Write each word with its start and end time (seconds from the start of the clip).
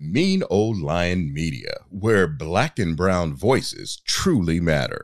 Mean 0.00 0.44
Old 0.48 0.78
Lion 0.78 1.32
Media, 1.32 1.74
where 1.90 2.28
black 2.28 2.78
and 2.78 2.96
brown 2.96 3.34
voices 3.34 4.00
truly 4.06 4.60
matter. 4.60 5.02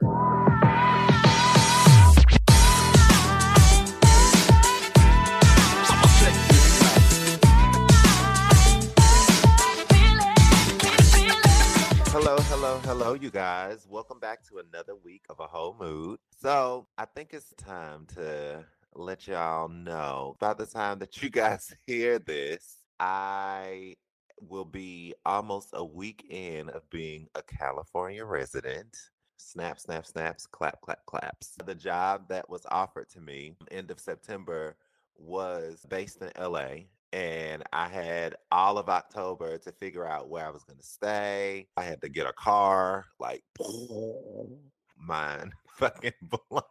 Hello, 12.12 12.36
hello, 12.42 12.78
hello, 12.84 13.14
you 13.14 13.30
guys. 13.30 13.88
Welcome 13.90 14.20
back 14.20 14.44
to 14.44 14.58
another 14.58 14.94
week 14.94 15.24
of 15.28 15.40
a 15.40 15.46
whole 15.48 15.74
mood. 15.76 16.20
So, 16.40 16.86
I 16.96 17.06
think 17.06 17.34
it's 17.34 17.52
time 17.56 18.06
to 18.14 18.64
let 18.94 19.26
y'all 19.26 19.68
know 19.68 20.36
by 20.38 20.54
the 20.54 20.66
time 20.66 21.00
that 21.00 21.20
you 21.20 21.30
guys 21.30 21.74
hear 21.86 22.20
this, 22.20 22.76
I 23.00 23.96
will 24.40 24.64
be 24.64 25.14
almost 25.24 25.70
a 25.74 25.84
week 25.84 26.26
in 26.30 26.68
of 26.70 26.88
being 26.90 27.28
a 27.34 27.42
California 27.42 28.24
resident. 28.24 28.96
Snap, 29.36 29.78
snap, 29.78 30.06
snaps, 30.06 30.46
clap, 30.46 30.80
clap, 30.80 31.04
claps. 31.06 31.56
The 31.64 31.74
job 31.74 32.28
that 32.28 32.48
was 32.48 32.66
offered 32.70 33.08
to 33.10 33.20
me 33.20 33.56
end 33.70 33.90
of 33.90 34.00
September 34.00 34.76
was 35.16 35.84
based 35.88 36.22
in 36.22 36.30
LA 36.40 36.84
and 37.14 37.62
I 37.72 37.86
had 37.86 38.34
all 38.50 38.76
of 38.76 38.88
October 38.88 39.56
to 39.58 39.70
figure 39.70 40.04
out 40.04 40.28
where 40.28 40.44
I 40.44 40.50
was 40.50 40.64
going 40.64 40.80
to 40.80 40.84
stay. 40.84 41.68
I 41.76 41.84
had 41.84 42.02
to 42.02 42.08
get 42.08 42.26
a 42.26 42.32
car, 42.32 43.04
like 43.20 43.44
mine 44.98 45.52
fucking 45.78 46.12
blown. 46.50 46.62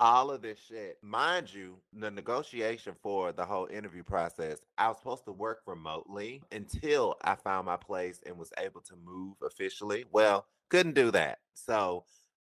All 0.00 0.30
of 0.30 0.40
this 0.40 0.58
shit. 0.58 0.98
Mind 1.02 1.52
you, 1.52 1.76
the 1.92 2.10
negotiation 2.10 2.94
for 3.02 3.32
the 3.32 3.44
whole 3.44 3.66
interview 3.66 4.02
process, 4.02 4.58
I 4.78 4.88
was 4.88 4.96
supposed 4.96 5.26
to 5.26 5.32
work 5.32 5.60
remotely 5.66 6.42
until 6.50 7.16
I 7.22 7.34
found 7.34 7.66
my 7.66 7.76
place 7.76 8.20
and 8.26 8.38
was 8.38 8.50
able 8.58 8.80
to 8.80 8.94
move 9.04 9.36
officially. 9.44 10.06
Well, 10.10 10.46
couldn't 10.70 10.94
do 10.94 11.10
that. 11.10 11.40
So 11.52 12.04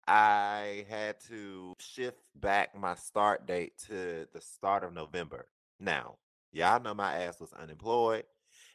I 0.06 0.84
had 0.90 1.16
to 1.28 1.74
shift 1.80 2.20
back 2.36 2.78
my 2.78 2.94
start 2.94 3.46
date 3.46 3.72
to 3.86 4.28
the 4.32 4.40
start 4.40 4.84
of 4.84 4.92
November. 4.92 5.48
Now, 5.80 6.16
y'all 6.52 6.82
know 6.82 6.94
my 6.94 7.24
ass 7.24 7.40
was 7.40 7.52
unemployed 7.54 8.24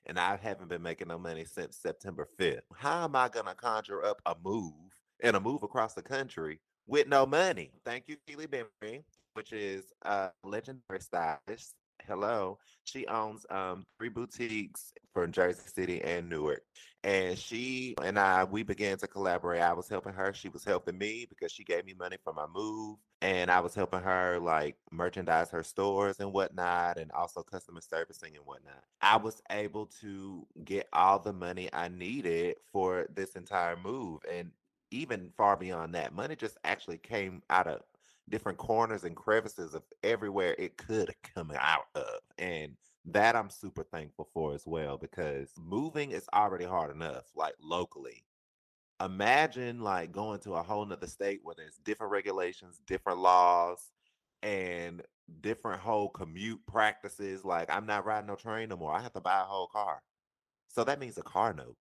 and 0.05 0.19
I 0.19 0.37
haven't 0.41 0.69
been 0.69 0.81
making 0.81 1.09
no 1.09 1.19
money 1.19 1.45
since 1.45 1.77
September 1.77 2.27
5th. 2.39 2.61
How 2.75 3.03
am 3.03 3.15
I 3.15 3.29
going 3.29 3.45
to 3.45 3.53
conjure 3.53 4.03
up 4.03 4.21
a 4.25 4.35
move 4.43 4.73
and 5.21 5.35
a 5.35 5.39
move 5.39 5.63
across 5.63 5.93
the 5.93 6.01
country 6.01 6.59
with 6.87 7.07
no 7.07 7.25
money? 7.25 7.71
Thank 7.85 8.05
you, 8.07 8.17
Keely 8.27 8.47
Bembry, 8.47 9.03
which 9.33 9.53
is 9.53 9.85
a 10.03 10.31
legendary 10.43 10.99
stylist. 10.99 11.75
Hello. 12.05 12.57
She 12.83 13.07
owns 13.07 13.45
um, 13.49 13.85
three 13.97 14.09
boutiques 14.09 14.91
from 15.13 15.31
Jersey 15.31 15.61
City 15.73 16.01
and 16.01 16.29
Newark. 16.29 16.63
And 17.05 17.37
she 17.37 17.95
and 18.01 18.17
I, 18.17 18.43
we 18.43 18.63
began 18.63 18.97
to 18.97 19.07
collaborate. 19.07 19.61
I 19.61 19.73
was 19.73 19.87
helping 19.89 20.13
her. 20.13 20.33
She 20.33 20.49
was 20.49 20.63
helping 20.63 20.97
me 20.97 21.25
because 21.29 21.51
she 21.51 21.63
gave 21.63 21.85
me 21.85 21.93
money 21.97 22.17
for 22.23 22.33
my 22.33 22.45
move. 22.53 22.97
And 23.21 23.49
I 23.49 23.61
was 23.61 23.73
helping 23.73 24.01
her 24.01 24.39
like 24.39 24.75
merchandise 24.91 25.49
her 25.51 25.63
stores 25.63 26.19
and 26.19 26.33
whatnot, 26.33 26.97
and 26.97 27.11
also 27.11 27.41
customer 27.41 27.81
servicing 27.81 28.35
and 28.35 28.45
whatnot. 28.45 28.83
I 29.01 29.17
was 29.17 29.41
able 29.49 29.85
to 30.01 30.45
get 30.65 30.87
all 30.91 31.19
the 31.19 31.33
money 31.33 31.69
I 31.71 31.87
needed 31.87 32.55
for 32.71 33.07
this 33.13 33.35
entire 33.35 33.77
move. 33.77 34.21
And 34.29 34.51
even 34.93 35.31
far 35.35 35.57
beyond 35.57 35.95
that, 35.95 36.13
money 36.13 36.35
just 36.35 36.57
actually 36.63 36.99
came 36.99 37.41
out 37.49 37.67
of 37.67 37.81
different 38.29 38.57
corners 38.57 39.03
and 39.03 39.15
crevices 39.15 39.73
of 39.73 39.81
everywhere 40.03 40.55
it 40.59 40.77
could 40.77 41.09
have 41.09 41.33
come 41.33 41.51
out 41.57 41.87
of. 41.95 42.19
And 42.37 42.75
that 43.05 43.35
I'm 43.35 43.49
super 43.49 43.83
thankful 43.83 44.29
for 44.33 44.53
as 44.53 44.65
well 44.65 44.97
because 44.97 45.51
moving 45.59 46.11
is 46.11 46.27
already 46.33 46.65
hard 46.65 46.95
enough, 46.95 47.25
like 47.35 47.55
locally. 47.59 48.23
Imagine 49.03 49.81
like 49.81 50.11
going 50.11 50.39
to 50.41 50.53
a 50.53 50.63
whole 50.63 50.85
nother 50.85 51.07
state 51.07 51.39
where 51.43 51.55
there's 51.57 51.77
different 51.83 52.11
regulations, 52.11 52.79
different 52.85 53.19
laws, 53.19 53.91
and 54.43 55.01
different 55.41 55.81
whole 55.81 56.09
commute 56.09 56.61
practices. 56.67 57.43
Like 57.43 57.69
I'm 57.73 57.87
not 57.87 58.05
riding 58.05 58.27
no 58.27 58.35
train 58.35 58.69
no 58.69 58.77
more. 58.77 58.93
I 58.93 59.01
have 59.01 59.13
to 59.13 59.21
buy 59.21 59.41
a 59.41 59.45
whole 59.45 59.67
car. 59.67 60.01
So 60.69 60.83
that 60.83 60.99
means 60.99 61.17
a 61.17 61.23
car 61.23 61.53
note. 61.53 61.75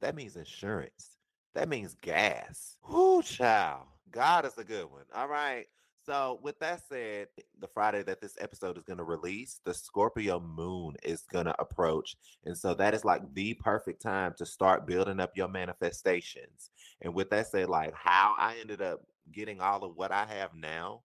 That 0.00 0.14
means 0.14 0.36
insurance. 0.36 1.18
That 1.54 1.68
means 1.68 1.94
gas. 2.00 2.76
Whoo, 2.88 3.22
child. 3.22 3.82
God 4.10 4.44
is 4.44 4.56
a 4.58 4.64
good 4.64 4.90
one. 4.90 5.04
All 5.14 5.28
right. 5.28 5.66
So, 6.04 6.40
with 6.42 6.58
that 6.58 6.82
said, 6.88 7.28
the 7.60 7.68
Friday 7.68 8.02
that 8.02 8.20
this 8.20 8.36
episode 8.40 8.76
is 8.76 8.82
going 8.82 8.98
to 8.98 9.04
release, 9.04 9.60
the 9.64 9.72
Scorpio 9.72 10.40
moon 10.40 10.96
is 11.04 11.22
going 11.30 11.44
to 11.44 11.60
approach. 11.60 12.16
And 12.44 12.58
so, 12.58 12.74
that 12.74 12.92
is 12.92 13.04
like 13.04 13.22
the 13.34 13.54
perfect 13.54 14.02
time 14.02 14.34
to 14.38 14.46
start 14.46 14.86
building 14.86 15.20
up 15.20 15.36
your 15.36 15.46
manifestations. 15.46 16.70
And 17.02 17.14
with 17.14 17.30
that 17.30 17.46
said, 17.46 17.68
like 17.68 17.94
how 17.94 18.34
I 18.36 18.56
ended 18.60 18.82
up 18.82 19.02
getting 19.30 19.60
all 19.60 19.84
of 19.84 19.96
what 19.96 20.10
I 20.10 20.26
have 20.26 20.54
now, 20.54 21.02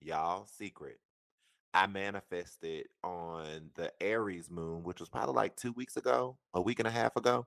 y'all, 0.00 0.46
secret. 0.46 0.98
I 1.74 1.86
manifested 1.86 2.88
on 3.02 3.70
the 3.76 3.92
Aries 4.02 4.50
moon, 4.50 4.82
which 4.82 5.00
was 5.00 5.08
probably 5.08 5.34
like 5.34 5.56
two 5.56 5.72
weeks 5.72 5.96
ago, 5.96 6.36
a 6.52 6.60
week 6.60 6.80
and 6.80 6.88
a 6.88 6.90
half 6.90 7.16
ago. 7.16 7.46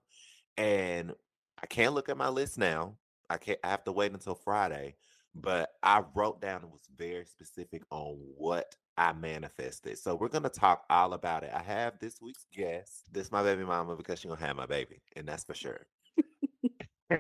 And 0.57 1.13
I 1.61 1.65
can't 1.67 1.93
look 1.93 2.09
at 2.09 2.17
my 2.17 2.29
list 2.29 2.57
now. 2.57 2.97
I 3.29 3.37
can't 3.37 3.59
I 3.63 3.69
have 3.69 3.83
to 3.85 3.91
wait 3.91 4.13
until 4.13 4.35
Friday 4.35 4.95
but 5.35 5.71
I 5.83 6.01
wrote 6.15 6.41
down 6.41 6.63
and 6.63 6.71
was 6.71 6.87
very 6.97 7.25
specific 7.25 7.83
on 7.91 8.17
what 8.37 8.73
I 8.97 9.11
manifested. 9.11 9.97
So 9.99 10.15
we're 10.15 10.29
gonna 10.29 10.49
talk 10.49 10.85
all 10.89 11.13
about 11.13 11.43
it. 11.43 11.51
I 11.53 11.61
have 11.61 11.99
this 11.99 12.21
week's 12.21 12.45
guest. 12.53 13.03
This 13.11 13.31
my 13.31 13.43
baby 13.43 13.65
mama 13.65 13.97
because 13.97 14.19
she's 14.19 14.29
gonna 14.29 14.45
have 14.45 14.55
my 14.55 14.65
baby, 14.65 15.01
and 15.15 15.27
that's 15.27 15.43
for 15.43 15.53
sure. 15.53 15.85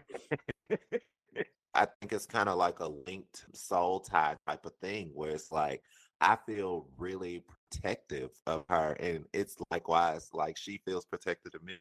I 1.73 1.87
think 1.99 2.13
it's 2.13 2.25
kind 2.25 2.47
of 2.47 2.57
like 2.57 2.79
a 2.79 2.87
linked 2.87 3.45
soul 3.53 3.99
tie 3.99 4.37
type 4.47 4.65
of 4.65 4.71
thing 4.81 5.11
where 5.13 5.31
it's 5.31 5.51
like 5.51 5.83
I 6.21 6.37
feel 6.45 6.87
really 6.97 7.43
protective 7.69 8.29
of 8.47 8.63
her, 8.69 8.95
and 9.01 9.25
it's 9.33 9.57
likewise 9.71 10.29
like 10.31 10.55
she 10.57 10.79
feels 10.85 11.05
protected 11.05 11.53
of 11.53 11.63
me 11.63 11.77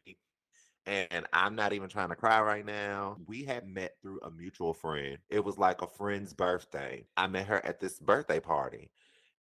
and 0.85 1.25
I'm 1.33 1.55
not 1.55 1.73
even 1.73 1.89
trying 1.89 2.09
to 2.09 2.15
cry 2.15 2.41
right 2.41 2.65
now. 2.65 3.17
We 3.25 3.43
had 3.43 3.67
met 3.67 3.95
through 4.01 4.19
a 4.23 4.29
mutual 4.29 4.73
friend. 4.73 5.17
It 5.29 5.43
was 5.43 5.57
like 5.57 5.81
a 5.81 5.87
friend's 5.87 6.33
birthday. 6.33 7.05
I 7.17 7.27
met 7.27 7.47
her 7.47 7.65
at 7.65 7.79
this 7.79 7.99
birthday 7.99 8.39
party. 8.39 8.91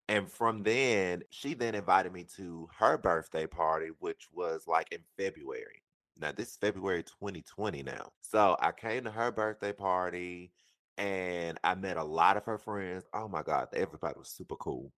And 0.08 0.30
from 0.30 0.64
then, 0.64 1.24
she 1.30 1.54
then 1.54 1.76
invited 1.76 2.14
me 2.14 2.26
to 2.38 2.68
her 2.78 2.98
birthday 2.98 3.48
party, 3.48 3.90
which 4.00 4.28
was 4.34 4.68
like 4.68 4.88
in 4.92 5.00
February. 5.18 5.82
Now, 6.20 6.32
this 6.32 6.50
is 6.50 6.58
February 6.58 7.04
2020 7.04 7.84
now. 7.84 8.12
So 8.22 8.56
I 8.60 8.72
came 8.72 9.04
to 9.06 9.12
her 9.12 9.32
birthday 9.32 9.74
party 9.74 10.52
and 10.98 11.58
I 11.64 11.76
met 11.76 11.98
a 11.98 12.04
lot 12.04 12.38
of 12.38 12.46
her 12.46 12.58
friends. 12.58 13.04
Oh 13.14 13.28
my 13.28 13.44
God, 13.44 13.68
everybody 13.74 14.16
was 14.18 14.30
super 14.30 14.56
cool. 14.56 14.92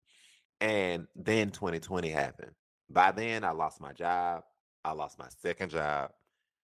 And 0.61 1.07
then 1.15 1.51
2020 1.51 2.09
happened. 2.09 2.51
By 2.89 3.11
then, 3.11 3.43
I 3.43 3.51
lost 3.51 3.81
my 3.81 3.93
job. 3.93 4.43
I 4.83 4.91
lost 4.91 5.17
my 5.17 5.27
second 5.41 5.71
job 5.71 6.11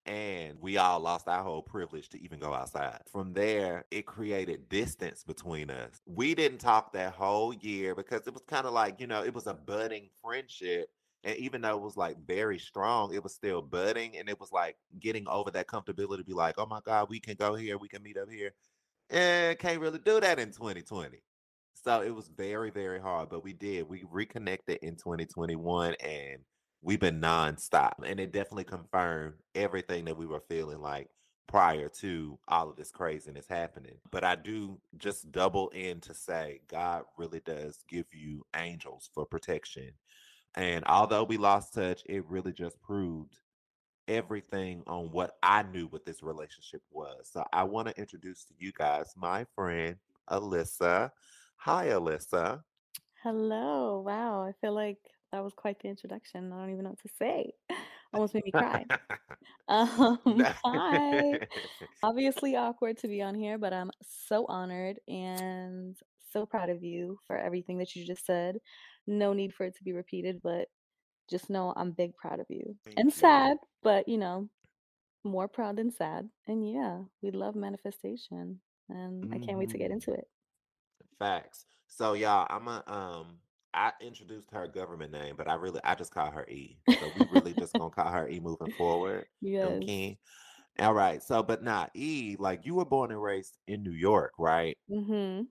and 0.06 0.58
we 0.60 0.78
all 0.78 1.00
lost 1.00 1.28
our 1.28 1.44
whole 1.44 1.62
privilege 1.62 2.10
to 2.10 2.22
even 2.24 2.40
go 2.40 2.54
outside. 2.54 3.02
From 3.12 3.34
there, 3.34 3.86
it 3.92 4.06
created 4.06 4.68
distance 4.68 5.24
between 5.24 5.70
us. 5.70 6.02
We 6.06 6.34
didn't 6.34 6.58
talk 6.58 6.94
that 6.94 7.14
whole 7.14 7.54
year 7.54 7.94
because 7.94 8.26
it 8.26 8.34
was 8.34 8.44
kind 8.48 8.66
of 8.66 8.74
like, 8.74 9.00
you 9.00 9.08
know, 9.08 9.24
it 9.24 9.34
was 9.34 9.48
a 9.48 9.54
budding 9.54 10.10
friendship. 10.24 10.90
And 11.24 11.38
even 11.38 11.62
though 11.62 11.78
it 11.78 11.84
was 11.84 11.98
like 11.98 12.18
very 12.26 12.58
strong, 12.58 13.14
it 13.14 13.24
was 13.24 13.34
still 13.36 13.62
budding. 13.62 14.18
And 14.18 14.28
it 14.28 14.40
was 14.40 14.52
like 14.52 14.76
getting 15.00 15.28
over 15.28 15.52
that 15.52 15.68
comfortability 15.68 16.18
to 16.18 16.24
be 16.24 16.34
like, 16.34 16.56
oh 16.58 16.66
my 16.66 16.80
God, 16.84 17.10
we 17.10 17.20
can 17.20 17.36
go 17.36 17.54
here, 17.54 17.78
we 17.78 17.88
can 17.88 18.02
meet 18.02 18.18
up 18.18 18.30
here. 18.30 18.54
And 19.12 19.60
can't 19.60 19.80
really 19.80 20.00
do 20.00 20.20
that 20.20 20.40
in 20.40 20.52
2020. 20.52 21.22
So 21.84 22.02
it 22.02 22.16
was 22.16 22.28
very, 22.30 22.72
very 22.72 23.00
hard. 23.00 23.30
But 23.30 23.44
we 23.44 23.54
did. 23.54 23.88
We 23.88 24.04
reconnected 24.10 24.80
in 24.82 24.96
2021 24.96 25.94
and 25.96 26.40
we've 26.82 27.00
been 27.00 27.22
nonstop. 27.22 27.94
And 28.06 28.20
it 28.20 28.32
definitely 28.32 28.64
confirmed 28.66 29.36
everything 29.56 30.06
that 30.06 30.18
we 30.18 30.26
were 30.26 30.42
feeling 30.42 30.80
like 30.80 31.10
prior 31.48 31.90
to 31.90 32.40
all 32.48 32.70
of 32.70 32.78
this 32.78 32.92
craziness 32.92 33.46
happening. 33.48 33.98
But 34.10 34.24
I 34.24 34.36
do 34.36 34.80
just 34.98 35.32
double 35.32 35.70
in 35.70 36.00
to 36.02 36.14
say 36.14 36.62
God 36.68 37.04
really 37.18 37.42
does 37.42 37.84
give 37.90 38.06
you 38.14 38.46
angels 38.56 39.10
for 39.14 39.26
protection. 39.26 39.92
And 40.56 40.84
although 40.86 41.24
we 41.24 41.38
lost 41.38 41.74
touch, 41.74 42.04
it 42.08 42.26
really 42.28 42.54
just 42.54 42.82
proved 42.82 43.38
everything 44.08 44.84
on 44.88 45.12
what 45.12 45.38
I 45.44 45.64
knew 45.64 45.88
what 45.88 46.06
this 46.06 46.24
relationship 46.24 46.82
was. 46.92 47.30
So 47.32 47.46
I 47.54 47.64
want 47.64 47.88
to 47.88 48.00
introduce 48.00 48.46
to 48.46 48.54
you 48.58 48.72
guys 48.74 49.14
my 49.16 49.46
friend 49.56 49.96
Elissa. 50.30 51.12
Hi, 51.58 51.90
Elissa. 51.90 52.64
Hello. 53.24 54.02
Wow. 54.06 54.42
I 54.42 54.54
feel 54.60 54.74
like 54.74 55.00
that 55.32 55.44
was 55.44 55.54
quite 55.54 55.80
the 55.80 55.90
introduction. 55.90 56.52
I 56.52 56.58
don't 56.60 56.72
even 56.72 56.84
know 56.84 56.92
what 56.92 57.00
to 57.02 57.10
say. 57.20 57.54
Almost 58.14 58.34
made 58.34 58.46
me 58.46 58.52
cry. 58.52 58.86
Um, 59.70 60.46
hi. 60.66 61.40
Obviously 62.04 62.56
awkward 62.56 62.98
to 63.00 63.08
be 63.08 63.22
on 63.22 63.36
here, 63.36 63.58
but 63.58 63.74
I'm 63.74 63.92
so 64.04 64.46
honored 64.48 65.00
and 65.08 65.98
so 66.32 66.46
proud 66.46 66.70
of 66.70 66.84
you 66.84 67.20
for 67.28 67.38
everything 67.38 67.78
that 67.80 67.96
you 67.96 68.06
just 68.06 68.26
said. 68.26 68.58
No 69.08 69.34
need 69.34 69.54
for 69.54 69.66
it 69.66 69.76
to 69.78 69.84
be 69.84 69.94
repeated, 69.94 70.42
but 70.44 70.68
just 71.30 71.50
know 71.50 71.74
I'm 71.76 71.92
big 71.94 72.16
proud 72.18 72.40
of 72.40 72.48
you. 72.50 72.78
Thank 72.86 72.98
And 72.98 73.14
you. 73.16 73.16
sad, 73.16 73.58
but 73.84 74.08
you 74.08 74.18
know, 74.18 74.50
more 75.24 75.48
proud 75.48 75.78
than 75.78 75.92
sad. 75.92 76.30
And 76.48 76.70
yeah, 76.70 77.02
we 77.22 77.32
love 77.32 77.56
manifestation. 77.56 78.62
And 78.90 79.30
I 79.34 79.40
can't 79.40 79.58
wait 79.60 79.72
to 79.72 79.78
get 79.80 79.92
Mhm. 79.92 79.94
into 79.94 80.14
it. 80.14 80.26
Facts. 81.20 81.66
So 81.88 82.14
y'all, 82.14 82.48
I'm 82.50 82.68
a 82.68 82.84
um 82.88 83.40
I 83.74 83.94
introduced 84.02 84.52
her 84.52 84.68
government 84.68 85.12
name, 85.12 85.36
but 85.38 85.50
I 85.50 85.56
really 85.56 85.80
I 85.84 85.96
just 85.96 86.14
call 86.14 86.32
her 86.32 86.46
E. 86.48 86.78
So 87.00 87.12
we 87.16 87.24
really 87.30 87.54
just 87.54 87.78
gonna 87.78 87.90
call 87.90 88.12
her 88.12 88.28
E 88.28 88.40
moving 88.40 88.72
forward. 88.78 89.26
Yes. 89.42 89.66
Okay. 89.66 90.20
All 90.80 90.94
right. 90.94 91.22
So 91.22 91.42
but 91.42 91.64
not 91.64 91.92
E, 91.96 92.36
like 92.40 92.66
you 92.66 92.76
were 92.76 92.86
born 92.86 93.12
and 93.12 93.22
raised 93.22 93.58
in 93.68 93.84
New 93.84 93.92
York, 93.92 94.34
right? 94.38 94.78
Mm-hmm. 94.90 95.44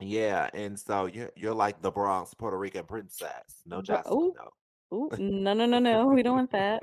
Yeah, 0.00 0.50
and 0.52 0.78
so 0.78 1.06
you're 1.06 1.30
you're 1.36 1.54
like 1.54 1.80
the 1.80 1.90
Bronx 1.90 2.34
Puerto 2.34 2.58
Rican 2.58 2.84
princess. 2.84 3.62
No 3.64 3.78
ooh, 4.10 4.34
no. 4.36 4.96
ooh, 4.96 5.10
no, 5.18 5.54
no, 5.54 5.66
no, 5.66 5.78
no. 5.78 6.06
We 6.08 6.22
don't 6.22 6.36
want 6.36 6.52
that. 6.52 6.82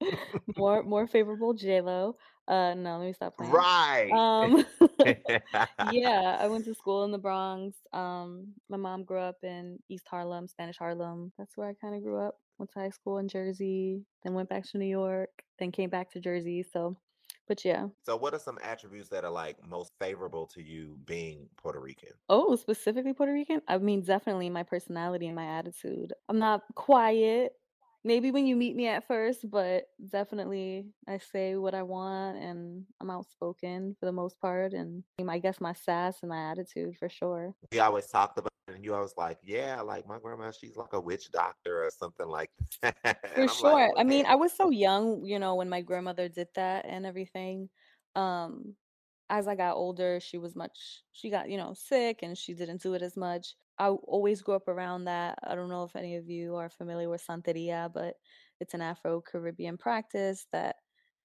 more, 0.56 0.82
more 0.82 1.06
favorable 1.06 1.54
J-Lo. 1.54 2.16
Uh, 2.48 2.74
no, 2.74 2.98
let 2.98 3.06
me 3.06 3.12
stop 3.12 3.36
playing. 3.36 3.52
Right. 3.52 4.10
Um, 4.10 4.64
yeah, 5.92 6.38
I 6.40 6.48
went 6.48 6.64
to 6.64 6.74
school 6.74 7.04
in 7.04 7.12
the 7.12 7.18
Bronx. 7.18 7.76
Um, 7.92 8.48
my 8.68 8.76
mom 8.76 9.04
grew 9.04 9.18
up 9.18 9.36
in 9.42 9.78
East 9.88 10.06
Harlem, 10.10 10.48
Spanish 10.48 10.78
Harlem. 10.78 11.32
That's 11.38 11.56
where 11.56 11.68
I 11.68 11.74
kind 11.74 11.94
of 11.94 12.02
grew 12.02 12.18
up. 12.18 12.36
Went 12.58 12.72
to 12.72 12.80
high 12.80 12.90
school 12.90 13.18
in 13.18 13.28
Jersey, 13.28 14.04
then 14.22 14.34
went 14.34 14.48
back 14.48 14.68
to 14.70 14.78
New 14.78 14.86
York, 14.86 15.30
then 15.58 15.72
came 15.72 15.90
back 15.90 16.10
to 16.12 16.20
Jersey. 16.20 16.62
So, 16.62 16.96
but 17.48 17.64
yeah. 17.64 17.86
So 18.04 18.16
what 18.16 18.34
are 18.34 18.38
some 18.38 18.58
attributes 18.62 19.08
that 19.10 19.24
are 19.24 19.30
like 19.30 19.56
most 19.66 19.92
favorable 19.98 20.46
to 20.48 20.62
you 20.62 20.98
being 21.06 21.48
Puerto 21.56 21.80
Rican? 21.80 22.12
Oh, 22.28 22.56
specifically 22.56 23.14
Puerto 23.14 23.32
Rican? 23.32 23.62
I 23.68 23.78
mean, 23.78 24.02
definitely 24.02 24.50
my 24.50 24.62
personality 24.64 25.26
and 25.26 25.36
my 25.36 25.46
attitude. 25.46 26.12
I'm 26.28 26.38
not 26.38 26.62
quiet. 26.74 27.52
Maybe 28.04 28.32
when 28.32 28.46
you 28.46 28.56
meet 28.56 28.74
me 28.74 28.88
at 28.88 29.06
first, 29.06 29.48
but 29.48 29.84
definitely 30.10 30.86
I 31.06 31.18
say 31.18 31.56
what 31.56 31.74
I 31.74 31.82
want 31.82 32.36
and 32.36 32.84
I'm 33.00 33.10
outspoken 33.10 33.94
for 33.98 34.06
the 34.06 34.12
most 34.12 34.40
part. 34.40 34.72
And 34.72 35.04
I 35.28 35.38
guess 35.38 35.60
my 35.60 35.72
sass 35.72 36.18
and 36.22 36.28
my 36.28 36.50
attitude 36.50 36.96
for 36.98 37.08
sure. 37.08 37.54
We 37.70 37.78
always 37.78 38.08
talked 38.08 38.38
about 38.38 38.50
it, 38.66 38.74
and 38.74 38.84
you 38.84 38.94
always 38.94 39.14
like, 39.16 39.38
yeah, 39.44 39.80
like 39.82 40.06
my 40.08 40.18
grandma, 40.18 40.50
she's 40.50 40.76
like 40.76 40.94
a 40.94 41.00
witch 41.00 41.30
doctor 41.30 41.84
or 41.84 41.90
something 41.90 42.26
like 42.26 42.50
that. 42.82 42.96
For 43.34 43.42
I'm 43.42 43.46
like, 43.46 43.50
sure. 43.50 43.92
I 43.96 44.02
mean, 44.02 44.26
I 44.26 44.34
was 44.34 44.52
so 44.52 44.70
young, 44.70 45.24
you 45.24 45.38
know, 45.38 45.54
when 45.54 45.68
my 45.68 45.80
grandmother 45.80 46.28
did 46.28 46.48
that 46.56 46.84
and 46.86 47.06
everything. 47.06 47.68
Um, 48.16 48.74
as 49.30 49.46
I 49.48 49.54
got 49.54 49.76
older, 49.76 50.18
she 50.20 50.38
was 50.38 50.56
much, 50.56 51.02
she 51.12 51.30
got, 51.30 51.48
you 51.48 51.56
know, 51.56 51.72
sick 51.72 52.18
and 52.22 52.36
she 52.36 52.52
didn't 52.52 52.82
do 52.82 52.94
it 52.94 53.02
as 53.02 53.16
much. 53.16 53.54
I 53.78 53.88
always 53.88 54.42
grew 54.42 54.54
up 54.54 54.68
around 54.68 55.04
that. 55.04 55.38
I 55.42 55.54
don't 55.54 55.68
know 55.68 55.84
if 55.84 55.96
any 55.96 56.16
of 56.16 56.28
you 56.28 56.56
are 56.56 56.70
familiar 56.70 57.08
with 57.08 57.26
Santeria, 57.26 57.92
but 57.92 58.16
it's 58.60 58.74
an 58.74 58.80
Afro-Caribbean 58.82 59.78
practice 59.78 60.46
that, 60.52 60.76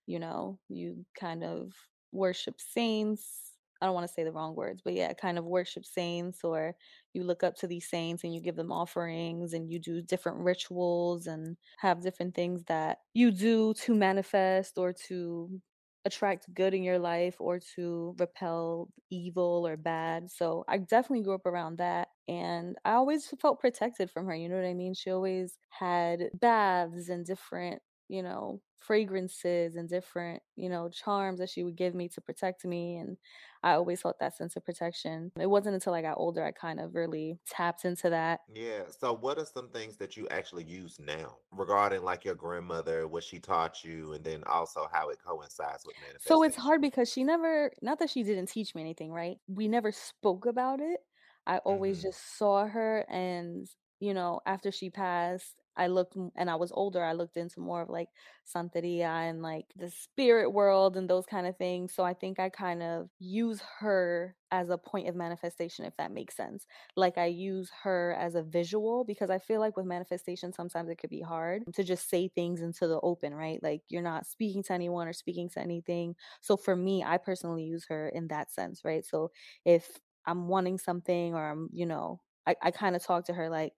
you 0.05 0.19
know, 0.19 0.59
you 0.69 1.05
kind 1.19 1.43
of 1.43 1.73
worship 2.11 2.59
saints. 2.59 3.43
I 3.81 3.85
don't 3.85 3.93
want 3.93 4.07
to 4.07 4.13
say 4.13 4.23
the 4.23 4.31
wrong 4.31 4.55
words, 4.55 4.81
but 4.83 4.93
yeah, 4.93 5.13
kind 5.13 5.37
of 5.37 5.45
worship 5.45 5.85
saints 5.85 6.43
or 6.43 6.75
you 7.13 7.23
look 7.23 7.43
up 7.43 7.55
to 7.57 7.67
these 7.67 7.87
saints 7.87 8.23
and 8.23 8.33
you 8.33 8.41
give 8.41 8.55
them 8.55 8.71
offerings 8.71 9.53
and 9.53 9.69
you 9.71 9.77
do 9.79 10.01
different 10.01 10.39
rituals 10.39 11.27
and 11.27 11.57
have 11.77 12.01
different 12.01 12.33
things 12.33 12.63
that 12.65 12.99
you 13.13 13.29
do 13.29 13.75
to 13.75 13.93
manifest 13.93 14.79
or 14.79 14.93
to 14.93 15.61
attract 16.05 16.51
good 16.55 16.73
in 16.73 16.81
your 16.83 16.97
life 16.97 17.35
or 17.39 17.59
to 17.75 18.15
repel 18.17 18.89
evil 19.11 19.67
or 19.67 19.77
bad. 19.77 20.31
So 20.31 20.63
I 20.67 20.77
definitely 20.79 21.23
grew 21.23 21.35
up 21.35 21.45
around 21.45 21.77
that. 21.77 22.07
And 22.27 22.75
I 22.83 22.93
always 22.93 23.27
felt 23.39 23.59
protected 23.59 24.11
from 24.11 24.25
her. 24.25 24.35
You 24.35 24.49
know 24.49 24.55
what 24.55 24.65
I 24.65 24.73
mean? 24.73 24.93
She 24.93 25.11
always 25.11 25.57
had 25.69 26.29
baths 26.33 27.09
and 27.09 27.25
different, 27.25 27.81
you 28.09 28.21
know, 28.21 28.61
fragrances 28.77 29.75
and 29.75 29.89
different, 29.89 30.41
you 30.55 30.69
know, 30.69 30.89
charms 30.89 31.39
that 31.39 31.49
she 31.49 31.63
would 31.63 31.75
give 31.75 31.95
me 31.95 32.07
to 32.09 32.21
protect 32.21 32.65
me. 32.65 32.97
And 32.97 33.17
I 33.63 33.73
always 33.73 34.01
felt 34.01 34.19
that 34.19 34.35
sense 34.35 34.55
of 34.55 34.65
protection. 34.65 35.31
It 35.39 35.49
wasn't 35.49 35.75
until 35.75 35.93
I 35.93 36.01
got 36.01 36.17
older 36.17 36.43
I 36.43 36.51
kind 36.51 36.79
of 36.79 36.95
really 36.95 37.37
tapped 37.49 37.85
into 37.85 38.09
that. 38.09 38.41
Yeah. 38.53 38.83
So 38.97 39.13
what 39.15 39.37
are 39.37 39.45
some 39.45 39.69
things 39.69 39.97
that 39.97 40.15
you 40.15 40.27
actually 40.29 40.63
use 40.63 40.99
now 40.99 41.37
regarding 41.51 42.03
like 42.03 42.23
your 42.23 42.35
grandmother, 42.35 43.07
what 43.07 43.23
she 43.23 43.39
taught 43.39 43.83
you, 43.83 44.13
and 44.13 44.23
then 44.23 44.43
also 44.45 44.87
how 44.91 45.09
it 45.09 45.19
coincides 45.25 45.85
with 45.85 45.95
manifestation? 46.01 46.37
So 46.37 46.43
it's 46.43 46.55
hard 46.57 46.81
because 46.81 47.11
she 47.11 47.23
never, 47.23 47.71
not 47.81 47.99
that 47.99 48.09
she 48.09 48.23
didn't 48.23 48.47
teach 48.47 48.75
me 48.75 48.81
anything, 48.81 49.11
right? 49.11 49.37
We 49.47 49.67
never 49.67 49.91
spoke 49.91 50.45
about 50.45 50.79
it. 50.79 50.99
I 51.47 51.59
always 51.59 52.01
hmm 52.01 52.03
just 52.03 52.37
saw 52.37 52.67
her, 52.67 53.05
and 53.09 53.67
you 54.01 54.13
know, 54.13 54.41
after 54.45 54.71
she 54.71 54.91
passed, 54.91 55.61
I 55.77 55.87
looked 55.87 56.17
m- 56.17 56.31
and 56.35 56.49
I 56.51 56.55
was 56.55 56.71
older, 56.73 57.03
I 57.03 57.13
looked 57.13 57.37
into 57.37 57.61
more 57.61 57.81
of 57.83 57.89
like 57.89 58.09
Santeria 58.45 59.29
and 59.29 59.41
like 59.41 59.65
the 59.75 59.89
spirit 59.89 60.51
world 60.51 60.97
and 60.97 61.09
those 61.09 61.25
kind 61.25 61.47
of 61.47 61.57
things. 61.57 61.93
So 61.95 62.03
I 62.03 62.13
think 62.13 62.39
I 62.39 62.49
kind 62.49 62.83
of 62.83 63.09
use 63.19 63.61
her 63.79 64.35
as 64.51 64.69
a 64.69 64.77
point 64.77 65.09
of 65.09 65.15
manifestation, 65.15 65.85
if 65.85 65.97
that 65.97 66.11
makes 66.11 66.35
sense. 66.35 66.67
Like 66.95 67.17
I 67.17 67.25
use 67.25 67.71
her 67.83 68.15
as 68.19 68.35
a 68.35 68.43
visual 68.43 69.03
because 69.03 69.29
I 69.29 69.39
feel 69.39 69.59
like 69.59 69.77
with 69.77 69.85
manifestation, 69.87 70.53
sometimes 70.53 70.89
it 70.89 70.97
could 70.97 71.09
be 71.09 71.21
hard 71.21 71.63
to 71.73 71.83
just 71.83 72.09
say 72.09 72.27
things 72.29 72.61
into 72.61 72.87
the 72.87 72.99
open, 73.01 73.33
right? 73.35 73.61
Like 73.61 73.83
you're 73.89 74.01
not 74.01 74.27
speaking 74.27 74.63
to 74.63 74.73
anyone 74.73 75.07
or 75.07 75.13
speaking 75.13 75.49
to 75.51 75.59
anything. 75.59 76.15
So 76.41 76.57
for 76.57 76.75
me, 76.75 77.03
I 77.03 77.17
personally 77.17 77.63
use 77.63 77.85
her 77.89 78.09
in 78.09 78.27
that 78.29 78.51
sense, 78.51 78.83
right? 78.85 79.05
So 79.05 79.31
if 79.65 79.99
I'm 80.27 80.47
wanting 80.47 80.77
something 80.77 81.33
or 81.35 81.49
I'm, 81.49 81.69
you 81.73 81.85
know, 81.85 82.21
I, 82.47 82.55
I 82.61 82.71
kind 82.71 82.95
of 82.95 83.03
talk 83.03 83.25
to 83.25 83.33
her 83.33 83.49
like, 83.49 83.73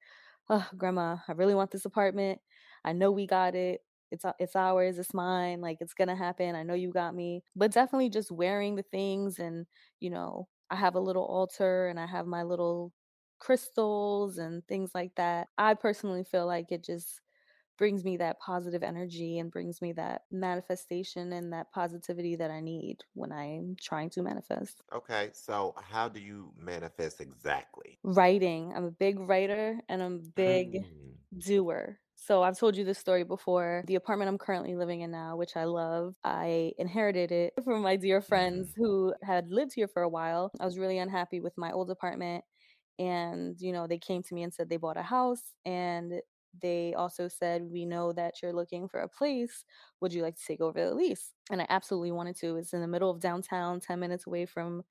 oh, 0.49 0.67
grandma, 0.77 1.17
I 1.27 1.33
really 1.33 1.55
want 1.55 1.71
this 1.71 1.85
apartment. 1.85 2.39
I 2.83 2.93
know 2.93 3.11
we 3.11 3.27
got 3.27 3.55
it. 3.55 3.81
It's 4.11 4.25
o- 4.25 4.33
it's 4.39 4.55
ours, 4.55 4.97
it's 4.99 5.13
mine, 5.13 5.61
like 5.61 5.77
it's 5.81 5.93
gonna 5.93 6.15
happen. 6.15 6.55
I 6.55 6.63
know 6.63 6.73
you 6.73 6.91
got 6.91 7.13
me. 7.15 7.43
But 7.55 7.71
definitely 7.71 8.09
just 8.09 8.31
wearing 8.31 8.75
the 8.75 8.83
things 8.91 9.39
and, 9.39 9.67
you 9.99 10.09
know, 10.09 10.47
I 10.71 10.75
have 10.75 10.95
a 10.95 10.99
little 10.99 11.23
altar 11.25 11.87
and 11.87 11.99
I 11.99 12.07
have 12.07 12.25
my 12.27 12.43
little 12.43 12.91
crystals 13.39 14.37
and 14.37 14.65
things 14.67 14.91
like 14.95 15.15
that. 15.15 15.47
I 15.57 15.73
personally 15.75 16.23
feel 16.23 16.45
like 16.47 16.71
it 16.71 16.83
just 16.83 17.21
brings 17.79 18.05
me 18.05 18.17
that 18.19 18.39
positive 18.41 18.83
energy 18.83 19.39
and 19.39 19.51
brings 19.51 19.81
me 19.81 19.93
that 19.93 20.23
manifestation 20.31 21.33
and 21.33 21.53
that 21.53 21.71
positivity 21.73 22.37
that 22.37 22.51
I 22.51 22.61
need 22.61 22.99
when 23.15 23.33
I'm 23.33 23.77
trying 23.81 24.11
to 24.11 24.23
manifest. 24.23 24.83
Okay. 24.91 25.31
So 25.33 25.73
how 25.77 26.09
do 26.09 26.19
you 26.19 26.53
manifest 26.55 27.21
exactly? 27.21 27.99
Writing. 28.03 28.71
I'm 28.73 28.85
a 28.85 28.91
big 28.91 29.19
writer 29.19 29.81
and 29.89 30.01
I'm 30.01 30.15
a 30.15 30.19
big 30.19 30.77
Mm, 30.77 31.17
doer. 31.37 31.99
So 32.15 32.43
I've 32.43 32.57
told 32.57 32.77
you 32.77 32.85
this 32.85 32.97
story 32.97 33.23
before. 33.25 33.83
The 33.87 33.95
apartment 33.95 34.29
I'm 34.29 34.37
currently 34.37 34.75
living 34.75 35.01
in 35.01 35.11
now, 35.11 35.35
which 35.35 35.57
I 35.57 35.65
love, 35.65 36.15
I 36.23 36.71
inherited 36.77 37.31
it 37.31 37.53
from 37.63 37.81
my 37.81 37.97
dear 37.97 38.21
friends 38.21 38.71
who 38.75 39.13
had 39.21 39.51
lived 39.51 39.73
here 39.75 39.87
for 39.89 40.01
a 40.01 40.09
while. 40.09 40.51
I 40.61 40.65
was 40.65 40.77
really 40.77 40.97
unhappy 40.97 41.41
with 41.41 41.57
my 41.57 41.71
old 41.71 41.89
apartment 41.91 42.45
and 42.99 43.55
you 43.59 43.71
know 43.73 43.87
they 43.87 43.97
came 43.99 44.23
to 44.23 44.35
me 44.35 44.43
and 44.43 44.53
said 44.53 44.69
they 44.69 44.77
bought 44.77 44.97
a 44.97 45.03
house 45.03 45.53
and 45.65 46.21
they 46.61 46.93
also 46.93 47.27
said 47.27 47.63
we 47.63 47.85
know 47.85 48.11
that 48.11 48.41
you're 48.41 48.53
looking 48.53 48.87
for 48.87 49.01
a 49.01 49.07
place 49.07 49.63
would 50.01 50.13
you 50.13 50.21
like 50.21 50.35
to 50.35 50.45
take 50.45 50.61
over 50.61 50.83
the 50.83 50.93
lease 50.93 51.33
and 51.51 51.61
i 51.61 51.65
absolutely 51.69 52.11
wanted 52.11 52.35
to 52.35 52.55
it's 52.57 52.73
in 52.73 52.81
the 52.81 52.87
middle 52.87 53.09
of 53.09 53.19
downtown 53.19 53.79
10 53.79 53.99
minutes 53.99 54.25
away 54.27 54.45
from 54.45 54.83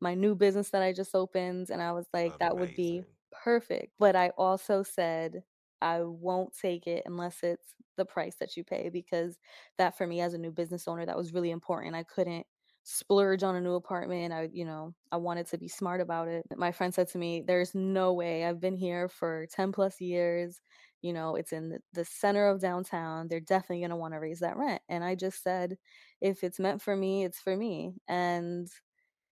my 0.00 0.14
new 0.14 0.34
business 0.34 0.70
that 0.70 0.82
i 0.82 0.92
just 0.92 1.14
opened 1.14 1.70
and 1.70 1.82
i 1.82 1.92
was 1.92 2.06
like 2.12 2.38
that 2.38 2.56
would 2.56 2.74
be 2.74 3.04
perfect 3.32 3.92
but 3.98 4.16
i 4.16 4.30
also 4.38 4.82
said 4.82 5.42
i 5.82 6.02
won't 6.02 6.56
take 6.56 6.86
it 6.86 7.02
unless 7.06 7.42
it's 7.42 7.74
the 7.96 8.04
price 8.04 8.36
that 8.40 8.56
you 8.56 8.64
pay 8.64 8.88
because 8.88 9.38
that 9.78 9.96
for 9.96 10.06
me 10.06 10.20
as 10.20 10.34
a 10.34 10.38
new 10.38 10.50
business 10.50 10.88
owner 10.88 11.04
that 11.06 11.16
was 11.16 11.32
really 11.32 11.50
important 11.50 11.94
i 11.94 12.02
couldn't 12.02 12.46
splurge 12.82 13.42
on 13.42 13.56
a 13.56 13.60
new 13.60 13.74
apartment. 13.74 14.32
I, 14.32 14.48
you 14.52 14.64
know, 14.64 14.94
I 15.12 15.16
wanted 15.18 15.46
to 15.48 15.58
be 15.58 15.68
smart 15.68 16.00
about 16.00 16.28
it. 16.28 16.44
My 16.56 16.72
friend 16.72 16.92
said 16.94 17.08
to 17.10 17.18
me, 17.18 17.42
There's 17.46 17.74
no 17.74 18.12
way. 18.12 18.44
I've 18.44 18.60
been 18.60 18.76
here 18.76 19.08
for 19.08 19.46
10 19.52 19.72
plus 19.72 20.00
years. 20.00 20.60
You 21.02 21.12
know, 21.14 21.36
it's 21.36 21.52
in 21.52 21.78
the, 21.94 22.04
center 22.04 22.48
of 22.48 22.60
downtown. 22.60 23.28
They're 23.28 23.40
definitely 23.40 23.80
going 23.80 23.90
to 23.90 23.96
want 23.96 24.14
to 24.14 24.20
raise 24.20 24.40
that 24.40 24.56
rent. 24.56 24.82
And 24.88 25.02
I 25.04 25.14
just 25.14 25.42
said, 25.42 25.78
If 26.20 26.44
it's 26.44 26.58
meant 26.60 26.82
for 26.82 26.94
me, 26.96 27.24
it's 27.24 27.40
for 27.40 27.56
me. 27.56 27.94
And 28.08 28.68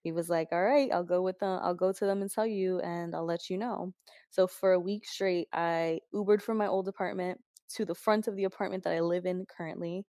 he 0.03 0.13
was 0.13 0.29
like, 0.31 0.49
All 0.53 0.63
right, 0.63 0.91
I'll 0.93 1.05
go 1.05 1.23
with 1.23 1.39
them. 1.41 1.61
I'll 1.63 1.75
go 1.75 1.93
to 1.93 2.07
them 2.07 2.23
and 2.23 2.31
tell 2.31 2.47
you, 2.47 2.81
and 2.81 3.15
I'll 3.15 3.27
let 3.27 3.51
you 3.51 3.59
know. 3.59 3.93
So 4.31 4.47
for 4.47 4.73
a 4.73 4.81
week 4.81 5.07
straight, 5.07 5.49
I 5.53 6.01
Ubered 6.15 6.43
from 6.43 6.59
my 6.59 6.67
old 6.67 6.89
apartment 6.89 7.41
to 7.75 7.85
the 7.85 7.95
front 7.95 8.29
of 8.29 8.37
the 8.37 8.45
apartment 8.45 8.85
that 8.85 8.95
I 8.95 9.01
live 9.01 9.27
in 9.27 9.45
currently. 9.47 10.07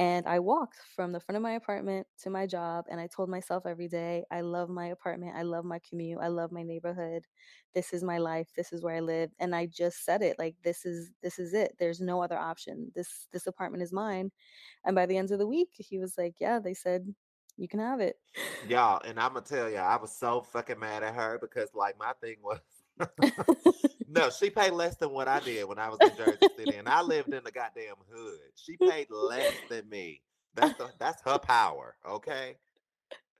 And 0.00 0.26
I 0.26 0.38
walked 0.38 0.78
from 0.96 1.12
the 1.12 1.20
front 1.20 1.36
of 1.36 1.42
my 1.42 1.52
apartment 1.52 2.06
to 2.22 2.30
my 2.30 2.46
job 2.46 2.86
and 2.90 2.98
I 2.98 3.06
told 3.06 3.28
myself 3.28 3.66
every 3.66 3.86
day, 3.86 4.24
I 4.30 4.40
love 4.40 4.70
my 4.70 4.86
apartment, 4.86 5.36
I 5.36 5.42
love 5.42 5.66
my 5.66 5.78
commute, 5.86 6.20
I 6.22 6.28
love 6.28 6.50
my 6.50 6.62
neighborhood. 6.62 7.26
This 7.74 7.92
is 7.92 8.02
my 8.02 8.16
life, 8.16 8.48
this 8.56 8.72
is 8.72 8.82
where 8.82 8.94
I 8.96 9.00
live. 9.00 9.30
And 9.40 9.54
I 9.54 9.66
just 9.66 10.06
said 10.06 10.22
it 10.22 10.38
like 10.38 10.56
this 10.64 10.86
is 10.86 11.10
this 11.22 11.38
is 11.38 11.52
it. 11.52 11.74
There's 11.78 12.00
no 12.00 12.22
other 12.22 12.38
option. 12.38 12.90
This 12.94 13.26
this 13.30 13.46
apartment 13.46 13.82
is 13.82 13.92
mine. 13.92 14.30
And 14.86 14.96
by 14.96 15.04
the 15.04 15.18
end 15.18 15.32
of 15.32 15.38
the 15.38 15.46
week, 15.46 15.68
he 15.76 15.98
was 15.98 16.14
like, 16.16 16.36
Yeah, 16.40 16.60
they 16.60 16.72
said 16.72 17.04
you 17.58 17.68
can 17.68 17.80
have 17.80 18.00
it. 18.00 18.16
Y'all, 18.70 19.02
and 19.04 19.20
I'm 19.20 19.34
gonna 19.34 19.44
tell 19.44 19.68
you, 19.68 19.76
I 19.76 19.98
was 19.98 20.16
so 20.16 20.40
fucking 20.40 20.78
mad 20.78 21.02
at 21.02 21.14
her 21.14 21.38
because 21.38 21.68
like 21.74 21.98
my 21.98 22.14
thing 22.22 22.36
was 22.42 22.60
no, 24.10 24.30
she 24.30 24.50
paid 24.50 24.72
less 24.72 24.96
than 24.96 25.10
what 25.12 25.28
I 25.28 25.40
did 25.40 25.64
when 25.64 25.78
I 25.78 25.88
was 25.88 26.04
in 26.04 26.14
Jersey 26.14 26.48
City, 26.48 26.76
and 26.76 26.88
I 26.88 27.02
lived 27.02 27.32
in 27.32 27.44
the 27.44 27.52
goddamn 27.52 27.96
hood. 28.10 28.52
She 28.56 28.76
paid 28.76 29.10
less 29.10 29.62
than 29.68 29.88
me. 29.88 30.22
That's 30.54 30.74
the, 30.74 30.92
that's 30.98 31.22
her 31.22 31.38
power, 31.38 31.96
okay? 32.04 32.58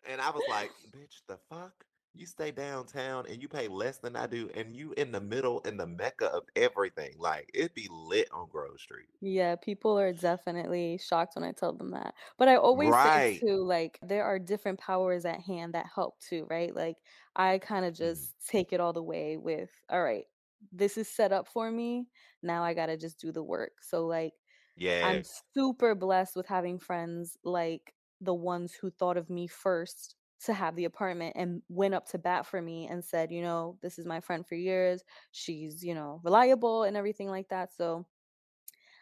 And 0.05 0.21
I 0.21 0.31
was 0.31 0.47
like, 0.49 0.75
bitch, 0.91 1.23
the 1.29 1.39
fuck? 1.39 1.87
You 2.15 2.27
stay 2.27 2.51
downtown 2.53 3.27
and 3.29 3.43
you 3.43 3.49
pay 3.49 3.69
less 3.69 3.99
than 3.99 4.17
I 4.17 4.27
do, 4.27 4.51
and 4.55 4.77
you 4.77 4.93
in 4.95 5.13
the 5.13 5.21
middle 5.21 5.61
in 5.61 5.77
the 5.79 5.87
mecca 5.87 6.27
of 6.27 6.49
everything. 6.57 7.19
Like 7.19 7.51
it'd 7.55 7.75
be 7.75 7.89
lit 7.91 8.31
on 8.33 8.49
Grove 8.49 8.81
Street. 8.81 9.11
Yeah, 9.23 9.57
people 9.57 9.99
are 9.99 10.15
definitely 10.15 10.97
shocked 10.99 11.35
when 11.35 11.45
I 11.45 11.53
tell 11.53 11.75
them 11.75 11.91
that. 11.91 12.15
But 12.39 12.49
I 12.49 12.57
always 12.57 12.99
Right. 12.99 13.45
say 13.45 13.47
too, 13.47 13.63
like 13.65 13.99
there 14.03 14.25
are 14.25 14.39
different 14.39 14.81
powers 14.81 15.27
at 15.27 15.41
hand 15.43 15.75
that 15.75 15.87
help 15.95 16.19
too, 16.21 16.47
right? 16.49 16.75
Like 16.75 16.97
I 17.37 17.59
kind 17.59 17.85
of 17.85 17.93
Mhm. 17.99 18.31
just 18.35 18.35
take 18.49 18.73
it 18.73 18.81
all 18.81 18.95
the 18.95 19.03
way 19.03 19.37
with, 19.37 19.71
all 19.91 20.03
right, 20.03 20.25
this 20.73 20.97
is 20.97 21.09
set 21.09 21.33
up 21.33 21.49
for 21.49 21.71
me. 21.71 22.09
Now 22.43 22.63
I 22.63 22.75
gotta 22.75 22.97
just 22.97 23.21
do 23.21 23.33
the 23.33 23.43
work. 23.43 23.73
So 23.83 24.07
like 24.07 24.35
yeah. 24.77 25.07
I'm 25.07 25.23
super 25.55 25.95
blessed 25.95 26.37
with 26.37 26.47
having 26.47 26.79
friends 26.79 27.37
like 27.45 27.95
the 28.21 28.35
ones 28.35 28.73
who 28.75 28.91
thought 28.91 29.17
of 29.17 29.31
me 29.31 29.47
first 29.47 30.17
to 30.47 30.55
have 30.55 30.75
the 30.75 30.87
apartment 30.87 31.35
and 31.37 31.61
went 31.69 31.95
up 31.95 32.09
to 32.09 32.19
bat 32.19 32.47
for 32.47 32.63
me 32.63 32.87
and 32.87 33.05
said, 33.05 33.31
you 33.31 33.43
know, 33.43 33.77
this 33.83 33.99
is 33.99 34.07
my 34.07 34.21
friend 34.21 34.47
for 34.47 34.55
years. 34.55 35.03
She's, 35.33 35.85
you 35.85 35.95
know, 35.95 36.21
reliable 36.25 36.85
and 36.85 36.97
everything 36.97 37.29
like 37.29 37.49
that. 37.51 37.75
So 37.77 38.07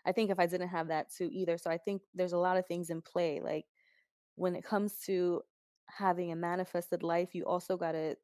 I 0.05 0.13
think 0.13 0.31
if 0.31 0.41
I 0.41 0.47
didn't 0.47 0.69
have 0.69 0.89
that 0.89 1.13
too 1.15 1.29
either. 1.33 1.59
So 1.59 1.71
I 1.71 1.79
think 1.79 2.03
there's 2.15 2.33
a 2.33 2.39
lot 2.39 2.57
of 2.57 2.67
things 2.67 2.91
in 2.91 3.03
play. 3.03 3.41
Like 3.41 3.67
when 4.35 4.57
it 4.57 4.65
comes 4.65 4.99
to 5.07 5.43
having 5.87 6.33
a 6.33 6.37
manifested 6.37 7.05
life, 7.05 7.35
you 7.35 7.45
also 7.45 7.77
got 7.77 7.93
to 7.93 8.17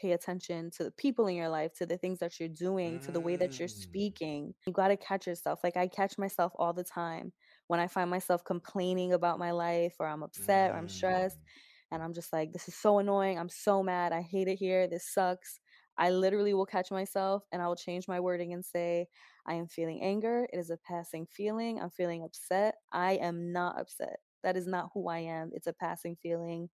pay 0.00 0.12
attention 0.12 0.70
to 0.76 0.84
the 0.84 0.92
people 0.92 1.26
in 1.26 1.36
your 1.36 1.48
life, 1.48 1.72
to 1.78 1.86
the 1.86 1.98
things 1.98 2.18
that 2.20 2.38
you're 2.40 2.48
doing, 2.48 3.00
to 3.00 3.12
the 3.12 3.20
way 3.20 3.36
that 3.36 3.58
you're 3.58 3.68
Mm. 3.68 3.72
speaking. 3.82 4.54
You 4.66 4.72
got 4.72 4.88
to 4.88 4.96
catch 4.96 5.26
yourself. 5.26 5.60
Like 5.64 5.76
I 5.76 5.88
catch 5.88 6.18
myself 6.18 6.52
all 6.56 6.72
the 6.72 6.84
time 6.84 7.32
when 7.68 7.80
I 7.80 7.88
find 7.88 8.10
myself 8.10 8.44
complaining 8.44 9.12
about 9.12 9.38
my 9.38 9.50
life 9.52 9.94
or 10.00 10.06
I'm 10.06 10.22
upset 10.22 10.70
or 10.70 10.76
I'm 10.76 10.88
stressed 10.88 11.38
Mm. 11.38 11.92
and 11.92 12.02
I'm 12.02 12.12
just 12.14 12.32
like 12.32 12.52
this 12.52 12.68
is 12.68 12.74
so 12.74 12.98
annoying. 12.98 13.38
I'm 13.38 13.48
so 13.48 13.82
mad. 13.82 14.12
I 14.12 14.22
hate 14.22 14.48
it 14.48 14.56
here. 14.56 14.86
This 14.88 15.12
sucks. 15.12 15.60
I 15.98 16.10
literally 16.10 16.54
will 16.54 16.66
catch 16.66 16.90
myself 16.90 17.44
and 17.52 17.60
I 17.62 17.66
will 17.66 17.76
change 17.76 18.06
my 18.08 18.20
wording 18.20 18.52
and 18.52 18.64
say, 18.64 19.08
I 19.46 19.54
am 19.54 19.66
feeling 19.66 20.02
anger. 20.02 20.46
It 20.52 20.58
is 20.58 20.70
a 20.70 20.76
passing 20.78 21.26
feeling. 21.26 21.80
I'm 21.80 21.90
feeling 21.90 22.22
upset. 22.24 22.76
I 22.92 23.12
am 23.14 23.52
not 23.52 23.78
upset. 23.80 24.18
That 24.44 24.56
is 24.56 24.66
not 24.66 24.90
who 24.94 25.08
I 25.08 25.18
am. 25.20 25.50
It's 25.52 25.66
a 25.66 25.72
passing 25.72 26.16
feeling. 26.22 26.68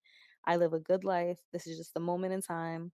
I 0.47 0.57
live 0.57 0.75
a 0.75 0.79
good 0.81 1.05
life. 1.05 1.39
This 1.53 1.67
is 1.67 1.79
just 1.79 1.97
a 1.97 2.01
moment 2.01 2.35
in 2.35 2.43
time. 2.43 2.93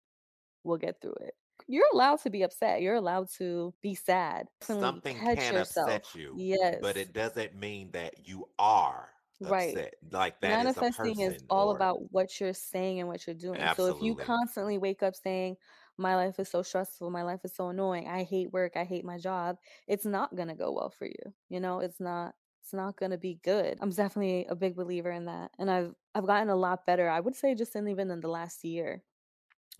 We'll 0.64 0.78
get 0.78 1.00
through 1.00 1.16
it. 1.20 1.34
You're 1.68 1.88
allowed 1.92 2.20
to 2.22 2.30
be 2.30 2.42
upset. 2.42 2.82
You're 2.82 2.94
allowed 2.96 3.28
to 3.38 3.74
be 3.82 3.94
sad. 3.94 4.48
Something 4.62 5.20
catch 5.20 5.50
can 5.50 5.56
yourself. 5.56 5.58
upset 5.58 6.14
you, 6.14 6.46
Yes. 6.46 6.80
but 6.80 6.96
it 6.96 7.12
doesn't 7.12 7.54
mean 7.54 7.90
that 7.92 8.26
you 8.26 8.48
are 8.58 9.12
Right. 9.40 9.82
upset. 9.82 9.94
Like 10.10 10.40
that 10.40 10.60
is 10.62 10.76
a 10.78 10.84
Manifesting 10.84 11.20
is 11.20 11.38
person 11.38 11.50
all 11.50 11.70
or 11.70 11.72
about 11.72 12.12
what 12.12 12.40
you're 12.40 12.54
saying 12.54 13.00
and 13.00 13.08
what 13.08 13.26
you're 13.26 13.34
doing. 13.36 13.68
So 13.70 13.88
if 13.88 14.02
you 14.02 14.16
constantly 14.16 14.78
wake 14.78 15.02
up 15.02 15.16
saying, 15.16 15.56
My 15.98 16.16
life 16.16 16.38
is 16.40 16.50
so 16.50 16.62
stressful, 16.62 17.10
my 17.10 17.22
life 17.24 17.44
is 17.44 17.54
so 17.54 17.68
annoying, 17.70 18.08
I 18.08 18.24
hate 18.24 18.52
work, 18.52 18.76
I 18.76 18.84
hate 18.84 19.04
my 19.04 19.18
job, 19.18 19.58
it's 19.88 20.06
not 20.06 20.36
gonna 20.36 20.56
go 20.56 20.72
well 20.72 20.90
for 20.90 21.06
you. 21.06 21.34
You 21.50 21.60
know, 21.60 21.80
it's 21.80 22.00
not 22.00 22.34
it's 22.62 22.72
not 22.74 22.96
gonna 22.96 23.18
be 23.18 23.36
good. 23.44 23.78
I'm 23.82 23.90
definitely 23.90 24.46
a 24.46 24.56
big 24.56 24.76
believer 24.76 25.10
in 25.10 25.26
that. 25.26 25.52
And 25.58 25.70
I've 25.70 25.94
I've 26.14 26.26
gotten 26.26 26.50
a 26.50 26.56
lot 26.56 26.86
better. 26.86 27.08
I 27.10 27.20
would 27.20 27.36
say 27.36 27.54
just 27.54 27.76
in 27.76 27.88
even 27.88 28.10
in 28.10 28.20
the 28.20 28.28
last 28.28 28.64
year, 28.64 29.04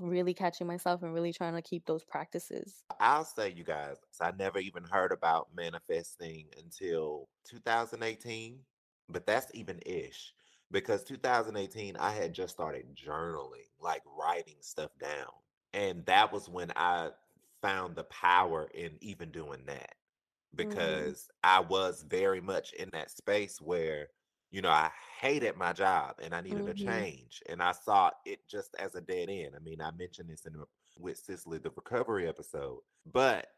really 0.01 0.35
catching 0.35 0.67
myself 0.67 1.03
and 1.03 1.15
really 1.15 1.33
trying 1.33 1.55
to 1.55 1.63
keep 1.63 1.87
those 1.87 2.05
practices. 2.05 2.85
I'll 2.99 3.25
say, 3.25 3.51
you 3.51 3.65
guys, 3.65 3.97
I 4.21 4.33
never 4.33 4.59
even 4.59 4.85
heard 4.85 5.13
about 5.13 5.55
manifesting 5.55 6.49
until 6.59 7.29
2018, 7.45 8.65
but 9.09 9.27
that's 9.27 9.51
even 9.55 9.81
ish 9.87 10.35
because 10.71 11.05
2018, 11.05 11.97
I 11.97 12.11
had 12.13 12.33
just 12.35 12.53
started 12.55 12.95
journaling, 12.95 13.69
like 13.79 14.03
writing 14.07 14.57
stuff 14.61 14.91
down. 14.99 15.33
And 15.73 16.05
that 16.07 16.33
was 16.33 16.49
when 16.49 16.73
I 16.77 17.13
found 17.63 17.95
the 17.97 18.05
power 18.05 18.65
in 18.75 18.99
even 19.01 19.31
doing 19.31 19.65
that 19.67 19.95
Mhm. 20.61 21.15
because 21.15 21.29
I 21.45 21.61
was 21.61 22.03
very 22.03 22.41
much 22.41 22.73
in 22.75 22.91
that 22.93 23.11
space 23.11 23.61
where, 23.61 24.09
you 24.51 24.63
know, 24.63 24.71
I 24.71 24.91
hated 25.21 25.57
my 25.57 25.73
job 25.73 26.17
and 26.23 26.35
I 26.35 26.41
needed 26.41 26.67
a 26.69 26.75
Mhm. 26.75 27.11
change. 27.15 27.43
And 27.49 27.63
I 27.63 27.73
saw 27.73 28.11
it 28.27 28.49
just 28.49 28.75
as 28.79 28.95
a 28.95 29.01
dead 29.01 29.29
end. 29.31 29.55
I 29.57 29.61
mean, 29.61 29.81
I 29.81 29.91
mentioned 29.93 30.29
this 30.31 30.47
in 30.47 30.55
the, 30.55 30.67
with 30.99 31.19
Cicely, 31.19 31.59
the 31.59 31.71
recovery 31.71 32.29
episode, 32.29 32.81
but 33.07 33.49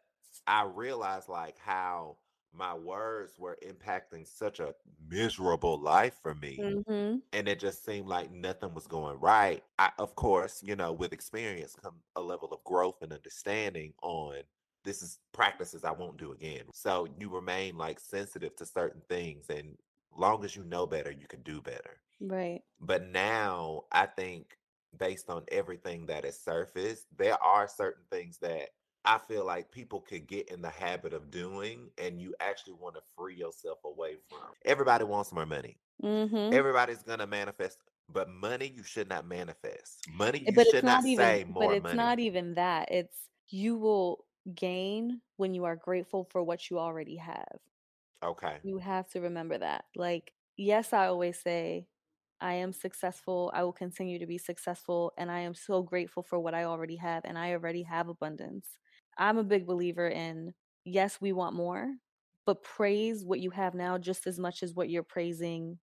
I 0.46 0.64
realized 0.64 1.28
like 1.28 1.58
how 1.58 2.18
my 2.52 2.74
words 2.74 3.38
were 3.38 3.58
impacting 3.62 4.26
such 4.26 4.60
a 4.60 4.74
miserable 5.08 5.78
life 5.80 6.18
for 6.22 6.34
me 6.34 6.68
Mhm. 6.86 7.22
and 7.32 7.48
it 7.48 7.58
just 7.58 7.84
seemed 7.84 8.08
like 8.08 8.30
nothing 8.30 8.74
was 8.74 8.86
going 8.86 9.18
right. 9.18 9.64
I, 9.78 9.90
of 9.98 10.14
course, 10.16 10.62
you 10.62 10.76
know, 10.76 10.92
with 10.92 11.12
experience 11.12 11.74
come 11.74 12.02
a 12.16 12.20
level 12.20 12.52
of 12.52 12.62
growth 12.64 13.02
and 13.02 13.12
understanding 13.12 13.94
on 14.02 14.42
this 14.84 15.02
is 15.02 15.20
practices 15.32 15.84
I 15.84 15.92
won't 15.92 16.18
do 16.18 16.32
again. 16.32 16.64
So 16.72 17.06
you 17.18 17.30
remain 17.30 17.76
like 17.76 18.00
sensitive 18.00 18.54
to 18.56 18.66
certain 18.66 19.02
things, 19.08 19.48
and 19.48 19.76
long 20.16 20.44
as 20.44 20.56
you 20.56 20.64
know 20.64 20.86
better, 20.86 21.10
you 21.10 21.26
can 21.26 21.42
do 21.42 21.60
better. 21.60 22.00
Right. 22.20 22.62
But 22.80 23.06
now 23.06 23.84
I 23.92 24.06
think 24.06 24.56
based 24.96 25.30
on 25.30 25.44
everything 25.50 26.06
that 26.06 26.24
has 26.24 26.38
surfaced, 26.40 27.06
there 27.16 27.42
are 27.42 27.68
certain 27.68 28.04
things 28.10 28.38
that 28.38 28.70
I 29.04 29.18
feel 29.18 29.44
like 29.44 29.70
people 29.72 30.00
could 30.00 30.26
get 30.26 30.48
in 30.50 30.62
the 30.62 30.70
habit 30.70 31.12
of 31.12 31.30
doing, 31.30 31.90
and 31.98 32.20
you 32.20 32.34
actually 32.40 32.74
want 32.74 32.94
to 32.96 33.02
free 33.16 33.36
yourself 33.36 33.78
away 33.84 34.16
from. 34.28 34.54
Everybody 34.64 35.04
wants 35.04 35.32
more 35.32 35.46
money. 35.46 35.78
Mhm. 36.02 36.62
Everybody's 36.62 37.02
gonna 37.02 37.26
manifest, 37.26 37.78
but 38.08 38.28
money 38.28 38.66
you 38.68 38.82
should 38.82 39.08
not 39.08 39.26
manifest. 39.26 40.02
Money 40.06 40.38
Eh, 40.46 40.50
you 40.50 40.54
But 40.54 40.66
it's 40.68 40.82
should 40.82 40.84
not 40.84 41.02
not 41.02 41.06
even 41.06 41.40
say 41.40 41.44
but 41.58 41.70
it's 41.70 41.92
money. 41.92 41.92
not 41.92 42.18
even 42.20 42.54
that. 42.54 42.90
It's 42.90 43.28
you 43.48 43.76
will 43.76 44.24
gain 44.54 45.20
when 45.36 45.54
you 45.54 45.64
are 45.64 45.76
grateful 45.76 46.24
for 46.24 46.42
what 46.42 46.70
you 46.70 46.78
already 46.78 47.16
have. 47.16 47.60
Okay. 48.22 48.62
You 48.62 48.78
have 48.78 49.08
to 49.10 49.20
remember 49.20 49.58
that. 49.58 49.86
Like, 49.96 50.32
yes, 50.56 50.92
I 50.92 51.06
always 51.06 51.40
say, 51.40 51.88
I 52.40 52.54
am 52.54 52.72
successful. 52.72 53.50
I 53.54 53.62
will 53.64 53.72
continue 53.72 54.18
to 54.18 54.26
be 54.26 54.38
successful. 54.38 55.12
And 55.18 55.30
I 55.30 55.40
am 55.40 55.54
so 55.54 55.82
grateful 55.82 56.22
for 56.22 56.38
what 56.40 56.54
I 56.54 56.64
already 56.64 56.96
have. 56.96 57.24
And 57.24 57.38
I 57.38 57.52
already 57.52 57.82
have 57.84 58.08
abundance. 58.08 58.78
I'm 59.18 59.38
a 59.38 59.44
big 59.44 59.66
believer 59.66 60.08
in, 60.08 60.54
yes, 60.84 61.20
we 61.20 61.32
want 61.32 61.54
more, 61.56 61.94
but 62.46 62.62
praise 62.62 63.24
what 63.24 63.40
you 63.40 63.50
have 63.50 63.74
now 63.74 63.98
just 63.98 64.26
as 64.26 64.38
much 64.38 64.62
as 64.62 64.74
what 64.74 64.90
you're 64.90 65.02
praising 65.04 65.78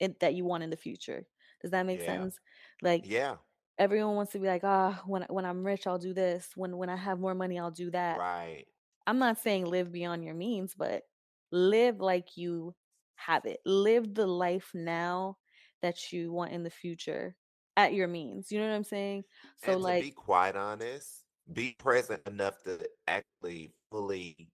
it, 0.00 0.20
that 0.20 0.34
you 0.34 0.44
want 0.44 0.64
in 0.64 0.70
the 0.70 0.76
future. 0.76 1.26
Does 1.62 1.70
that 1.72 1.86
make 1.86 2.02
Yeah. 2.02 2.02
sense? 2.02 2.38
Like, 2.82 3.10
Yeah. 3.10 3.38
everyone 3.78 4.16
wants 4.16 4.32
to 4.32 4.38
be 4.38 4.46
like, 4.48 4.64
ah, 4.64 5.02
when 5.06 5.22
when 5.24 5.44
I'm 5.46 5.64
rich, 5.64 5.86
I'll 5.86 5.98
do 5.98 6.14
this. 6.14 6.50
When 6.56 6.76
when 6.78 6.90
I 6.90 6.96
have 6.96 7.20
more 7.20 7.34
money, 7.34 7.58
I'll 7.58 7.70
do 7.72 7.90
that. 7.92 8.22
Right. 8.22 8.66
I'm 9.06 9.18
not 9.18 9.38
saying 9.38 9.66
live 9.66 9.92
beyond 9.92 10.24
your 10.24 10.34
means, 10.34 10.74
but 10.74 11.04
live 11.52 12.00
like 12.00 12.36
you 12.36 12.74
have 13.16 13.44
it. 13.46 13.60
Live 13.66 14.14
the 14.14 14.26
life 14.26 14.72
now 14.74 15.38
that 15.82 16.12
you 16.12 16.32
want 16.32 16.52
in 16.52 16.62
the 16.64 16.70
future 16.70 17.36
at 17.76 17.94
your 17.94 18.08
means. 18.08 18.50
You 18.52 18.60
know 18.60 18.68
what 18.68 18.74
I'm 18.76 18.84
saying? 18.84 19.24
So 19.56 19.76
And 19.76 19.84
to 19.84 19.92
like 19.92 20.06
be 20.06 20.10
quite 20.10 20.56
honest, 20.56 21.24
be 21.52 21.74
present 21.78 22.26
enough 22.26 22.62
to 22.64 22.88
actually 23.06 23.72
fully 23.90 24.50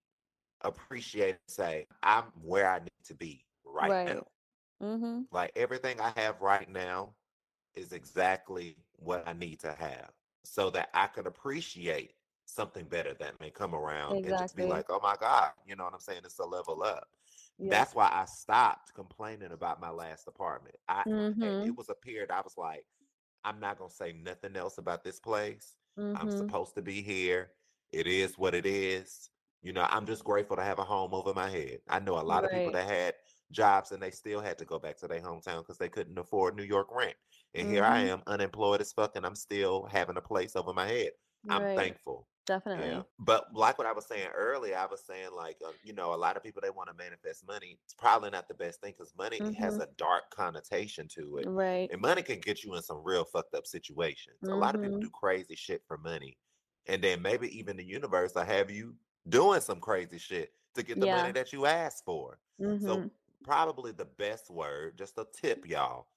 appreciate 0.61 1.31
and 1.31 1.39
say, 1.49 1.87
I'm 2.03 2.25
where 2.41 2.69
I 2.69 2.79
need 2.79 3.05
to 3.05 3.15
be 3.15 3.45
right 3.65 3.95
right. 4.03 4.05
now. 4.05 4.27
Mhm. 4.81 5.27
Like 5.31 5.51
everything 5.55 5.99
I 6.01 6.11
have 6.17 6.41
right 6.41 6.69
now 6.69 7.15
is 7.75 7.93
exactly 7.93 8.77
what 8.97 9.27
I 9.27 9.33
need 9.33 9.59
to 9.61 9.73
have 9.73 10.13
so 10.45 10.69
that 10.71 10.89
I 10.93 11.07
could 11.07 11.27
appreciate 11.27 12.15
something 12.53 12.85
better 12.85 13.13
that 13.15 13.39
may 13.39 13.51
come 13.51 13.73
around 13.75 14.19
and 14.23 14.37
just 14.37 14.55
be 14.55 14.65
like, 14.65 14.85
oh 14.89 14.99
my 15.01 15.15
God, 15.19 15.51
you 15.65 15.75
know 15.75 15.83
what 15.85 15.93
I'm 15.93 15.99
saying? 15.99 16.21
It's 16.25 16.39
a 16.39 16.45
level 16.45 16.83
up. 16.83 17.07
Yeah. 17.57 17.85
That's 17.85 17.95
why 17.95 18.09
I 18.11 18.25
stopped 18.25 18.93
complaining 18.93 19.51
about 19.51 19.81
my 19.81 19.89
last 19.89 20.27
apartment. 20.27 20.75
I 20.87 21.05
Mhm. 21.05 21.65
it 21.65 21.75
was 21.75 21.89
a 21.89 21.95
period 21.95 22.31
I 22.31 22.41
was 22.41 22.57
like, 22.57 22.85
I'm 23.43 23.59
not 23.59 23.77
gonna 23.77 23.89
say 23.91 24.13
nothing 24.13 24.55
else 24.55 24.77
about 24.77 25.03
this 25.03 25.19
place. 25.19 25.75
I'm 26.15 26.29
Mhm. 26.29 26.31
supposed 26.31 26.75
to 26.75 26.81
be 26.81 27.01
here. 27.01 27.53
It 27.91 28.07
is 28.07 28.37
what 28.37 28.53
it 28.55 28.65
is. 28.65 29.29
You 29.61 29.73
know, 29.73 29.85
I'm 29.89 30.05
just 30.05 30.23
grateful 30.23 30.55
to 30.57 30.63
have 30.63 30.79
a 30.79 30.83
home 30.83 31.13
over 31.13 31.33
my 31.33 31.49
head. 31.49 31.81
I 31.89 31.99
know 31.99 32.19
a 32.19 32.23
lot 32.23 32.45
of 32.45 32.51
people 32.51 32.71
that 32.71 32.87
had 32.87 33.15
jobs 33.51 33.91
and 33.91 34.01
they 34.01 34.11
still 34.11 34.41
had 34.41 34.57
to 34.59 34.65
go 34.65 34.79
back 34.79 34.97
to 34.97 35.07
their 35.07 35.21
hometown 35.21 35.59
because 35.59 35.77
they 35.77 35.89
couldn't 35.89 36.17
afford 36.17 36.55
New 36.55 36.63
York 36.63 36.87
rent. 36.91 37.15
And 37.53 37.67
here 37.67 37.83
I 37.83 37.99
Mhm. 37.99 38.07
am, 38.07 38.23
unemployed 38.27 38.81
as 38.81 38.93
fuck, 38.93 39.15
and 39.15 39.25
I'm 39.25 39.35
still 39.35 39.85
having 39.85 40.17
a 40.17 40.21
place 40.21 40.55
over 40.55 40.73
my 40.73 40.87
head. 40.87 41.11
I'm 41.49 41.67
Right. 41.67 41.75
thankful. 41.75 42.27
Definitely. 42.45 42.87
Yeah. 42.87 43.03
But 43.19 43.53
like 43.53 43.77
what 43.77 43.87
I 43.87 43.91
was 43.91 44.07
saying 44.07 44.29
earlier, 44.33 44.77
I 44.77 44.85
was 44.85 45.05
saying 45.05 45.31
like, 45.35 45.57
uh, 45.65 45.73
you 45.83 45.93
know, 45.93 46.13
a 46.13 46.15
lot 46.15 46.37
of 46.37 46.43
people 46.43 46.61
they 46.61 46.69
want 46.69 46.89
to 46.89 46.95
manifest 46.95 47.45
money. 47.45 47.79
It's 47.83 47.93
probably 47.93 48.29
not 48.29 48.47
the 48.47 48.53
best 48.53 48.81
thing 48.81 48.93
because 48.97 49.13
money 49.15 49.43
has 49.55 49.77
Mhm. 49.77 49.79
a 49.79 49.87
dark 49.97 50.29
connotation 50.31 51.07
to 51.09 51.37
it. 51.37 51.49
Right. 51.49 51.91
And 51.91 52.01
money 52.01 52.23
can 52.23 52.39
get 52.39 52.63
you 52.63 52.75
in 52.75 52.81
some 52.81 53.03
real 53.03 53.25
fucked 53.25 53.55
up 53.55 53.67
situations. 53.67 54.47
A 54.47 54.55
lot 54.55 54.75
of 54.75 54.81
people 54.81 54.99
do 54.99 55.09
crazy 55.09 55.55
shit 55.55 55.83
for 55.85 55.97
money. 55.97 56.37
And 56.87 57.03
then 57.03 57.21
maybe 57.21 57.55
even 57.57 57.77
the 57.77 57.83
universe 57.83 58.33
will 58.35 58.45
have 58.45 58.71
you 58.71 58.95
doing 59.27 59.61
some 59.61 59.81
crazy 59.81 60.17
shit 60.17 60.53
to 60.75 60.83
get 60.83 60.99
the 60.99 61.07
money 61.07 61.31
that 61.33 61.51
you 61.53 61.65
asked 61.65 62.05
for. 62.05 62.39
So 62.77 63.03
Mhm. 63.03 63.11
probably 63.43 63.91
the 63.91 64.05
best 64.05 64.49
word, 64.49 64.97
just 64.97 65.17
a 65.17 65.27
tip, 65.33 65.67
y'all, 65.67 66.07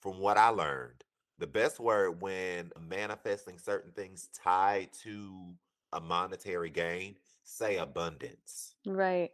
from 0.00 0.18
what 0.20 0.38
I 0.38 0.50
learned. 0.50 1.03
The 1.38 1.46
best 1.46 1.80
word 1.80 2.20
when 2.20 2.70
manifesting 2.78 3.58
certain 3.58 3.92
things 3.92 4.28
tied 4.32 4.92
to 5.02 5.54
a 5.92 6.00
monetary 6.00 6.70
gain, 6.70 7.16
say 7.42 7.76
abundance. 7.78 8.74
Right. 8.86 9.30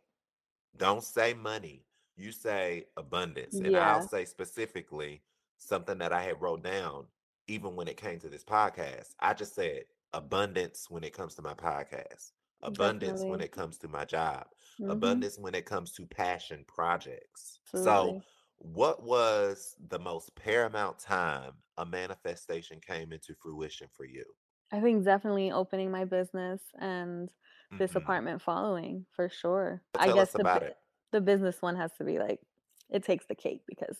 Don't 0.77 1.05
say 1.05 1.35
money. 1.35 1.85
You 2.17 2.33
say 2.33 2.87
abundance. 2.97 3.55
And 3.55 3.77
I'll 3.77 4.03
say 4.03 4.25
specifically 4.25 5.23
something 5.59 5.99
that 5.99 6.13
I 6.13 6.23
had 6.23 6.41
wrote 6.41 6.63
down 6.63 7.07
even 7.49 7.77
when 7.77 7.89
it 7.89 7.97
came 7.97 8.19
to 8.21 8.29
this 8.29 8.45
podcast. 8.45 9.15
I 9.21 9.35
just 9.35 9.55
said 9.55 9.85
abundance 10.13 10.87
when 10.89 11.05
it 11.05 11.13
comes 11.13 11.35
to 11.37 11.43
my 11.43 11.55
podcast. 11.55 12.33
Abundance 12.63 13.23
when 13.25 13.41
it 13.41 13.53
comes 13.53 13.79
to 13.79 13.89
my 13.89 14.05
job. 14.05 14.47
Mhm. 14.79 14.91
Abundance 14.91 15.39
when 15.39 15.55
it 15.55 15.67
comes 15.67 15.93
to 15.93 16.07
passion 16.07 16.65
projects. 16.67 17.59
So, 17.65 17.79
Absolutely. 17.81 18.23
What 18.61 19.03
was 19.03 19.77
the 19.81 19.99
most 19.99 20.35
paramount 20.37 20.99
time 21.01 21.63
a 21.77 21.87
manifestation 21.87 22.81
came 22.81 23.13
into 23.13 23.35
fruition 23.35 23.89
for 23.93 24.05
you? 24.05 24.25
I 24.73 24.81
think 24.81 25.05
definitely 25.05 25.51
opening 25.51 25.91
my 25.91 26.05
business 26.05 26.63
and 26.79 27.33
this 27.79 27.95
Mhm. 27.95 27.97
apartment 27.97 28.43
following 28.43 29.07
for 29.11 29.29
sure. 29.29 29.83
I 29.97 30.11
guess 30.11 30.35
the 30.37 30.45
about 30.45 30.63
bu- 30.63 30.63
it. 30.63 30.77
the 31.13 31.21
business 31.21 31.61
one 31.63 31.77
has 31.77 31.93
to 31.99 32.05
be 32.05 32.19
like 32.19 32.41
it 32.89 33.03
takes 33.03 33.27
the 33.27 33.35
cake 33.35 33.63
because 33.67 33.99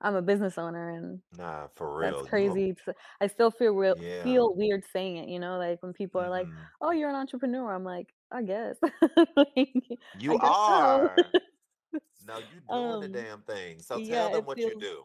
I'm 0.00 0.16
a 0.16 0.22
business 0.22 0.58
owner 0.58 0.90
and 0.90 1.22
Nah, 1.32 1.66
for 1.68 1.96
that's 2.00 2.22
real. 2.22 2.26
A 2.26 2.30
crazy. 2.30 2.74
I 3.20 3.28
still 3.28 3.50
feel 3.52 3.74
real 3.74 3.96
yeah. 3.96 4.22
feel 4.22 4.54
weird 4.56 4.84
saying 4.92 5.18
it, 5.18 5.28
you 5.30 5.40
know, 5.40 5.58
like 5.58 5.82
when 5.82 5.94
people 5.94 6.20
are 6.22 6.30
like, 6.30 6.48
hmm 6.48 6.70
"Oh, 6.82 6.92
you're 6.92 7.10
an 7.10 7.16
entrepreneur." 7.16 7.74
I'm 7.74 7.84
like, 7.84 8.14
"I 8.32 8.42
guess." 8.44 8.78
Like, 9.36 10.00
You 10.12 10.34
I 10.34 10.38
guess 10.38 10.58
so. 10.64 11.10
Are. 12.28 12.34
No, 12.34 12.38
you 12.54 12.60
doing 12.68 13.00
the 13.00 13.08
um 13.08 13.12
damn 13.12 13.40
thing. 13.42 13.80
So 13.80 13.98
yeah, 13.98 14.16
tell 14.18 14.30
them 14.30 14.46
what 14.46 14.58
you 14.58 14.78
do. 14.78 15.04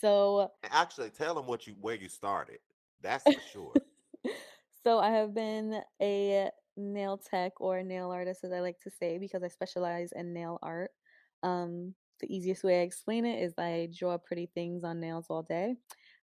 so 0.00 0.50
Actually, 0.64 1.10
tell 1.10 1.34
them 1.34 1.46
what 1.46 1.66
you 1.66 1.74
where 1.80 1.94
you 1.96 2.08
started. 2.08 2.58
That's 3.02 3.24
for 3.24 3.40
sure. 3.52 3.74
so 4.84 4.98
I 4.98 5.10
have 5.10 5.34
been 5.34 5.80
a 6.00 6.50
nail 6.76 7.18
tech 7.18 7.52
or 7.60 7.82
nail 7.82 8.10
artist, 8.10 8.44
as 8.44 8.52
I 8.52 8.60
like 8.60 8.78
to 8.80 8.90
say, 8.90 9.18
because 9.18 9.42
I 9.42 9.48
specialize 9.48 10.12
in 10.12 10.32
nail 10.32 10.58
art. 10.62 10.90
Um, 11.42 11.94
the 12.20 12.34
easiest 12.34 12.64
way 12.64 12.80
I 12.80 12.82
explain 12.82 13.24
it 13.24 13.42
is 13.42 13.54
I 13.58 13.88
draw 13.96 14.18
pretty 14.18 14.50
things 14.54 14.84
on 14.84 15.00
nails 15.00 15.26
all 15.30 15.42
day. 15.42 15.76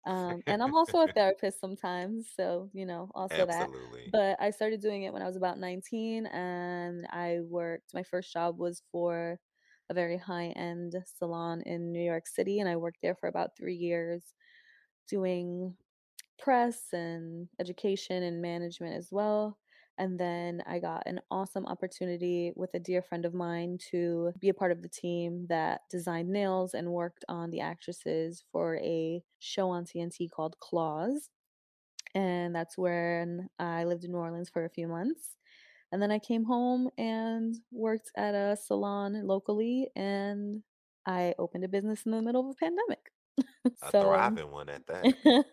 Um, 0.07 0.43
and 0.47 0.63
I'm 0.63 0.75
also 0.75 1.01
a 1.01 1.07
therapist 1.15 1.61
sometimes, 1.61 2.29
so 2.37 2.71
you 2.73 2.87
know, 2.87 3.11
also 3.15 3.47
that. 3.47 3.69
But 4.13 4.37
I 4.41 4.51
started 4.51 4.81
doing 4.81 5.03
it 5.03 5.13
when 5.13 5.23
I 5.23 5.27
was 5.27 5.37
about 5.37 5.59
19, 5.59 6.27
and 6.27 7.07
I 7.11 7.41
worked. 7.41 7.93
My 7.93 8.05
first 8.05 8.33
job 8.33 8.59
was 8.59 8.83
for 8.93 9.39
a 9.91 9.95
very 9.95 10.19
high-end 10.19 10.95
salon 11.19 11.63
in 11.63 11.93
New 11.93 12.03
York 12.03 12.27
City, 12.27 12.61
and 12.61 12.69
I 12.69 12.77
worked 12.77 13.01
there 13.03 13.15
for 13.15 13.29
about 13.29 13.57
three 13.57 13.77
years 13.77 14.35
doing 15.09 15.77
press 16.39 16.93
and 16.93 17.49
education 17.61 18.23
and 18.23 18.43
management 18.43 18.97
as 18.97 19.09
well. 19.11 19.59
And 19.99 20.19
then 20.21 20.63
I 20.67 20.79
got 20.79 21.05
an 21.07 21.21
awesome 21.31 21.67
opportunity 21.67 22.53
with 22.55 22.75
a 22.75 22.79
dear 22.81 23.01
friend 23.03 23.25
of 23.25 23.33
mine 23.35 23.79
to 23.91 24.33
be 24.41 24.51
a 24.51 24.55
part 24.55 24.73
of 24.73 24.83
the 24.83 24.89
team 24.91 25.47
that 25.49 25.83
designed 25.91 26.29
nails 26.29 26.75
and 26.75 26.93
worked 26.93 27.25
on 27.29 27.51
the 27.51 27.61
actresses 27.61 28.45
for 28.53 28.77
a 28.79 29.23
show 29.39 29.71
on 29.71 29.87
TNT 29.87 30.29
called 30.29 30.59
Claws. 30.61 31.31
And 32.15 32.55
that's 32.55 32.79
when 32.79 33.49
I 33.59 33.85
lived 33.85 34.05
in 34.05 34.13
New 34.13 34.19
Orleans 34.19 34.51
for 34.51 34.65
a 34.65 34.71
few 34.71 34.89
months. 34.89 35.37
And 35.97 36.03
then 36.03 36.11
I 36.11 36.19
came 36.19 36.45
home 36.45 36.91
and 36.99 37.57
worked 37.73 38.11
at 38.19 38.35
a 38.35 38.55
salon 38.63 39.27
locally 39.27 39.89
and 39.97 40.63
I 41.07 41.35
opened 41.39 41.65
a 41.65 41.69
business 41.69 42.03
in 42.05 42.13
the 42.13 42.21
middle 42.21 42.51
of 42.51 42.55
a 42.55 42.59
pandemic. 42.59 43.13
A 43.65 43.91
so 43.91 44.01
um 44.01 44.37
thriving 44.37 44.51
one 44.53 44.69
at 44.69 44.87
that. 44.89 45.47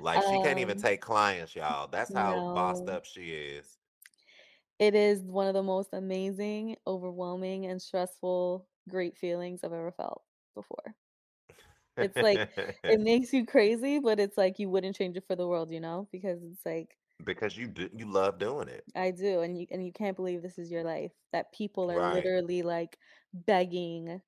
Like 0.00 0.22
she 0.22 0.38
can't 0.42 0.58
even 0.58 0.78
um 0.78 0.82
take 0.82 1.02
clients, 1.02 1.54
y'all. 1.54 1.86
That's 1.86 2.14
how 2.14 2.50
bossed 2.54 2.88
up 2.88 3.04
she 3.04 3.24
is. 3.24 3.76
It 4.78 4.94
is 4.94 5.20
one 5.20 5.48
of 5.48 5.52
the 5.52 5.62
most 5.62 5.90
amazing, 5.92 6.76
overwhelming, 6.86 7.66
and 7.66 7.82
stressful, 7.82 8.66
great 8.88 9.18
feelings 9.18 9.60
I've 9.64 9.74
ever 9.74 9.92
felt 9.92 10.22
before. 10.54 10.94
It's 11.98 12.16
like 12.16 12.48
it 12.84 13.00
makes 13.02 13.34
you 13.34 13.44
crazy, 13.44 13.98
but 13.98 14.18
it's 14.18 14.38
like 14.38 14.58
you 14.58 14.70
wouldn't 14.70 14.96
change 14.96 15.18
it 15.18 15.24
for 15.26 15.36
the 15.36 15.46
world, 15.46 15.70
you 15.70 15.80
know? 15.80 16.08
Because 16.10 16.38
it's 16.42 16.64
like 16.64 16.96
because 17.22 17.56
you 17.56 17.68
do 17.68 17.88
you 17.94 18.06
love 18.10 18.38
doing 18.38 18.68
it. 18.68 18.84
I 18.94 19.10
do, 19.10 19.40
and 19.40 19.58
you 19.58 19.66
and 19.70 19.84
you 19.84 19.92
can't 19.92 20.16
believe 20.16 20.42
this 20.42 20.58
is 20.58 20.70
your 20.70 20.84
life. 20.84 21.12
That 21.32 21.52
people 21.52 21.90
are 21.90 22.00
Right. 22.00 22.04
literally 22.04 22.62
like 22.62 22.98
begging 23.32 24.20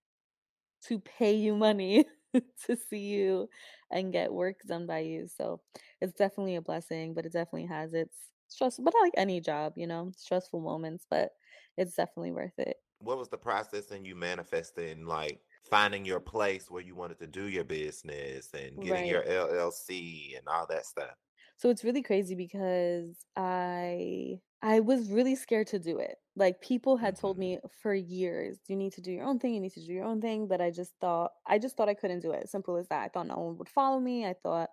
to 0.85 1.01
pay 1.01 1.35
you 1.37 1.57
money 1.57 2.07
to 2.67 2.77
see 2.77 3.01
you 3.09 3.49
and 3.91 4.13
get 4.13 4.33
work 4.33 4.61
done 4.67 4.87
by 4.87 5.01
you. 5.01 5.29
So 5.29 5.63
it's 6.01 6.15
definitely 6.15 6.57
a 6.57 6.63
blessing, 6.63 7.15
but 7.15 7.27
it 7.27 7.33
definitely 7.33 7.67
has 7.67 7.95
its 7.95 8.19
stressful, 8.49 8.85
but 8.85 8.95
like 9.03 9.15
any 9.17 9.41
job, 9.41 9.75
you 9.77 9.87
know, 9.87 10.13
stressful 10.17 10.61
moments, 10.61 11.07
but 11.11 11.33
it's 11.79 11.97
definitely 11.97 12.33
worth 12.33 12.59
it. 12.59 12.79
What 12.99 13.17
was 13.19 13.29
the 13.31 13.39
process 13.39 13.91
in 13.91 14.05
you 14.05 14.15
manifesting 14.15 15.07
like 15.07 15.43
finding 15.65 16.05
your 16.05 16.21
place 16.21 16.71
where 16.71 16.83
you 16.83 16.95
wanted 16.95 17.19
to 17.21 17.27
do 17.27 17.45
your 17.49 17.65
business 17.65 18.53
and 18.55 18.81
getting 18.81 19.05
your 19.07 19.23
Right. 19.23 19.25
LLC 19.25 20.35
and 20.37 20.47
all 20.49 20.67
that 20.67 20.85
stuff? 20.87 21.17
So 21.57 21.71
it's 21.71 21.85
really 21.85 22.03
crazy 22.03 22.35
because 22.35 23.25
I 23.37 24.41
I 24.63 24.81
was 24.81 25.11
really 25.11 25.35
scared 25.37 25.67
to 25.69 25.79
do 25.79 25.99
it. 25.99 26.17
Like 26.35 26.61
people 26.61 26.97
had 26.97 27.17
told 27.17 27.39
hmm 27.39 27.47
me 27.47 27.59
for 27.83 27.95
years, 27.95 28.59
you 28.69 28.77
need 28.77 28.93
to 28.95 29.01
do 29.01 29.13
your 29.13 29.25
own 29.25 29.39
thing, 29.39 29.55
you 29.55 29.61
need 29.61 29.73
to 29.73 29.85
do 29.85 29.93
your 29.93 30.05
own 30.05 30.21
thing, 30.21 30.49
but 30.49 30.61
I 30.61 30.71
just 30.71 30.95
thought 31.01 31.33
I 31.47 31.59
just 31.59 31.77
thought 31.77 31.89
I 31.89 31.95
couldn't 31.95 32.21
do 32.21 32.33
it. 32.33 32.49
Simple 32.49 32.77
as 32.77 32.89
that. 32.89 33.03
I 33.05 33.09
thought 33.09 33.27
no 33.27 33.39
one 33.39 33.59
would 33.59 33.69
follow 33.69 34.01
me. 34.01 34.27
I 34.27 34.35
thought, 34.35 34.71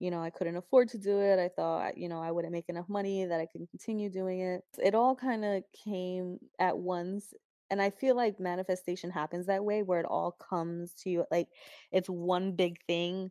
you 0.00 0.10
know, 0.10 0.22
I 0.22 0.30
couldn't 0.30 0.56
afford 0.56 0.88
to 0.90 0.98
do 0.98 1.20
it. 1.20 1.38
I 1.38 1.48
thought, 1.48 1.98
you 1.98 2.08
know, 2.08 2.22
I 2.22 2.30
wouldn't 2.32 2.52
make 2.52 2.68
enough 2.68 2.88
money 2.88 3.24
that 3.26 3.40
I 3.40 3.46
could 3.46 3.68
continue 3.70 4.10
doing 4.10 4.40
it. 4.40 4.64
It 4.82 4.94
all 4.94 5.16
kind 5.16 5.44
of 5.44 5.64
came 5.84 6.38
at 6.58 6.78
once. 6.78 7.34
And 7.70 7.82
I 7.82 7.90
feel 7.90 8.16
like 8.16 8.40
manifestation 8.40 9.10
happens 9.10 9.46
that 9.46 9.64
way 9.64 9.82
where 9.82 10.00
it 10.00 10.06
all 10.06 10.32
comes 10.32 10.94
to 10.96 11.10
you 11.10 11.26
like 11.30 11.48
it's 11.92 12.08
one 12.10 12.56
big 12.56 12.78
thing 12.86 13.30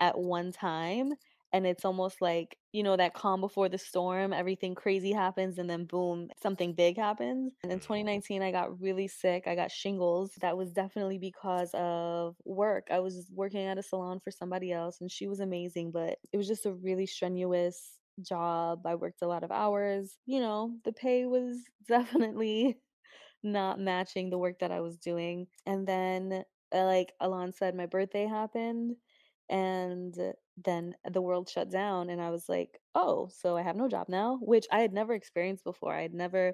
at 0.00 0.18
one 0.18 0.52
time 0.52 1.14
and 1.52 1.66
it's 1.66 1.84
almost 1.84 2.20
like 2.20 2.56
you 2.72 2.82
know 2.82 2.96
that 2.96 3.14
calm 3.14 3.40
before 3.40 3.68
the 3.68 3.78
storm 3.78 4.32
everything 4.32 4.74
crazy 4.74 5.12
happens 5.12 5.58
and 5.58 5.68
then 5.68 5.84
boom 5.84 6.28
something 6.42 6.74
big 6.74 6.96
happens. 6.96 7.52
And 7.62 7.72
in 7.72 7.78
Mm. 7.78 7.82
2019 7.82 8.42
i 8.42 8.50
got 8.52 8.80
really 8.80 9.08
sick 9.08 9.46
i 9.46 9.54
got 9.54 9.70
shingles. 9.70 10.32
That 10.40 10.56
was 10.56 10.72
definitely 10.72 11.18
because 11.18 11.70
of 11.74 12.36
work. 12.44 12.88
I 12.90 13.00
was 13.00 13.28
working 13.34 13.66
at 13.66 13.78
a 13.78 13.82
salon 13.82 14.20
for 14.20 14.30
somebody 14.30 14.72
else 14.72 15.00
and 15.00 15.10
she 15.10 15.26
was 15.28 15.40
amazing 15.40 15.90
but 15.92 16.18
it 16.32 16.36
was 16.36 16.48
just 16.48 16.66
a 16.66 16.72
really 16.72 17.06
strenuous 17.06 17.92
job. 18.22 18.86
I 18.86 18.94
worked 18.96 19.22
a 19.22 19.28
lot 19.28 19.44
of 19.44 19.50
hours. 19.52 20.16
You 20.26 20.40
know 20.40 20.74
the 20.84 20.92
pay 20.92 21.26
was 21.26 21.56
definitely 21.88 22.78
not 23.42 23.78
matching 23.80 24.30
the 24.30 24.38
work 24.38 24.58
that 24.60 24.72
i 24.72 24.80
was 24.80 24.96
doing. 24.98 25.46
And 25.66 25.86
then 25.86 26.44
uh, 26.74 26.84
like 26.84 27.12
Alain 27.20 27.52
said 27.52 27.74
my 27.74 27.86
birthday 27.86 28.26
happened 28.26 28.96
and 29.50 30.14
then 30.64 30.94
the 31.10 31.22
world 31.22 31.48
shut 31.48 31.70
down 31.70 32.10
and 32.10 32.20
i 32.20 32.30
was 32.30 32.48
like 32.48 32.80
oh 32.94 33.28
so 33.32 33.56
i 33.56 33.62
have 33.62 33.76
no 33.76 33.88
job 33.88 34.08
now 34.08 34.38
which 34.42 34.66
i 34.72 34.80
had 34.80 34.92
never 34.92 35.14
experienced 35.14 35.64
before. 35.64 35.94
I 35.94 36.02
had 36.02 36.14
never 36.14 36.52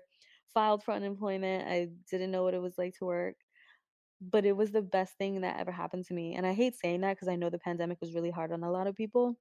filed 0.53 0.85
for 0.85 0.93
unemployment. 0.95 1.67
I 1.69 1.89
didn't 2.11 2.31
know 2.31 2.45
what 2.45 2.55
it 2.55 2.63
was 2.63 2.79
like 2.79 2.95
to 2.99 3.05
work 3.05 3.37
but 4.21 4.45
it 4.47 4.57
was 4.57 4.71
the 4.71 4.83
best 4.83 5.19
thing 5.19 5.41
that 5.41 5.59
ever 5.59 5.73
happened 5.73 6.05
to 6.07 6.15
me 6.15 6.35
and 6.35 6.47
i 6.47 6.53
hate 6.53 6.75
saying 6.77 7.01
that 7.01 7.15
because 7.15 7.29
i 7.29 7.37
know 7.37 7.51
the 7.51 7.59
pandemic 7.59 8.01
was 8.01 8.15
really 8.15 8.31
hard 8.31 8.53
on 8.53 8.63
a 8.63 8.71
lot 8.71 8.87
of 8.87 8.95
people 8.95 9.37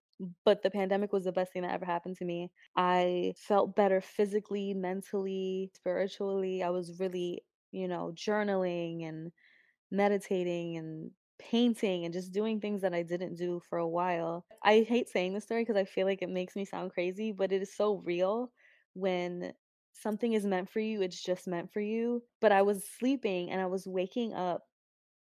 but 0.45 0.61
the 0.61 0.69
pandemic 0.69 1.11
was 1.11 1.23
the 1.23 1.31
best 1.31 1.53
thing 1.53 1.63
that 1.63 1.73
ever 1.73 1.85
happened 1.85 2.17
to 2.17 2.25
me. 2.25 2.51
I 2.75 3.33
felt 3.37 3.75
better 3.75 4.01
physically 4.01 4.73
mentally 4.73 5.71
spiritually. 5.75 6.63
I 6.63 6.69
was 6.69 6.99
really 6.99 7.43
you 7.71 7.87
know 7.87 8.13
journaling 8.15 9.07
and 9.07 9.31
meditating 9.91 10.77
and 10.77 11.11
painting 11.39 12.05
and 12.05 12.13
just 12.13 12.31
doing 12.31 12.59
things 12.59 12.81
that 12.81 12.93
I 12.93 13.03
didn't 13.03 13.35
do 13.35 13.61
for 13.69 13.77
a 13.77 13.87
while. 13.87 14.45
I 14.63 14.81
hate 14.81 15.09
saying 15.09 15.33
this 15.33 15.43
story 15.43 15.61
because 15.63 15.77
I 15.77 15.85
feel 15.85 16.05
like 16.07 16.21
it 16.21 16.29
makes 16.29 16.55
me 16.55 16.65
sound 16.65 16.93
crazy, 16.93 17.31
but 17.31 17.51
it 17.51 17.61
is 17.61 17.75
so 17.75 17.95
real 18.05 18.51
when 18.93 19.53
something 19.93 20.33
is 20.33 20.45
meant 20.45 20.69
for 20.69 20.79
you, 20.79 21.01
it's 21.01 21.21
just 21.21 21.47
meant 21.47 21.71
for 21.71 21.81
you. 21.81 22.23
But 22.41 22.51
I 22.51 22.61
was 22.61 22.87
sleeping 22.99 23.51
and 23.51 23.61
I 23.61 23.65
was 23.67 23.87
waking 23.87 24.33
up 24.33 24.63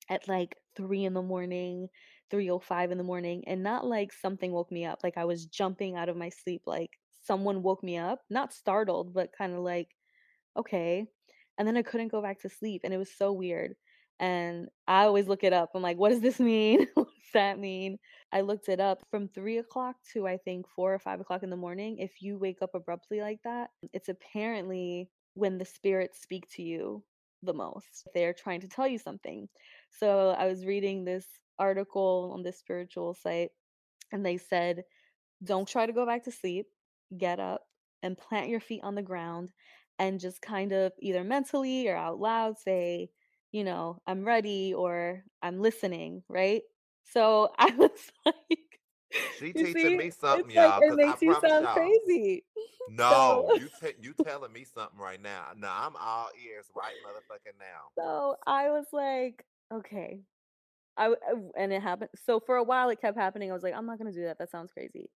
at 0.10 0.28
like 0.28 0.58
three 0.76 1.06
in 1.06 1.14
the 1.14 1.22
morning, 1.22 1.90
3:05 2.30 2.92
in 2.92 2.98
the 2.98 3.04
morning, 3.04 3.44
and 3.48 3.64
not 3.64 3.86
like 3.86 4.12
something 4.14 4.52
woke 4.52 4.72
me 4.72 4.86
up. 4.86 5.00
Like 5.04 5.18
I 5.18 5.26
was 5.26 5.46
jumping 5.46 5.96
out 5.96 6.10
of 6.10 6.18
my 6.18 6.30
sleep, 6.30 6.64
like 6.66 7.00
someone 7.24 7.64
woke 7.64 7.84
me 7.84 7.98
up, 7.98 8.22
not 8.30 8.54
startled, 8.54 9.14
but 9.14 9.32
kind 9.38 9.54
of 9.54 9.60
like, 9.60 9.90
okay. 10.58 11.08
And 11.58 11.68
then 11.68 11.78
I 11.78 11.84
couldn't 11.84 12.10
go 12.10 12.22
back 12.22 12.40
to 12.42 12.50
sleep, 12.50 12.82
and 12.84 12.94
it 12.94 12.98
was 12.98 13.12
so 13.16 13.32
weird. 13.32 13.76
And 14.20 14.70
I 14.88 15.04
always 15.04 15.28
look 15.28 15.44
it 15.44 15.54
up. 15.54 15.72
I'm 15.76 15.82
like, 15.82 15.98
what 15.98 16.10
does 16.10 16.22
this 16.22 16.40
mean? 16.40 16.88
what 16.94 17.08
does 17.08 17.32
that 17.34 17.60
mean? 17.60 17.98
I 18.32 18.42
looked 18.42 18.70
it 18.70 18.80
up 18.80 19.04
from 19.12 19.28
three 19.28 19.58
o'clock 19.58 19.96
to 20.14 20.28
I 20.28 20.38
think 20.38 20.68
four 20.76 20.94
or 20.94 21.00
five 21.00 21.20
o'clock 21.20 21.44
in 21.44 21.50
the 21.50 21.58
morning. 21.58 21.98
If 22.00 22.22
you 22.22 22.38
wake 22.38 22.62
up 22.62 22.74
abruptly 22.74 23.22
like 23.22 23.40
that, 23.44 23.70
it's 23.92 24.10
apparently 24.10 25.10
when 25.36 25.58
the 25.58 25.66
spirits 25.66 26.22
speak 26.22 26.48
to 26.52 26.64
you 26.64 27.04
the 27.42 27.54
most. 27.54 28.08
They're 28.14 28.34
trying 28.34 28.62
to 28.62 28.68
tell 28.68 28.88
you 28.88 28.98
something. 28.98 29.50
So 29.90 30.30
I 30.30 30.48
was 30.48 30.66
reading 30.66 31.04
this 31.04 31.26
article 31.60 32.32
on 32.34 32.44
this 32.44 32.58
spiritual 32.60 33.14
site, 33.14 33.50
and 34.12 34.26
they 34.26 34.38
said, 34.38 34.84
don't 35.44 35.68
try 35.68 35.86
to 35.86 35.94
go 35.94 36.06
back 36.06 36.24
to 36.24 36.32
sleep. 36.32 36.68
Get 37.18 37.40
up 37.40 37.62
and 38.02 38.18
plant 38.18 38.50
your 38.50 38.60
feet 38.60 38.82
on 38.84 38.96
the 38.96 39.02
ground 39.02 39.52
and 40.00 40.20
just 40.20 40.42
kind 40.42 40.72
of 40.72 40.92
either 41.00 41.24
mentally 41.24 41.88
or 41.88 41.96
out 41.96 42.20
loud 42.20 42.58
say, 42.58 43.10
you 43.54 43.64
know, 43.66 44.02
I'm 44.08 44.26
ready 44.26 44.76
or 44.76 45.26
I'm 45.44 45.62
listening, 45.62 46.24
right? 46.30 46.64
So 47.06 47.52
I 47.60 47.72
was 47.78 47.92
like, 48.26 48.82
She 49.30 49.54
teaching 49.54 49.96
see, 49.96 49.98
me 49.98 50.12
something, 50.12 50.50
y'all, 50.52 50.82
it 50.82 50.86
because 50.88 51.02
I 51.04 51.16
makes 51.16 51.22
you 51.22 51.36
sound 51.36 51.70
y'all. 51.70 51.74
crazy. 51.74 52.46
No, 52.88 53.46
So 53.50 53.54
you 53.54 53.70
you 54.00 54.14
telling 54.14 54.52
me 54.54 54.66
something 54.66 55.00
right 55.00 55.22
now. 55.22 55.54
No, 55.56 55.70
I'm 55.72 55.96
all 55.98 56.30
ears 56.44 56.68
right 56.76 56.96
motherfucking 57.04 57.58
now. 57.60 57.92
so 57.98 58.36
I 58.46 58.70
was 58.72 58.86
like, 58.92 59.46
okay. 59.74 60.22
I 60.98 61.10
uh, 61.10 61.16
and 61.58 61.74
it 61.74 61.82
happened. 61.84 62.12
So 62.26 62.40
for 62.40 62.58
a 62.58 62.64
while 62.64 62.90
it 62.90 63.02
kept 63.02 63.18
happening. 63.18 63.52
I 63.52 63.56
was 63.56 63.64
like, 63.64 63.76
I'm 63.76 63.86
not 63.88 64.00
gonna 64.00 64.14
do 64.14 64.24
that. 64.26 64.40
That 64.40 64.52
sounds 64.52 64.72
crazy. 64.74 65.12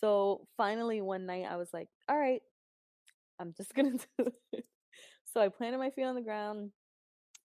So 0.00 0.46
finally 0.56 1.02
one 1.02 1.26
night 1.26 1.46
I 1.50 1.56
was 1.56 1.70
like, 1.74 1.88
all 2.08 2.18
right, 2.18 2.42
I'm 3.38 3.54
just 3.56 3.74
gonna 3.74 3.92
do 4.18 4.32
it. 4.52 4.66
So 5.26 5.40
I 5.40 5.48
planted 5.48 5.78
my 5.78 5.90
feet 5.90 6.04
on 6.04 6.14
the 6.16 6.22
ground 6.22 6.72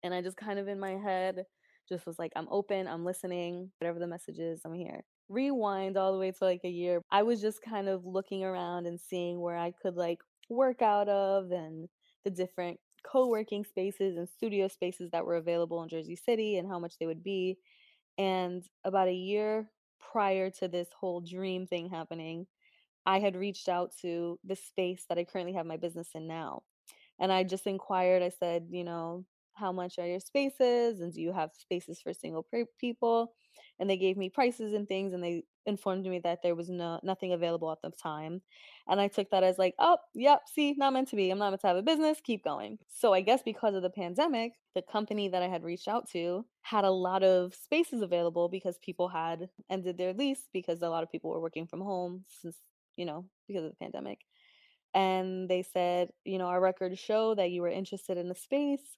and 0.04 0.14
I 0.14 0.20
just 0.20 0.36
kind 0.36 0.58
of 0.58 0.68
in 0.68 0.78
my 0.78 0.92
head 0.92 1.46
just 1.88 2.06
was 2.06 2.18
like, 2.18 2.32
I'm 2.36 2.46
open, 2.50 2.86
I'm 2.86 3.04
listening, 3.04 3.70
whatever 3.78 3.98
the 3.98 4.06
message 4.06 4.38
is, 4.38 4.60
I'm 4.64 4.74
here. 4.74 5.02
Rewind 5.28 5.96
all 5.96 6.12
the 6.12 6.18
way 6.18 6.30
to 6.30 6.44
like 6.44 6.60
a 6.64 6.68
year. 6.68 7.00
I 7.10 7.22
was 7.22 7.40
just 7.40 7.62
kind 7.62 7.88
of 7.88 8.04
looking 8.04 8.44
around 8.44 8.86
and 8.86 9.00
seeing 9.00 9.40
where 9.40 9.56
I 9.56 9.72
could 9.82 9.96
like 9.96 10.20
work 10.50 10.82
out 10.82 11.08
of 11.08 11.50
and 11.50 11.88
the 12.24 12.30
different 12.30 12.78
co 13.04 13.28
working 13.28 13.64
spaces 13.64 14.16
and 14.16 14.28
studio 14.28 14.68
spaces 14.68 15.10
that 15.12 15.24
were 15.24 15.36
available 15.36 15.82
in 15.82 15.88
Jersey 15.88 16.16
City 16.16 16.58
and 16.58 16.68
how 16.68 16.78
much 16.78 16.94
they 16.98 17.06
would 17.06 17.24
be. 17.24 17.58
And 18.18 18.62
about 18.84 19.08
a 19.08 19.14
year 19.14 19.70
prior 20.12 20.50
to 20.50 20.68
this 20.68 20.88
whole 20.98 21.22
dream 21.22 21.66
thing 21.66 21.88
happening, 21.88 22.46
I 23.06 23.20
had 23.20 23.36
reached 23.36 23.68
out 23.68 23.92
to 24.02 24.38
the 24.44 24.56
space 24.56 25.04
that 25.08 25.18
I 25.18 25.24
currently 25.24 25.54
have 25.54 25.66
my 25.66 25.76
business 25.78 26.08
in 26.14 26.26
now. 26.26 26.62
And 27.18 27.32
I 27.32 27.44
just 27.44 27.66
inquired, 27.66 28.22
I 28.22 28.30
said, 28.30 28.66
you 28.70 28.84
know, 28.84 29.24
how 29.54 29.72
much 29.72 29.98
are 29.98 30.06
your 30.06 30.20
spaces? 30.20 31.00
And 31.00 31.12
do 31.12 31.20
you 31.20 31.32
have 31.32 31.50
spaces 31.54 32.00
for 32.00 32.12
single 32.12 32.42
pre- 32.42 32.66
people? 32.78 33.32
And 33.78 33.88
they 33.88 33.96
gave 33.96 34.16
me 34.16 34.30
prices 34.30 34.72
and 34.72 34.86
things 34.86 35.12
and 35.12 35.22
they 35.22 35.44
informed 35.66 36.04
me 36.04 36.18
that 36.20 36.42
there 36.42 36.54
was 36.54 36.68
no 36.68 37.00
nothing 37.02 37.32
available 37.32 37.70
at 37.72 37.80
the 37.82 37.90
time. 37.90 38.42
And 38.88 39.00
I 39.00 39.08
took 39.08 39.30
that 39.30 39.42
as 39.42 39.58
like, 39.58 39.74
oh, 39.78 39.98
yep, 40.14 40.42
see, 40.52 40.74
not 40.76 40.92
meant 40.92 41.08
to 41.08 41.16
be. 41.16 41.30
I'm 41.30 41.38
not 41.38 41.50
meant 41.50 41.62
to 41.62 41.68
have 41.68 41.76
a 41.76 41.82
business, 41.82 42.20
keep 42.22 42.44
going. 42.44 42.78
So 42.88 43.12
I 43.12 43.20
guess 43.20 43.42
because 43.42 43.74
of 43.74 43.82
the 43.82 43.90
pandemic, 43.90 44.52
the 44.74 44.82
company 44.82 45.28
that 45.28 45.42
I 45.42 45.48
had 45.48 45.64
reached 45.64 45.88
out 45.88 46.08
to 46.10 46.44
had 46.62 46.84
a 46.84 46.90
lot 46.90 47.22
of 47.22 47.54
spaces 47.54 48.02
available 48.02 48.48
because 48.48 48.78
people 48.78 49.08
had 49.08 49.48
ended 49.70 49.98
their 49.98 50.12
lease 50.12 50.48
because 50.52 50.82
a 50.82 50.88
lot 50.88 51.02
of 51.02 51.10
people 51.10 51.30
were 51.30 51.40
working 51.40 51.66
from 51.66 51.80
home 51.80 52.24
since, 52.28 52.56
you 52.96 53.04
know, 53.06 53.24
because 53.48 53.64
of 53.64 53.70
the 53.70 53.76
pandemic 53.76 54.20
and 54.94 55.48
they 55.48 55.62
said, 55.62 56.10
you 56.24 56.38
know, 56.38 56.46
our 56.46 56.60
records 56.60 56.98
show 56.98 57.34
that 57.34 57.50
you 57.50 57.62
were 57.62 57.68
interested 57.68 58.16
in 58.16 58.30
a 58.30 58.34
space. 58.34 58.96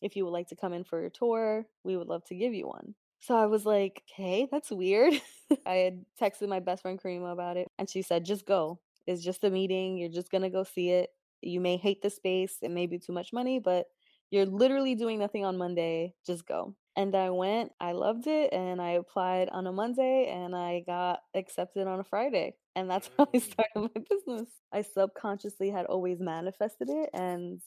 If 0.00 0.16
you 0.16 0.24
would 0.24 0.32
like 0.32 0.48
to 0.48 0.56
come 0.56 0.72
in 0.72 0.84
for 0.84 1.04
a 1.04 1.10
tour, 1.10 1.66
we 1.84 1.96
would 1.96 2.08
love 2.08 2.24
to 2.26 2.34
give 2.34 2.54
you 2.54 2.66
one. 2.68 2.94
So 3.20 3.36
I 3.36 3.46
was 3.46 3.64
like, 3.64 4.02
okay, 4.12 4.46
that's 4.50 4.70
weird. 4.70 5.14
I 5.66 5.74
had 5.74 6.04
texted 6.20 6.48
my 6.48 6.60
best 6.60 6.82
friend 6.82 7.00
Karima 7.00 7.32
about 7.32 7.56
it, 7.56 7.68
and 7.78 7.88
she 7.88 8.02
said, 8.02 8.24
just 8.24 8.46
go. 8.46 8.80
It's 9.06 9.22
just 9.22 9.44
a 9.44 9.50
meeting. 9.50 9.98
You're 9.98 10.10
just 10.10 10.30
going 10.30 10.42
to 10.42 10.50
go 10.50 10.64
see 10.64 10.90
it. 10.90 11.10
You 11.42 11.60
may 11.60 11.76
hate 11.76 12.02
the 12.02 12.10
space. 12.10 12.58
It 12.62 12.70
may 12.70 12.86
be 12.86 12.98
too 12.98 13.12
much 13.12 13.32
money, 13.32 13.58
but 13.58 13.86
you're 14.30 14.46
literally 14.46 14.94
doing 14.94 15.18
nothing 15.18 15.44
on 15.44 15.56
Monday. 15.56 16.14
Just 16.26 16.46
go. 16.46 16.74
And 16.96 17.14
I 17.14 17.30
went, 17.30 17.72
I 17.80 17.92
loved 17.92 18.26
it, 18.26 18.52
and 18.52 18.80
I 18.80 18.92
applied 18.92 19.48
on 19.50 19.66
a 19.66 19.72
Monday 19.72 20.32
and 20.32 20.56
I 20.56 20.82
got 20.86 21.20
accepted 21.34 21.86
on 21.86 22.00
a 22.00 22.04
Friday. 22.04 22.54
And 22.74 22.90
that's 22.90 23.10
how 23.18 23.28
I 23.34 23.38
started 23.38 23.92
my 23.94 24.02
business. 24.08 24.48
I 24.72 24.82
subconsciously 24.82 25.70
had 25.70 25.86
always 25.86 26.20
manifested 26.20 26.88
it. 26.90 27.10
And 27.12 27.60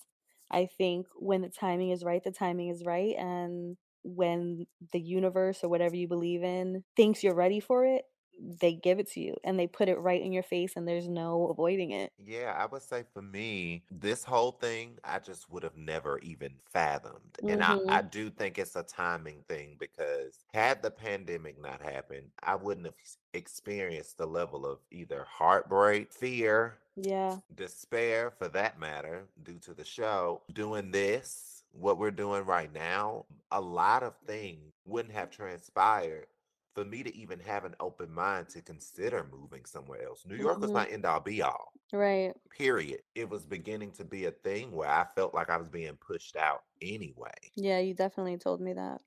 I 0.52 0.66
think 0.66 1.08
when 1.16 1.42
the 1.42 1.50
timing 1.50 1.92
is 1.92 2.04
right, 2.04 2.24
the 2.24 2.32
timing 2.32 2.70
is 2.70 2.84
right. 2.86 3.16
And 3.18 3.78
when 4.04 4.66
the 4.92 5.00
universe 5.02 5.64
or 5.64 5.70
whatever 5.70 5.96
you 5.96 6.08
believe 6.08 6.44
in 6.44 6.84
thinks 6.96 7.24
you're 7.24 7.36
ready 7.36 7.60
for 7.60 7.86
it, 7.86 8.06
they 8.40 8.74
give 8.74 9.00
it 9.00 9.10
to 9.12 9.20
you 9.20 9.36
and 9.44 9.60
they 9.60 9.68
put 9.68 9.90
it 9.90 9.98
right 10.00 10.22
in 10.22 10.32
your 10.32 10.44
face 10.44 10.76
and 10.76 10.88
there's 10.88 11.08
no 11.10 11.48
avoiding 11.50 11.92
it. 11.92 12.14
Yeah, 12.22 12.54
I 12.58 12.66
would 12.66 12.82
say 12.82 13.04
for 13.14 13.22
me, 13.22 13.86
this 13.90 14.26
whole 14.26 14.52
thing, 14.52 15.00
I 15.06 15.20
just 15.20 15.50
would 15.50 15.64
have 15.64 15.78
never 15.78 16.20
even 16.20 16.60
fathomed. 16.60 17.38
And 17.48 17.64
I, 17.64 17.78
I 17.88 18.02
hmm 18.02 18.10
do 18.12 18.30
think 18.30 18.58
it's 18.60 18.76
a 18.76 18.84
timing 18.84 19.44
thing 19.44 19.78
because 19.80 20.44
had 20.54 20.82
the 20.82 20.92
pandemic 20.92 21.58
not 21.58 21.82
happened, 21.82 22.32
I 22.44 22.56
wouldn't 22.56 22.88
have 22.88 22.96
experienced 23.34 24.18
the 24.18 24.28
level 24.28 24.66
of 24.66 24.82
either 24.92 25.24
heartbreak, 25.24 26.12
fear, 26.12 26.80
Yeah. 27.02 27.40
despair 27.56 28.32
for 28.32 28.48
that 28.50 28.80
matter, 28.80 29.30
due 29.44 29.60
to 29.60 29.74
the 29.74 29.86
show. 29.86 30.44
Doing 30.54 30.92
this, 30.92 31.64
what 31.72 31.98
we're 31.98 32.12
doing 32.12 32.46
right 32.46 32.72
now, 32.72 33.26
a 33.52 33.62
lot 33.62 34.04
of 34.04 34.18
things 34.26 34.74
wouldn't 34.86 35.14
have 35.14 35.30
transpired 35.32 36.28
for 36.76 36.86
me 36.86 37.04
to 37.04 37.16
even 37.16 37.40
have 37.40 37.66
an 37.66 37.76
open 37.80 38.12
mind 38.12 38.50
to 38.50 38.62
consider 38.62 39.24
moving 39.24 39.66
somewhere 39.66 40.04
else. 40.04 40.26
New 40.26 40.36
York 40.36 40.62
was 40.62 40.74
hmm 40.74 40.76
my 40.76 40.88
end 40.88 41.06
all 41.06 41.20
be 41.20 41.42
all 41.42 41.74
Right. 41.92 42.36
period. 42.52 43.02
It 43.16 43.30
was 43.30 43.46
beginning 43.46 43.94
to 43.94 44.06
be 44.06 44.26
a 44.26 44.32
thing 44.32 44.72
where 44.72 44.90
I 44.90 45.06
felt 45.06 45.34
like 45.34 45.50
I 45.50 45.58
was 45.58 45.70
being 45.70 45.98
pushed 45.98 46.36
out 46.38 46.64
anyway. 46.82 47.54
Yeah, 47.56 47.78
you 47.80 47.94
definitely 47.94 48.38
told 48.40 48.60
me 48.60 48.74
that. 48.74 49.04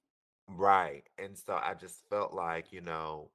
Right. 0.49 1.09
And 1.19 1.39
so 1.39 1.55
I 1.57 1.75
just 1.75 2.09
felt 2.09 2.33
like, 2.33 2.73
you 2.73 2.81
know, 2.81 3.31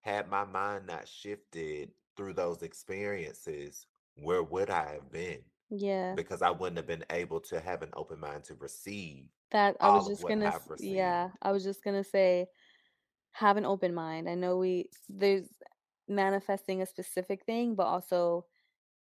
had 0.00 0.28
my 0.28 0.44
mind 0.44 0.86
not 0.86 1.08
shifted 1.08 1.92
through 2.16 2.34
those 2.34 2.62
experiences, 2.62 3.86
where 4.16 4.42
would 4.42 4.70
I 4.70 4.92
have 4.94 5.10
been? 5.10 5.44
Yeah. 5.70 6.16
Because 6.16 6.42
I 6.42 6.50
wouldn't 6.50 6.78
have 6.78 6.86
been 6.88 7.04
able 7.10 7.40
to 7.42 7.60
have 7.60 7.82
an 7.82 7.90
open 7.94 8.20
mind 8.20 8.44
to 8.46 8.54
receive 8.56 9.28
That 9.50 9.76
I 9.80 9.90
was 9.90 10.06
all 10.06 10.08
of 10.08 10.14
just 10.14 10.24
what 10.24 10.36
gonna, 10.38 10.46
I've 10.46 10.62
s- 10.70 10.70
yeah. 10.78 11.32
I 11.42 11.52
was 11.52 11.62
just 11.64 11.84
gonna 11.84 12.04
say, 12.04 12.46
have 13.32 13.56
an 13.58 13.66
open 13.66 13.94
mind. 13.94 14.28
I 14.28 14.34
know 14.36 14.58
we, 14.58 14.90
there's 15.08 15.48
manifesting 16.08 16.82
a 16.82 16.86
specific 16.86 17.44
thing, 17.46 17.74
but 17.76 17.86
also 17.86 18.46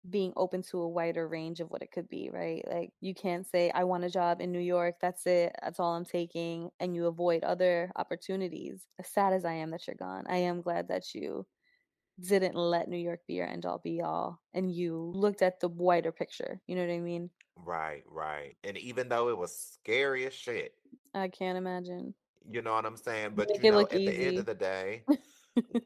being 0.10 0.34
open 0.38 0.62
to 0.64 0.82
a 0.82 0.90
wider 0.90 1.28
range 1.28 1.60
of 1.62 1.70
what 1.72 1.82
it 1.84 1.92
could 1.92 2.10
be, 2.10 2.30
right? 2.32 2.64
Like 2.70 2.94
you 3.02 3.16
can't 3.16 3.48
say, 3.48 3.72
I 3.72 3.86
want 3.86 4.06
a 4.06 4.10
job 4.12 4.42
in 4.42 4.52
New 4.52 4.60
York, 4.60 4.98
that's 5.02 5.28
it, 5.28 5.56
that's 5.64 5.80
all 5.80 5.96
I'm 5.96 6.06
taking, 6.06 6.72
and 6.80 6.96
you 6.96 7.08
avoid 7.08 7.44
other 7.44 7.92
opportunities. 7.98 8.88
As 9.00 9.10
sad 9.10 9.34
as 9.34 9.46
I 9.46 9.54
am 9.56 9.72
that 9.72 9.88
you're 9.88 9.96
gone, 9.98 10.26
I 10.30 10.38
am 10.38 10.62
glad 10.62 10.90
that 10.90 11.16
you 11.16 11.48
didn't 12.20 12.56
let 12.56 12.88
New 12.88 12.98
York 12.98 13.22
be 13.28 13.34
your 13.34 13.48
end 13.48 13.66
all 13.66 13.80
be 13.80 14.02
all 14.02 14.40
and 14.54 14.72
you 14.72 15.12
looked 15.16 15.42
at 15.42 15.60
the 15.60 15.68
wider 15.68 16.12
picture. 16.12 16.62
You 16.68 16.76
know 16.76 16.86
what 16.86 16.94
I 16.94 17.00
mean? 17.00 17.30
Right, 17.56 18.04
right. 18.10 18.56
And 18.64 18.78
even 18.78 19.10
though 19.10 19.30
it 19.30 19.38
was 19.38 19.56
scary 19.56 20.26
as 20.26 20.34
shit, 20.34 20.76
I 21.14 21.28
can't 21.28 21.58
imagine. 21.58 22.14
you 22.50 22.62
know 22.62 22.74
what 22.74 22.86
I'm 22.86 22.98
saying? 22.98 23.34
But 23.36 23.50
Make 23.50 23.64
you 23.64 23.72
know, 23.72 23.82
at 23.82 23.90
the 23.92 24.10
end 24.10 24.38
of 24.38 24.46
the 24.46 24.56
day, 24.56 25.04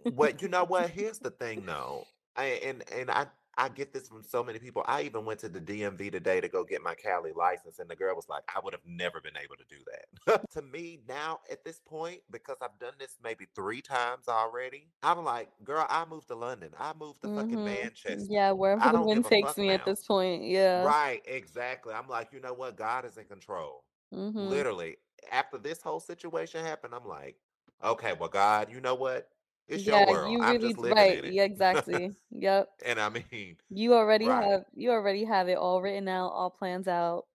What 0.04 0.42
you 0.42 0.48
know 0.48 0.63
what? 0.63 0.90
Here's 0.90 1.20
the 1.20 1.32
thing 1.32 1.66
though. 1.66 2.06
I 2.36 2.46
and 2.66 2.84
and 2.92 3.12
I 3.12 3.28
I 3.58 3.70
get 3.70 3.91
this 3.93 4.08
from 4.08 4.24
so 4.24 4.43
many 4.43 4.60
people. 4.60 4.84
I 4.86 5.02
even 5.04 5.26
went 5.26 5.39
to 5.41 5.50
the 5.50 5.60
DMV 5.60 6.10
today 6.12 6.39
to 6.41 6.48
go 6.48 6.63
get 6.63 6.82
my 6.84 6.96
Cali 6.96 7.32
license, 7.34 7.80
and 7.80 7.89
the 7.89 7.96
girl 7.96 8.15
was 8.15 8.30
like, 8.30 8.43
I 8.56 8.60
would 8.63 8.74
have 8.74 8.86
never 8.86 9.20
been 9.20 9.38
able 9.38 9.56
to 9.58 9.65
do 9.67 9.78
that. 10.26 10.50
to 10.52 10.62
me, 10.62 11.02
now 11.08 11.39
at 11.50 11.63
this 11.63 11.80
point, 11.80 12.22
because 12.30 12.58
I've 12.62 12.80
done 12.80 12.93
this 13.00 13.17
maybe 13.22 13.48
three 13.56 13.82
times 13.82 14.28
already, 14.28 14.91
I'm 15.02 15.24
like, 15.24 15.50
girl, 15.63 15.86
I 15.89 16.06
moved 16.06 16.28
to 16.30 16.36
London. 16.36 16.74
I 16.78 16.93
moved 16.93 17.22
to 17.24 17.30
fucking 17.30 17.58
hmm 17.58 17.63
Manchester. 17.63 18.28
Yeah, 18.30 18.52
wherever 18.52 18.89
the 18.89 19.02
wind 19.02 19.26
takes 19.26 19.58
me 19.58 19.72
at 19.72 19.86
this 19.86 20.04
point. 20.06 20.43
Yeah. 20.46 20.93
Right, 20.93 21.22
exactly. 21.26 21.93
I'm 21.93 22.08
like, 22.08 22.32
you 22.34 22.39
know 22.39 22.54
what? 22.54 22.76
God 22.78 23.06
is 23.06 23.17
in 23.17 23.26
control. 23.26 23.86
hmm 24.12 24.62
Literally, 24.62 24.98
after 25.32 25.58
this 25.58 25.82
whole 25.82 26.00
situation 26.00 26.63
happened, 26.63 26.93
I'm 26.93 27.06
like, 27.08 27.39
okay, 27.84 28.13
well, 28.13 28.30
God, 28.30 28.72
you 28.72 28.80
know 28.82 28.96
what? 28.96 29.32
It's 29.67 29.86
your 29.86 29.99
Yeah, 29.99 30.06
world. 30.06 30.38
you 30.38 30.41
I'm 30.41 30.60
really 30.60 30.60
just 30.60 30.77
living 30.77 31.10
right, 31.10 31.21
in 31.23 31.25
yeah, 31.25 31.43
exactly. 31.43 32.15
Yep. 32.32 32.69
and 32.86 32.99
I 32.99 33.10
mean, 33.10 33.58
You 33.69 33.93
already 33.95 34.30
right. 34.30 34.41
have 34.41 34.65
you 34.73 34.91
already 34.91 35.25
have 35.25 35.49
it 35.49 35.58
all 35.58 35.82
written 35.82 36.08
out, 36.08 36.30
all 36.32 36.49
plans 36.51 36.88
out. 36.88 37.27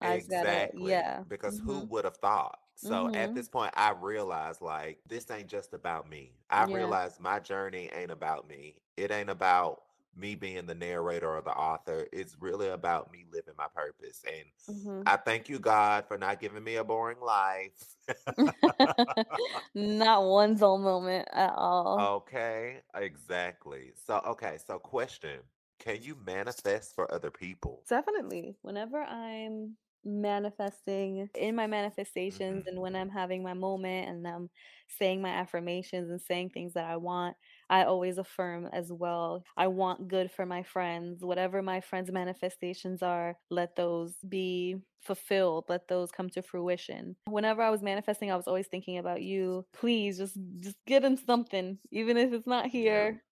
I 0.00 0.20
gotta 0.20 0.70
Exactly. 0.70 0.74
yeah. 0.74 1.24
Because 1.26 1.58
who 1.58 1.80
Mhm. 1.80 1.90
would 1.90 2.04
have 2.04 2.16
thought? 2.18 2.58
So 2.76 3.10
at 3.14 3.34
Mhm. 3.34 3.34
this 3.34 3.48
point, 3.48 3.72
I 3.76 3.90
realized 3.90 4.60
like 4.62 5.00
this 5.06 5.30
ain't 5.30 5.48
just 5.48 5.74
about 5.74 6.08
me. 6.08 6.38
I 6.50 6.64
Yeah. 6.64 6.64
realized 6.64 7.20
my 7.20 7.40
journey 7.40 7.90
ain't 7.92 8.10
about 8.12 8.48
me. 8.48 8.80
It 8.96 9.10
ain't 9.10 9.30
about 9.30 9.82
me 10.18 10.34
being 10.34 10.66
the 10.66 10.74
narrator 10.74 11.28
or 11.36 11.42
the 11.42 11.50
author. 11.52 12.06
It's 12.12 12.36
really 12.40 12.68
about 12.68 13.12
me 13.12 13.26
living 13.32 13.54
my 13.58 13.68
purpose. 13.68 14.22
And 14.26 14.46
Mhm. 14.68 15.08
I 15.08 15.16
thank 15.16 15.48
you, 15.48 15.58
God, 15.58 16.06
for 16.08 16.18
not 16.18 16.40
giving 16.40 16.64
me 16.64 16.76
a 16.76 16.84
boring 16.84 17.20
life. 17.20 17.96
Not 19.74 20.24
one 20.24 20.56
dull 20.56 20.78
moment 20.78 21.28
at 21.32 21.52
all. 21.54 22.12
okay, 22.16 22.82
exactly. 22.94 23.92
So, 23.96 24.20
okay, 24.26 24.58
so 24.64 24.78
question 24.78 25.40
Can 25.78 26.02
you 26.02 26.14
manifest 26.16 26.94
for 26.94 27.12
other 27.12 27.30
people? 27.30 27.86
Definitely. 27.88 28.56
Whenever 28.62 29.02
I'm 29.02 29.76
manifesting 30.04 31.28
in 31.34 31.54
my 31.56 31.66
manifestations 31.66 32.62
hmm 32.62 32.66
and 32.66 32.80
when 32.80 32.94
I'm 32.94 33.08
having 33.10 33.42
my 33.42 33.54
moment 33.54 34.08
and 34.08 34.26
I'm 34.26 34.50
saying 34.88 35.20
my 35.22 35.30
affirmations 35.30 36.10
and 36.10 36.20
saying 36.20 36.50
things 36.50 36.74
that 36.74 36.84
I 36.84 36.96
want, 36.96 37.36
I 37.70 37.84
always 37.84 38.18
affirm 38.18 38.66
as 38.72 38.92
well. 38.92 39.44
I 39.56 39.66
want 39.68 40.08
good 40.08 40.30
for 40.30 40.46
my 40.46 40.62
friends. 40.62 41.24
Whatever 41.24 41.62
my 41.62 41.80
friends' 41.80 42.10
manifestations 42.12 43.02
are, 43.02 43.36
let 43.50 43.76
those 43.76 44.14
be 44.28 44.76
fulfilled. 45.02 45.64
Let 45.68 45.88
those 45.88 46.10
come 46.10 46.30
to 46.30 46.42
fruition. 46.42 47.16
Whenever 47.26 47.62
I 47.62 47.70
was 47.70 47.82
manifesting, 47.82 48.30
I 48.30 48.36
was 48.36 48.48
always 48.48 48.68
thinking 48.68 48.98
about 48.98 49.22
you. 49.22 49.66
Please 49.72 50.18
just 50.18 50.36
just 50.60 50.76
get 50.86 51.04
him 51.04 51.16
something, 51.16 51.78
even 51.90 52.16
if 52.16 52.32
it's 52.32 52.46
not 52.46 52.66
Yeah, 52.78 53.12
here. 53.12 53.22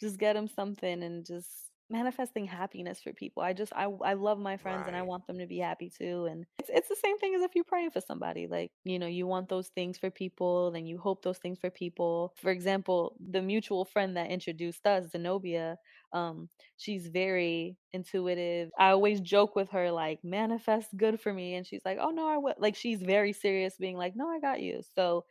Just 0.00 0.18
get 0.18 0.36
him 0.36 0.48
something 0.48 1.02
and 1.02 1.24
just 1.26 1.71
manifesting 1.92 2.46
happiness 2.46 3.00
for 3.02 3.12
people. 3.12 3.42
I 3.42 3.52
just 3.52 3.72
I 3.74 3.84
I 4.02 4.14
love 4.14 4.38
my 4.38 4.56
friends 4.56 4.86
and 4.88 4.96
I 4.96 5.02
want 5.02 5.26
them 5.26 5.38
to 5.38 5.46
be 5.46 5.58
happy 5.58 5.90
too. 5.90 6.26
And 6.30 6.46
it's 6.58 6.70
it's 6.72 6.88
the 6.88 6.96
same 6.96 7.18
thing 7.18 7.34
as 7.36 7.42
if 7.42 7.52
you're 7.54 7.64
praying 7.64 7.90
for 7.92 8.00
somebody. 8.00 8.48
Like, 8.48 8.72
you 8.84 8.98
know, 8.98 9.06
you 9.06 9.26
want 9.26 9.48
those 9.48 9.68
things 9.68 9.98
for 9.98 10.10
people, 10.10 10.74
and 10.74 10.88
you 10.88 10.98
hope 10.98 11.22
those 11.22 11.38
things 11.38 11.58
for 11.60 11.70
people. 11.70 12.34
For 12.40 12.50
example, 12.50 13.14
the 13.30 13.42
mutual 13.42 13.84
friend 13.84 14.16
that 14.16 14.30
introduced 14.30 14.86
us, 14.86 15.10
Zenobia, 15.12 15.76
um, 16.12 16.48
she's 16.78 17.06
very 17.08 17.76
intuitive. 17.92 18.70
I 18.78 18.90
always 18.90 19.20
joke 19.20 19.54
with 19.54 19.70
her 19.70 19.90
like, 19.90 20.20
manifest 20.24 20.96
good 20.96 21.20
for 21.20 21.32
me. 21.32 21.54
And 21.54 21.66
she's 21.66 21.82
like, 21.84 21.98
oh 22.00 22.10
no, 22.10 22.28
I 22.28 22.38
would 22.38 22.54
like 22.58 22.74
she's 22.76 23.02
very 23.02 23.32
serious, 23.32 23.74
being 23.78 23.96
like, 23.96 24.16
no, 24.16 24.28
I 24.28 24.40
got 24.40 24.60
you. 24.60 24.82
So 24.94 25.24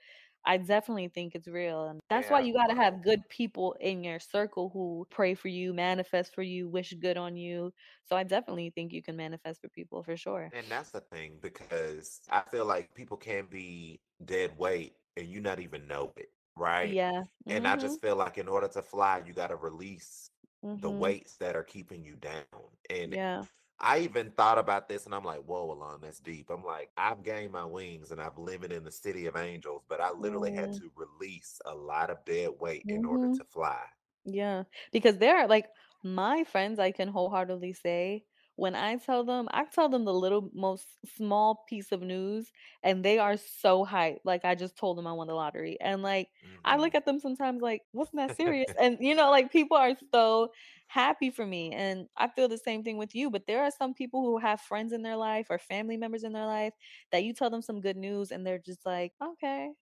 I 0.45 0.58
definitely 0.58 1.08
think 1.10 1.36
it's 1.36 1.47
real. 1.47 1.86
And 1.88 1.99
that's 2.10 2.30
why 2.30 2.39
you 2.41 2.54
got 2.54 2.67
to 2.67 2.75
have 2.75 3.04
good 3.04 3.27
people 3.30 3.73
in 3.80 4.04
your 4.04 4.19
circle 4.19 4.69
who 4.69 5.06
pray 5.12 5.36
for 5.36 5.47
you, 5.49 5.73
manifest 5.73 6.34
for 6.36 6.41
you, 6.43 6.67
wish 6.69 6.93
good 6.93 7.17
on 7.17 7.38
you. 7.38 7.71
So 8.06 8.15
I 8.15 8.23
definitely 8.23 8.71
think 8.71 8.91
you 8.93 9.04
can 9.04 9.15
manifest 9.15 9.62
for 9.62 9.69
people 9.69 10.04
for 10.04 10.17
sure. 10.17 10.51
And 10.51 10.69
that's 10.71 10.91
the 10.91 11.01
thing 11.01 11.39
because 11.41 12.21
I 12.30 12.41
feel 12.41 12.65
like 12.65 12.93
people 12.93 13.17
can 13.17 13.45
be 13.45 14.01
dead 14.25 14.58
weight 14.58 14.95
and 15.15 15.27
you 15.27 15.39
not 15.39 15.60
even 15.60 15.88
know 15.88 16.12
it, 16.17 16.30
right? 16.58 16.97
Yeah. 16.97 17.23
And 17.49 17.67
I 17.67 17.75
Mhm. 17.75 17.77
just 17.77 18.01
feel 18.01 18.15
like 18.17 18.38
in 18.38 18.47
order 18.47 18.67
to 18.69 18.82
fly, 18.82 19.23
you 19.25 19.34
got 19.34 19.47
to 19.47 19.56
release 19.56 20.30
the 20.75 20.91
Mhm. 20.91 20.91
weights 20.91 21.38
that 21.38 21.56
are 21.56 21.63
keeping 21.63 22.04
you 22.04 22.15
down. 22.15 22.45
And 22.89 23.13
Yeah. 23.13 23.45
I 23.82 24.00
even 24.00 24.32
thought 24.32 24.58
about 24.60 24.88
this 24.88 25.06
and 25.06 25.15
I'm 25.15 25.24
like, 25.26 25.41
whoa, 25.41 25.72
Alain, 25.72 26.00
that's 26.02 26.20
deep. 26.20 26.50
I'm 26.50 26.63
like, 26.63 26.91
I've 26.98 27.24
gained 27.24 27.52
my 27.52 27.65
wings 27.65 28.12
and 28.12 28.22
I've 28.22 28.38
lived 28.38 28.72
in 28.72 28.84
the 28.84 28.91
city 28.91 29.26
of 29.28 29.36
angels, 29.36 29.84
but 29.89 30.00
I 30.02 30.12
literally 30.12 30.52
had 30.52 30.72
Mm. 30.72 30.82
to 30.82 30.91
release 30.96 31.60
a 31.65 31.76
lot 31.76 32.10
of 32.12 32.24
dead 32.26 32.52
weight 32.60 32.86
in 32.89 33.04
order 33.06 33.28
Mhm. 33.28 33.38
to 33.38 33.44
fly. 33.46 33.84
Yeah, 34.26 34.63
because 34.94 35.17
there 35.17 35.38
are 35.38 35.48
like 35.48 35.67
my 36.04 36.44
friends, 36.46 36.80
I 36.80 36.91
can 36.91 37.10
wholeheartedly 37.10 37.74
say, 37.74 38.26
when 38.62 38.76
I 38.76 38.97
tell 38.97 39.24
them, 39.24 39.47
I 39.52 39.65
tell 39.65 39.89
them 39.89 40.06
the 40.06 40.13
little 40.13 40.50
most 40.54 40.88
small 41.15 41.63
piece 41.67 41.91
of 41.91 42.02
news, 42.02 42.52
and 42.84 43.04
they 43.04 43.17
are 43.19 43.38
so 43.38 43.86
hyped. 43.86 44.19
Like 44.24 44.45
I 44.45 44.56
just 44.56 44.78
told 44.78 44.97
them 44.97 45.08
I 45.08 45.13
won 45.13 45.28
the 45.28 45.34
lottery, 45.36 45.80
and 45.82 46.04
like 46.04 46.30
I 46.65 46.78
hmm 46.78 46.78
look 46.78 46.95
at 46.95 47.06
them 47.06 47.19
sometimes 47.19 47.62
like, 47.62 47.84
wasn't 47.93 48.17
that 48.17 48.34
serious? 48.34 48.71
And 48.80 48.97
you 49.02 49.15
know, 49.15 49.32
like 49.32 49.52
people 49.52 49.78
are 49.78 49.95
so 50.13 50.52
happy 50.88 51.30
for 51.32 51.45
me, 51.45 51.74
and 51.74 52.08
I 52.17 52.28
feel 52.30 52.47
the 52.47 52.58
same 52.58 52.84
thing 52.84 52.97
with 52.97 53.15
you. 53.15 53.30
But 53.32 53.47
there 53.47 53.63
are 53.63 53.71
some 53.71 53.93
people 53.93 54.21
who 54.24 54.38
have 54.39 54.62
friends 54.62 54.93
in 54.93 55.02
their 55.04 55.17
life 55.17 55.47
or 55.50 55.60
family 55.60 55.97
members 55.97 56.24
in 56.24 56.34
their 56.34 56.45
life 56.45 56.74
that 57.12 57.24
you 57.24 57.34
tell 57.34 57.50
them 57.50 57.62
some 57.62 57.82
good 57.82 57.97
news, 57.97 58.32
and 58.32 58.45
they're 58.45 58.60
just 58.60 58.86
like, 58.86 59.13
okay. 59.21 59.74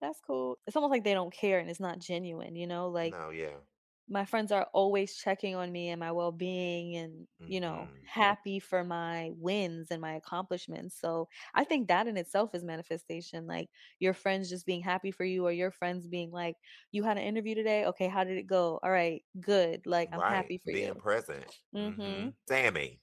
That's 0.00 0.20
cool. 0.20 0.58
It's 0.66 0.76
almost 0.76 0.90
like 0.90 1.04
they 1.04 1.14
don't 1.14 1.32
care 1.32 1.58
and 1.58 1.70
it's 1.70 1.80
not 1.80 1.98
genuine, 2.00 2.54
you 2.56 2.66
know? 2.66 2.88
Like 2.88 3.16
no, 3.16 3.30
yeah. 3.30 3.60
My 4.08 4.24
friends 4.24 4.52
are 4.52 4.66
always 4.72 5.14
checking 5.16 5.54
on 5.54 5.70
me 5.72 5.88
and 5.88 6.00
my 6.00 6.12
well-being 6.12 6.96
and 6.96 7.26
you 7.46 7.60
know 7.60 7.90
hmm 7.90 8.04
happy 8.04 8.58
for 8.58 8.84
my 8.84 9.30
wins 9.36 9.90
and 9.90 10.00
my 10.00 10.14
accomplishments 10.14 10.98
so 11.00 11.28
i 11.54 11.64
think 11.64 11.88
that 11.88 12.06
in 12.06 12.16
itself 12.16 12.54
is 12.54 12.64
manifestation 12.64 13.46
like 13.46 13.68
your 13.98 14.12
friends 14.14 14.48
just 14.48 14.66
being 14.66 14.82
happy 14.82 15.10
for 15.10 15.24
you 15.24 15.44
or 15.46 15.52
your 15.52 15.70
friends 15.70 16.06
being 16.06 16.30
like 16.30 16.56
you 16.92 17.02
had 17.02 17.16
an 17.18 17.24
interview 17.24 17.54
today 17.54 17.84
okay 17.84 18.08
how 18.08 18.24
did 18.24 18.36
it 18.38 18.46
go 18.46 18.78
all 18.82 18.90
right 18.90 19.22
good 19.40 19.86
like 19.86 20.08
i'm 20.12 20.24
Right. 20.24 20.26
happy 20.26 20.58
for 20.58 20.70
you 20.72 20.94
Being 20.94 20.96
present. 20.96 21.46
hmm 21.74 22.28
mhm 22.32 22.32
Sammy, 22.48 23.00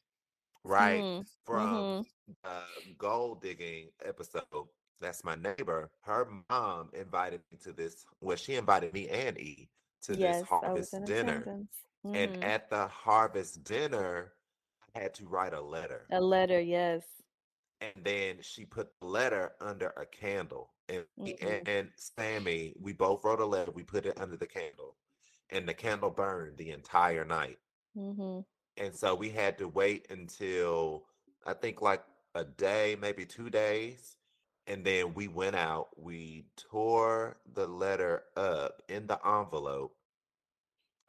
right? 0.64 1.06
mm 1.12 1.26
From 1.46 1.98
uh 2.44 2.66
gold 2.98 3.42
digging 3.42 3.92
episode. 4.04 4.68
That's 5.02 5.24
my 5.24 5.36
neighbor. 5.36 5.92
Her 6.02 6.28
mom 6.50 6.90
invited 6.94 7.42
me 7.52 7.58
to 7.64 7.74
this. 7.74 8.06
Well, 8.22 8.38
she 8.38 8.56
invited 8.56 8.94
me 8.94 9.08
and 9.10 9.38
E 9.38 9.70
to 10.04 10.18
this 10.18 10.42
yes 10.42 10.64
in 10.64 10.82
harvest 10.82 11.04
dinner. 11.06 11.50
attendance 11.50 11.86
And 12.14 12.38
at 12.42 12.70
the 12.70 12.88
harvest 12.88 13.64
dinner, 13.64 14.34
I 14.96 15.00
had 15.00 15.14
to 15.16 15.28
write 15.28 15.54
a 15.54 15.62
letter. 15.62 16.12
a 16.12 16.22
letter 16.22 16.60
yes 16.60 17.24
And 17.82 18.04
then 18.06 18.42
she 18.42 18.66
put 18.66 19.00
the 19.00 19.06
letter 19.08 19.54
under 19.62 19.90
a 19.90 20.06
candle. 20.06 20.74
And 20.90 21.06
mhm 21.18 21.68
and 21.68 21.92
Sammy, 21.96 22.74
we 22.80 22.94
both 22.94 23.24
wrote 23.24 23.40
a 23.40 23.46
letter. 23.46 23.72
We 23.72 23.84
put 23.84 24.06
it 24.06 24.20
under 24.20 24.38
the 24.38 24.48
candle. 24.48 24.96
And 25.50 25.68
the 25.68 25.74
candle 25.74 26.12
burned 26.12 26.58
the 26.58 26.72
entire 26.72 27.26
night. 27.26 27.60
mhm 27.96 28.44
And 28.78 28.96
so 28.96 29.16
we 29.16 29.30
had 29.30 29.58
to 29.60 29.68
wait 29.68 30.08
until 30.10 31.06
I 31.46 31.54
think 31.54 31.82
like 31.82 32.04
a 32.36 32.44
day, 32.44 32.96
maybe 33.00 33.26
two 33.26 33.50
days. 33.50 34.18
And 34.68 34.86
then 34.86 35.14
we 35.14 35.28
went 35.30 35.56
out, 35.56 35.98
we 35.98 36.48
tore 36.58 37.38
the 37.46 37.66
letter 37.68 38.26
up 38.36 38.82
in 38.90 39.08
the 39.08 39.26
envelope 39.26 39.96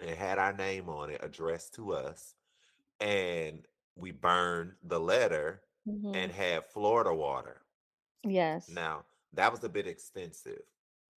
and 0.01 0.11
had 0.17 0.39
our 0.39 0.53
name 0.53 0.89
on 0.89 1.11
it, 1.11 1.21
addressed 1.23 1.75
to 1.75 1.93
us. 1.93 2.35
And 3.01 3.67
we 3.97 4.13
burned 4.13 4.75
the 4.83 5.01
letter 5.01 5.63
and 6.15 6.31
mhm 6.31 6.33
had 6.33 6.67
Florida 6.67 7.15
water. 7.15 7.63
yes 8.25 8.69
Now, 8.69 9.05
that 9.33 9.53
was 9.53 9.65
a 9.65 9.69
bit 9.69 9.87
extensive 9.87 10.63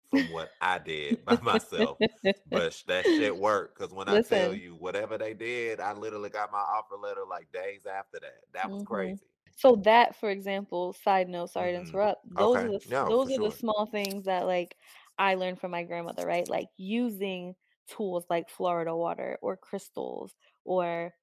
from 0.10 0.30
what 0.30 0.56
I 0.62 0.80
did 0.80 1.26
by 1.26 1.40
myself, 1.42 2.00
but 2.46 2.76
that 2.88 3.08
shit 3.08 3.36
worked. 3.36 3.78
Because 3.78 3.94
when 3.94 4.10
I 4.10 4.20
tell 4.20 4.54
you 4.54 4.76
whatever 4.76 5.18
they 5.18 5.34
did, 5.34 5.80
I 5.80 5.94
literally 5.94 6.30
got 6.30 6.52
my 6.52 6.60
offer 6.60 6.96
letter 6.96 7.24
like 7.30 7.52
days 7.52 7.86
after 7.86 8.20
that. 8.22 8.42
That 8.54 8.72
was 8.72 8.82
Mhm. 8.82 8.84
crazy. 8.84 9.26
So 9.58 9.78
that, 9.78 10.16
for 10.16 10.30
example, 10.30 10.92
side 10.94 11.30
note, 11.30 11.50
sorry 11.50 11.72
to 11.72 11.78
hmm 11.78 11.80
interrupt, 11.80 12.22
those 12.38 12.62
are 12.62 12.70
the 12.72 12.76
s 12.76 12.92
No, 12.92 13.16
for 13.22 13.30
those 13.30 13.32
are 13.32 13.40
the 13.40 13.52
sure. 13.52 13.58
small 13.58 13.86
things 13.86 14.26
that, 14.26 14.46
like, 14.46 14.76
I 15.18 15.36
learned 15.36 15.60
from 15.62 15.72
my 15.72 15.84
grandmother, 15.84 16.26
right? 16.26 16.48
Like, 16.48 16.68
using 16.78 17.56
tools 17.88 18.26
like 18.30 18.50
Florida 18.50 18.96
water 18.96 19.38
or 19.42 19.56
crystals 19.56 20.34
or, 20.66 21.14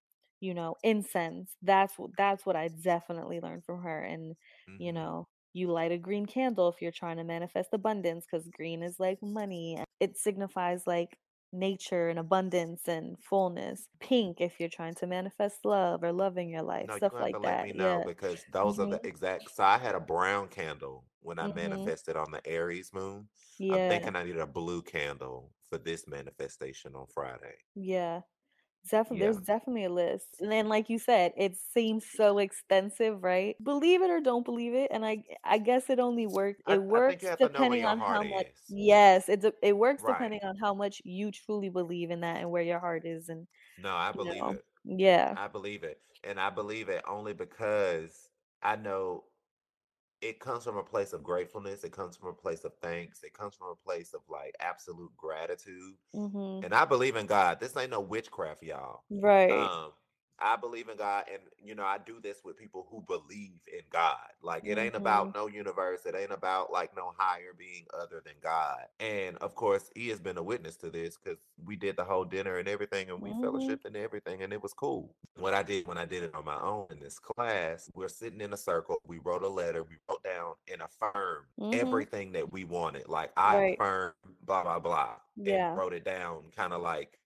you 0.40 0.54
know, 0.54 0.76
incense. 0.82 1.56
That's 1.60 1.98
what 1.98 2.16
that's 2.16 2.46
what 2.46 2.56
I 2.56 2.68
definitely 2.68 3.40
learned 3.40 3.64
from 3.66 3.82
her, 3.82 4.02
and, 4.02 4.34
you 4.78 4.92
hmm 4.92 4.94
know, 4.94 5.28
you 5.52 5.70
light 5.70 5.92
a 5.92 5.98
green 5.98 6.24
candle 6.24 6.68
if 6.70 6.80
you're 6.80 6.90
trying 6.92 7.18
to 7.18 7.24
manifest 7.24 7.68
abundance, 7.74 8.24
because 8.24 8.48
green 8.48 8.82
is, 8.82 8.98
like, 8.98 9.22
money, 9.22 9.78
it 10.00 10.16
signifies, 10.16 10.86
like, 10.86 11.18
nature 11.52 12.08
and 12.08 12.18
abundance 12.18 12.88
and 12.88 13.22
fullness. 13.22 13.88
Pink 14.00 14.40
if 14.40 14.58
you're 14.60 14.68
trying 14.68 14.94
to 14.96 15.06
manifest 15.06 15.64
love 15.64 16.02
or 16.02 16.12
love 16.12 16.38
in 16.38 16.48
your 16.48 16.62
life, 16.62 16.90
No, 16.90 16.98
stuff 16.98 17.12
to 17.30 17.38
like 17.38 17.40
let 17.40 17.40
that. 17.42 17.62
me 17.62 17.72
know 17.72 18.00
Yeah. 18.00 18.04
because 18.04 18.44
those 18.48 18.78
are 18.78 18.86
the 18.86 19.00
Mhm. 19.00 19.06
exact. 19.06 19.50
So 19.50 19.62
I 19.64 19.78
had 19.78 19.94
a 19.94 20.00
brown 20.00 20.48
candle 20.48 21.06
when 21.20 21.38
I 21.38 21.46
Mhm. 21.46 21.48
manifested 21.48 22.16
on 22.16 22.30
the 22.32 22.44
Aries 22.46 22.92
moon. 22.92 23.28
Yeah. 23.58 23.70
I'm 23.70 23.84
thinking 23.84 24.16
I 24.16 24.24
need 24.24 24.36
a 24.36 24.46
blue 24.46 24.82
candle 24.82 25.54
for 25.62 25.78
this 25.78 26.06
manifestation 26.08 26.94
on 26.96 27.06
Friday. 27.06 27.54
Yeah. 27.74 28.22
Definitely 28.90 29.18
there's 29.20 29.38
definitely 29.40 29.84
a 29.84 29.90
list. 29.90 30.36
And 30.40 30.50
then 30.50 30.68
like 30.68 30.90
you 30.90 30.98
said, 30.98 31.32
it 31.36 31.56
seems 31.56 32.04
so 32.04 32.38
extensive, 32.38 33.22
right? 33.22 33.54
Believe 33.62 34.02
it 34.02 34.10
or 34.10 34.20
don't 34.20 34.44
believe 34.44 34.74
it, 34.74 34.90
and 34.92 35.04
I 35.06 35.22
I 35.44 35.58
guess 35.58 35.88
it 35.88 36.00
only 36.00 36.26
works 36.26 36.60
it 36.66 36.82
I 36.96 37.16
works 37.18 37.30
have 37.30 37.40
to 37.42 37.48
know 37.48 37.66
where 37.66 37.78
depending 37.78 37.84
on 37.84 38.02
how 38.02 38.24
much 38.24 38.46
is. 38.48 38.62
Yes, 38.68 39.28
it 39.28 39.44
it 39.62 39.76
works 39.76 40.02
Right. 40.02 40.02
depending 40.04 40.40
on 40.44 40.56
how 40.60 40.74
much 40.74 41.00
you 41.04 41.30
truly 41.30 41.68
believe 41.68 42.10
in 42.10 42.20
that 42.22 42.38
and 42.38 42.50
where 42.50 42.62
your 42.62 42.80
heart 42.80 43.04
is 43.06 43.28
and, 43.28 43.46
No, 43.76 43.94
I 43.96 44.12
you 44.12 44.20
believe 44.20 44.44
know 44.44 44.54
it. 44.54 44.64
Yeah. 44.84 45.36
I 45.36 45.48
believe 45.48 45.84
it. 45.84 46.02
And 46.24 46.40
I 46.40 46.50
believe 46.50 46.88
it 46.88 47.02
only 47.06 47.34
because 47.34 48.30
I 48.62 48.76
know 48.76 49.24
it 50.22 50.38
comes 50.38 50.64
from 50.64 50.76
a 50.76 50.82
place 50.82 51.12
of 51.12 51.24
gratefulness. 51.24 51.82
It 51.82 51.90
comes 51.92 52.16
from 52.16 52.28
a 52.28 52.32
place 52.32 52.64
of 52.64 52.72
thanks. 52.80 53.24
It 53.24 53.34
comes 53.34 53.56
from 53.56 53.68
a 53.68 53.74
place 53.74 54.14
of 54.14 54.20
like 54.30 54.54
absolute 54.60 55.10
gratitude. 55.16 55.94
Mm-hmm. 56.14 56.64
And 56.64 56.72
I 56.72 56.84
believe 56.84 57.16
in 57.16 57.26
God. 57.26 57.58
This 57.58 57.76
ain't 57.76 57.90
no 57.90 58.00
witchcraft, 58.00 58.62
y'all. 58.62 59.02
Right. 59.10 59.50
Um, 59.50 59.90
I 60.38 60.56
believe 60.56 60.88
in 60.88 60.96
God, 60.96 61.26
and 61.32 61.42
you 61.58 61.74
know, 61.74 61.84
I 61.84 61.98
do 61.98 62.20
this 62.20 62.42
with 62.44 62.56
people 62.56 62.86
who 62.90 63.02
believe 63.02 63.60
in 63.72 63.82
God. 63.90 64.18
Like, 64.42 64.64
it 64.66 64.78
ain't 64.78 64.96
Mm-hmm. 64.96 64.96
about 64.96 65.34
no 65.34 65.46
universe, 65.46 66.04
it 66.06 66.14
ain't 66.16 66.32
about 66.32 66.72
like 66.72 66.96
no 66.96 67.12
higher 67.16 67.52
being 67.56 67.86
other 67.94 68.20
than 68.24 68.34
God. 68.42 68.86
And 69.00 69.36
of 69.38 69.54
course, 69.54 69.90
he 69.94 70.08
has 70.08 70.20
been 70.20 70.38
a 70.38 70.42
witness 70.42 70.76
to 70.78 70.90
this 70.90 71.16
because 71.16 71.38
we 71.62 71.76
did 71.76 71.96
the 71.96 72.04
whole 72.04 72.24
dinner 72.24 72.58
and 72.58 72.68
everything, 72.68 73.10
and 73.10 73.20
we 73.22 73.32
Mhm. 73.32 73.34
fellowshipped 73.34 73.84
and 73.84 73.96
everything, 73.96 74.42
and 74.42 74.52
it 74.52 74.62
was 74.62 74.72
cool. 74.72 75.14
What 75.36 75.54
I 75.54 75.62
did 75.62 75.86
when 75.86 75.98
I 75.98 76.04
did 76.06 76.22
it 76.24 76.34
on 76.34 76.44
my 76.44 76.60
own 76.60 76.86
in 76.90 76.98
this 76.98 77.18
class, 77.18 77.90
we're 77.94 78.08
sitting 78.08 78.40
in 78.40 78.52
a 78.52 78.56
circle, 78.56 78.96
we 79.06 79.18
wrote 79.18 79.42
a 79.42 79.48
letter, 79.48 79.82
we 79.84 79.96
wrote 80.08 80.22
down 80.24 80.54
and 80.70 80.82
affirmed 80.82 81.46
Mhm. 81.58 82.02
everything 82.02 82.32
that 82.32 82.52
we 82.52 82.64
wanted. 82.64 83.08
Like, 83.08 83.32
I 83.36 83.58
Right. 83.58 83.78
affirm 83.78 84.14
blah, 84.42 84.62
blah, 84.62 84.78
blah, 84.80 85.20
Yeah. 85.36 85.46
and 85.46 85.64
wrote 85.76 85.92
it 85.94 86.04
down 86.04 86.50
kind 86.50 86.72
of 86.72 86.82
like 86.82 87.18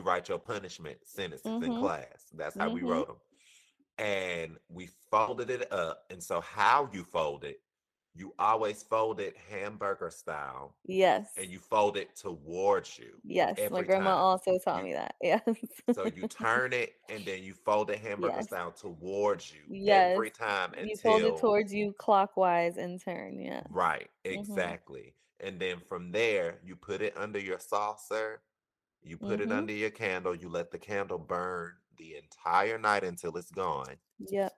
you 0.00 0.06
write 0.06 0.28
your 0.28 0.38
punishment 0.38 0.98
sentences 1.04 1.60
in 1.60 1.72
Mhm. 1.72 1.74
class. 1.74 2.30
That's 2.34 2.56
how 2.56 2.70
we 2.70 2.82
Mhm. 2.82 2.84
wrote 2.84 3.08
them. 3.08 3.18
And 3.98 4.58
we 4.68 4.88
folded 5.10 5.50
it 5.50 5.72
up. 5.72 6.04
And 6.10 6.22
so, 6.22 6.40
how 6.40 6.90
you 6.92 7.04
fold 7.04 7.44
it, 7.44 7.62
you 8.14 8.34
always 8.38 8.82
fold 8.82 9.20
it 9.20 9.36
hamburger 9.36 10.10
style 10.10 10.76
Yes. 10.84 11.30
and 11.36 11.50
you 11.50 11.60
fold 11.60 11.96
it 11.96 12.16
towards 12.16 12.98
you. 12.98 13.22
Yes. 13.22 13.68
My 13.70 13.82
grandma 13.82 14.10
time. 14.10 14.16
also 14.16 14.58
taught 14.58 14.82
me 14.82 14.94
that. 14.94 15.14
Yes. 15.22 15.42
So, 15.92 16.04
you 16.06 16.24
turn 16.24 16.72
it 16.72 16.94
and 17.08 17.26
then 17.26 17.42
you 17.42 17.52
fold 17.54 17.90
it 17.90 17.98
hamburger 17.98 18.42
Yes. 18.42 18.42
style 18.42 18.70
towards 18.72 19.52
you 19.52 19.62
Yes. 19.66 19.86
every 19.86 20.30
time 20.30 20.74
you 20.78 20.96
fold 20.98 21.24
it 21.24 21.36
towards 21.36 21.72
you 21.72 21.94
clockwise 21.94 22.76
and 22.76 23.00
turn. 23.00 23.40
Yeah. 23.40 23.64
Right, 23.68 24.10
Mhm. 24.34 24.78
exactly. 24.78 25.14
And 25.38 25.60
then 25.60 25.80
from 25.80 26.12
there, 26.12 26.60
you 26.64 26.76
put 26.76 27.00
it 27.02 27.16
under 27.16 27.38
your 27.38 27.58
saucer, 27.58 28.42
you 29.02 29.16
put 29.18 29.40
it 29.40 29.48
Mhm. 29.48 29.56
under 29.56 29.72
your 29.72 29.90
candle, 29.90 30.34
you 30.34 30.48
let 30.48 30.70
the 30.70 30.78
candle 30.78 31.18
burn 31.18 31.76
the 31.96 32.16
entire 32.16 32.78
night 32.78 33.04
until 33.04 33.36
it's 33.36 33.50
gone. 33.50 33.98
Yep. 34.18 34.56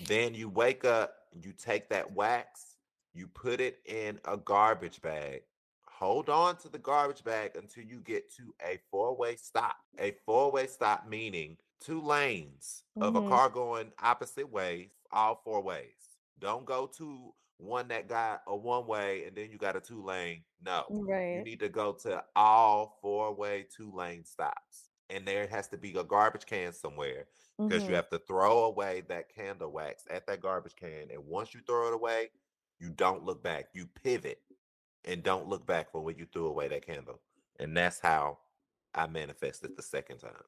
Then 0.00 0.34
you 0.34 0.48
wake 0.48 0.84
up, 0.84 1.28
you 1.32 1.52
take 1.52 1.88
that 1.90 2.12
wax, 2.12 2.76
you 3.12 3.28
put 3.28 3.60
it 3.60 3.80
in 3.84 4.20
a 4.24 4.36
garbage 4.36 5.00
bag. 5.02 5.42
Hold 5.86 6.28
on 6.28 6.56
to 6.58 6.68
the 6.68 6.78
garbage 6.78 7.22
bag 7.22 7.56
until 7.56 7.84
you 7.84 8.00
get 8.00 8.30
to 8.36 8.54
a 8.60 8.78
four 8.90 9.14
way 9.16 9.36
stop. 9.36 9.76
A 9.98 10.12
four 10.24 10.50
way 10.50 10.66
stop 10.66 11.06
meaning 11.06 11.58
two 11.78 12.00
lanes 12.00 12.84
of 13.00 13.14
a 13.16 13.20
Mhm. 13.20 13.28
car 13.28 13.48
going 13.50 13.92
opposite 13.98 14.48
ways, 14.48 14.90
all 15.10 15.36
four 15.44 15.60
ways. 15.62 16.18
Don't 16.38 16.64
go 16.64 16.86
to 16.88 17.34
one 17.62 17.88
that 17.88 18.08
got 18.08 18.42
a 18.46 18.56
one 18.56 18.86
way 18.86 19.24
and 19.26 19.36
then 19.36 19.50
you 19.50 19.58
got 19.58 19.76
a 19.76 19.80
two 19.80 20.02
lane. 20.02 20.44
No. 20.64 20.92
You 21.30 21.42
need 21.42 21.60
to 21.60 21.68
go 21.68 21.92
to 22.02 22.24
all 22.36 22.98
four 23.00 23.34
way 23.34 23.66
two 23.74 23.92
lane 23.92 24.24
stops. 24.24 24.88
And 25.10 25.26
there 25.26 25.46
has 25.46 25.68
to 25.68 25.78
be 25.78 25.92
a 25.98 26.04
garbage 26.04 26.46
can 26.46 26.72
somewhere 26.72 27.26
because 27.68 27.84
Mhm. 27.84 27.88
you 27.88 27.94
have 27.94 28.08
to 28.10 28.18
throw 28.20 28.64
away 28.64 29.02
that 29.02 29.28
candle 29.34 29.70
wax 29.72 30.04
at 30.10 30.26
that 30.26 30.40
garbage 30.40 30.76
can. 30.76 31.10
And 31.10 31.26
once 31.26 31.54
you 31.54 31.60
throw 31.66 31.88
it 31.88 31.94
away, 31.94 32.30
you 32.78 32.90
don't 32.90 33.24
look 33.24 33.42
back. 33.42 33.70
You 33.74 33.86
pivot 33.86 34.42
and 35.04 35.22
don't 35.22 35.48
look 35.48 35.66
back 35.66 35.90
for 35.92 36.00
when 36.00 36.16
you 36.16 36.26
threw 36.26 36.46
away 36.46 36.68
that 36.68 36.86
candle. 36.86 37.20
And 37.58 37.76
that's 37.76 38.00
how 38.00 38.40
I 38.94 39.06
manifested 39.06 39.72
the 39.76 39.82
second 39.82 40.18
time. 40.18 40.44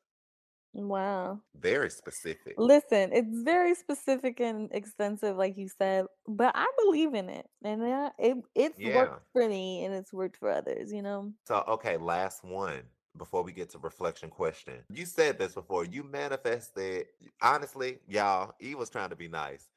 Wow. 0.74 1.42
Very 1.54 1.88
specific. 1.90 2.56
Listen, 2.56 3.12
it's 3.12 3.42
very 3.42 3.74
specific 3.74 4.38
and 4.40 4.70
extensive, 4.72 5.37
like 5.37 5.56
you 5.56 5.68
said, 5.68 6.06
but 6.28 6.52
I 6.54 6.66
believe 6.84 7.12
in 7.14 7.28
it, 7.28 7.50
and 7.64 7.82
yeah, 7.82 8.10
it 8.16 8.37
it's 8.54 8.80
Yeah. 8.80 8.92
worked 8.94 9.18
for 9.32 9.48
me, 9.48 9.84
and 9.84 9.92
it's 9.92 10.12
worked 10.12 10.37
for 10.37 10.50
others. 10.50 10.92
You 10.92 11.02
know. 11.02 11.32
So, 11.46 11.62
okay, 11.68 11.96
last 11.96 12.44
one 12.44 12.82
before 13.16 13.42
we 13.42 13.52
get 13.52 13.70
to 13.70 13.78
reflection 13.78 14.30
question. 14.30 14.84
You 14.90 15.06
said 15.06 15.38
this 15.38 15.54
before. 15.54 15.84
You 15.84 16.02
manifested, 16.02 17.06
honestly, 17.42 18.00
y'all, 18.08 18.54
E 18.62 18.74
was 18.74 18.90
trying 18.90 19.10
to 19.10 19.16
be 19.16 19.28
nice. 19.28 19.68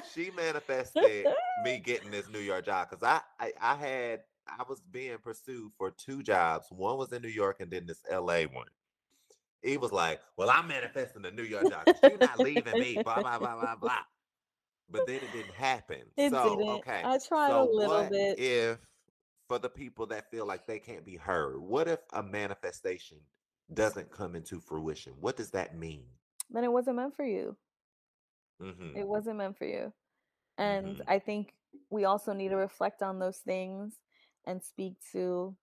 She 0.00 0.30
manifested 0.30 1.30
me 1.56 1.78
getting 1.80 2.10
this 2.10 2.28
New 2.28 2.38
York 2.38 2.64
job 2.66 2.88
because 2.90 3.02
I, 3.02 3.20
I 3.40 3.52
I 3.60 3.74
had 3.74 4.24
I 4.46 4.62
was 4.68 4.80
being 4.80 5.18
pursued 5.18 5.72
for 5.76 5.90
two 5.90 6.22
jobs. 6.22 6.68
One 6.70 6.96
was 6.98 7.12
in 7.12 7.22
New 7.22 7.28
York 7.28 7.56
and 7.60 7.70
then 7.70 7.86
this 7.86 8.02
LA 8.08 8.44
one. 8.44 8.68
He 9.62 9.76
was 9.76 9.92
like, 9.92 10.20
Well, 10.36 10.50
I'm 10.50 10.68
manifesting 10.68 11.22
the 11.22 11.30
New 11.30 11.42
York. 11.42 11.68
'cause 11.70 12.02
You're 12.02 12.18
not 12.18 12.40
leaving 12.40 12.78
me, 12.78 12.98
blah, 12.98 13.20
blah, 13.20 13.38
blah, 13.38 13.54
blah, 13.56 13.76
blah. 13.76 14.02
But 14.88 15.06
then 15.06 15.22
it 15.24 15.32
didn't 15.32 15.54
happen. 15.54 16.02
It 16.16 16.30
so 16.30 16.38
didn't. 16.42 16.68
okay. 16.76 17.02
I 17.02 17.18
tried 17.18 17.52
so 17.52 17.64
a 17.64 17.64
little 17.64 18.04
what 18.04 18.10
bit. 18.10 18.38
if 18.38 18.78
for 19.48 19.58
the 19.58 19.70
people 19.70 20.06
that 20.08 20.30
feel 20.30 20.46
like 20.46 20.66
they 20.66 20.78
can't 20.80 21.04
be 21.04 21.16
heard, 21.16 21.58
what 21.58 21.88
if 21.88 22.00
a 22.12 22.22
manifestation 22.22 23.18
doesn't 23.72 24.10
come 24.10 24.36
into 24.36 24.60
fruition? 24.60 25.14
What 25.20 25.36
does 25.36 25.50
that 25.52 25.76
mean? 25.76 26.06
Then 26.50 26.64
it 26.64 26.72
wasn't 26.72 26.96
meant 26.96 27.14
for 27.14 27.24
you. 27.24 27.56
hmm 28.60 28.94
It 28.94 29.06
wasn't 29.06 29.36
meant 29.38 29.56
for 29.58 29.66
you. 29.66 29.92
And 30.58 30.96
Mhm. 30.96 31.08
I 31.08 31.18
think 31.18 31.54
we 31.90 32.04
also 32.04 32.32
need 32.32 32.50
to 32.50 32.56
reflect 32.56 33.02
on 33.02 33.18
those 33.18 33.38
things 33.38 34.00
and 34.46 34.62
speak 34.62 34.94
to 35.12 35.56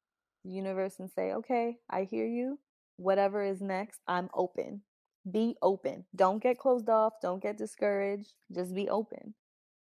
the 0.43 0.51
universe 0.51 0.99
and 0.99 1.09
say, 1.11 1.33
okay, 1.33 1.79
I 1.89 2.03
hear 2.03 2.27
you. 2.27 2.59
Whatever 2.97 3.43
is 3.43 3.61
next, 3.61 3.99
I'm 4.07 4.29
open. 4.33 4.81
Be 5.29 5.55
open. 5.61 6.05
Don't 6.15 6.41
get 6.41 6.59
closed 6.59 6.89
off. 6.89 7.13
Don't 7.21 7.41
get 7.41 7.57
discouraged. 7.57 8.33
Just 8.51 8.75
be 8.75 8.89
open. 8.89 9.33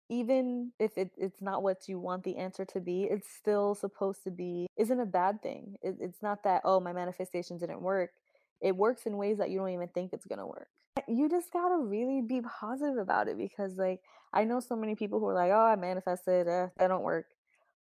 Even 0.09 0.71
if 0.79 0.97
it, 0.97 1.11
it's 1.17 1.41
not 1.41 1.61
what 1.61 1.87
you 1.87 1.99
want 1.99 2.23
the 2.23 2.37
answer 2.37 2.65
to 2.65 2.79
be, 2.79 3.03
it's 3.03 3.27
still 3.29 3.75
supposed 3.75 4.23
to 4.23 4.31
be, 4.31 4.67
isn't 4.75 4.99
a 4.99 5.05
bad 5.05 5.41
thing. 5.41 5.75
It, 5.83 5.97
it's 6.01 6.23
not 6.23 6.43
that, 6.43 6.61
oh, 6.65 6.79
my 6.79 6.93
manifestation 6.93 7.59
didn't 7.59 7.81
work. 7.81 8.11
It 8.59 8.75
works 8.75 9.05
in 9.05 9.17
ways 9.17 9.37
that 9.37 9.51
you 9.51 9.59
don't 9.59 9.69
even 9.69 9.87
think 9.89 10.11
it's 10.11 10.25
going 10.25 10.39
to 10.39 10.47
work. 10.47 10.67
You 11.07 11.29
just 11.29 11.53
got 11.53 11.69
to 11.69 11.77
really 11.77 12.21
be 12.21 12.41
positive 12.41 12.97
about 12.97 13.27
it 13.27 13.37
because, 13.37 13.77
like, 13.77 14.01
I 14.33 14.43
know 14.43 14.59
so 14.59 14.75
many 14.75 14.95
people 14.95 15.19
who 15.19 15.27
are 15.27 15.33
like, 15.33 15.51
"Oh, 15.51 15.65
I 15.65 15.75
manifested, 15.75 16.47
uh, 16.47 16.67
that 16.77 16.87
don't 16.87 17.03
work," 17.03 17.27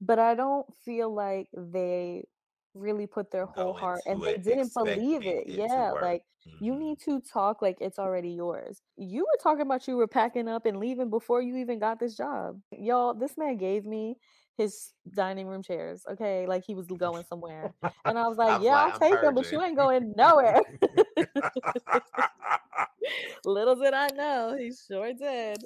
but 0.00 0.18
I 0.18 0.34
don't 0.34 0.66
feel 0.84 1.12
like 1.12 1.48
they 1.52 2.24
really 2.74 3.06
put 3.06 3.30
their 3.30 3.46
whole 3.46 3.74
heart 3.74 4.02
and 4.06 4.22
they 4.24 4.36
didn't 4.38 4.72
believe 4.74 5.26
it. 5.26 5.44
it 5.46 5.48
Yeah, 5.48 5.92
like 6.00 6.24
you 6.60 6.74
Mhm. 6.74 6.78
need 6.78 6.98
to 7.00 7.20
talk 7.20 7.62
like 7.62 7.78
it's 7.80 7.98
already 7.98 8.30
yours. 8.30 8.82
You 8.96 9.22
were 9.22 9.38
talking 9.42 9.62
about 9.62 9.86
you 9.88 9.96
were 9.96 10.06
packing 10.08 10.48
up 10.48 10.66
and 10.66 10.78
leaving 10.78 11.10
before 11.10 11.42
you 11.42 11.56
even 11.56 11.78
got 11.78 11.98
this 12.00 12.16
job. 12.16 12.60
Y'all, 12.72 13.14
this 13.14 13.36
man 13.36 13.56
gave 13.56 13.84
me 13.84 14.16
his 14.56 14.92
dining 15.14 15.46
room 15.46 15.62
chairs, 15.62 16.04
okay? 16.10 16.46
Like 16.46 16.64
he 16.64 16.74
was 16.74 16.86
going 16.86 17.24
somewhere. 17.24 17.74
And 18.06 18.18
I 18.18 18.28
was 18.28 18.36
like, 18.38 18.58
was 18.58 18.60
"Yeah, 18.60 18.76
like, 18.76 18.86
I'll 18.86 18.92
I'm 18.92 19.00
take 19.00 19.20
them, 19.20 19.34
but 19.34 19.50
you 19.50 19.62
ain't 19.62 19.76
going 19.76 20.12
nowhere." 20.16 20.60
Little 23.44 23.76
did 23.76 23.94
I 23.94 24.08
know, 24.10 24.56
he 24.56 24.72
sure 24.72 25.12
did. 25.12 25.64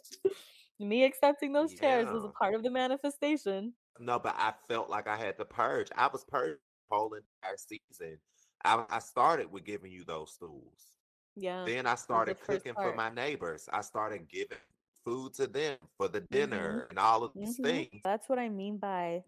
Me 0.80 1.04
accepting 1.04 1.52
those 1.52 1.74
chairs 1.74 2.10
was 2.10 2.24
a 2.24 2.28
part 2.28 2.54
of 2.54 2.62
the 2.62 2.70
manifestation. 2.70 3.74
No, 3.98 4.18
but 4.18 4.34
I 4.36 4.54
felt 4.68 4.88
like 4.90 5.06
I 5.06 5.16
had 5.16 5.36
to 5.38 5.44
purge. 5.44 5.88
I 5.96 6.08
was 6.08 6.24
purging 6.24 6.58
whole 6.90 7.14
entire 7.14 7.57
season. 7.57 8.18
I, 8.64 8.85
I 8.88 8.99
started 9.01 9.51
with 9.51 9.64
giving 9.64 9.92
you 9.92 10.05
those 10.05 10.33
stools. 10.35 10.94
Yeah. 11.37 11.73
Then 11.73 11.87
I 11.87 11.94
started 11.97 12.40
cooking 12.40 12.77
for 12.77 12.92
my 12.92 13.11
neighbors. 13.11 13.68
I 13.73 13.83
started 13.83 14.29
giving 14.29 14.59
food 15.05 15.35
to 15.35 15.47
them 15.47 15.79
for 15.99 16.09
the 16.09 16.23
Mhm. 16.31 16.83
dinner 16.83 16.87
and 16.90 16.99
all 16.99 17.25
of 17.25 17.35
these 17.40 17.57
Mhm. 17.59 17.62
things. 17.62 18.05
That's 18.05 18.29
what 18.29 18.38
I 18.38 18.49
mean 18.49 18.79
by 18.79 19.25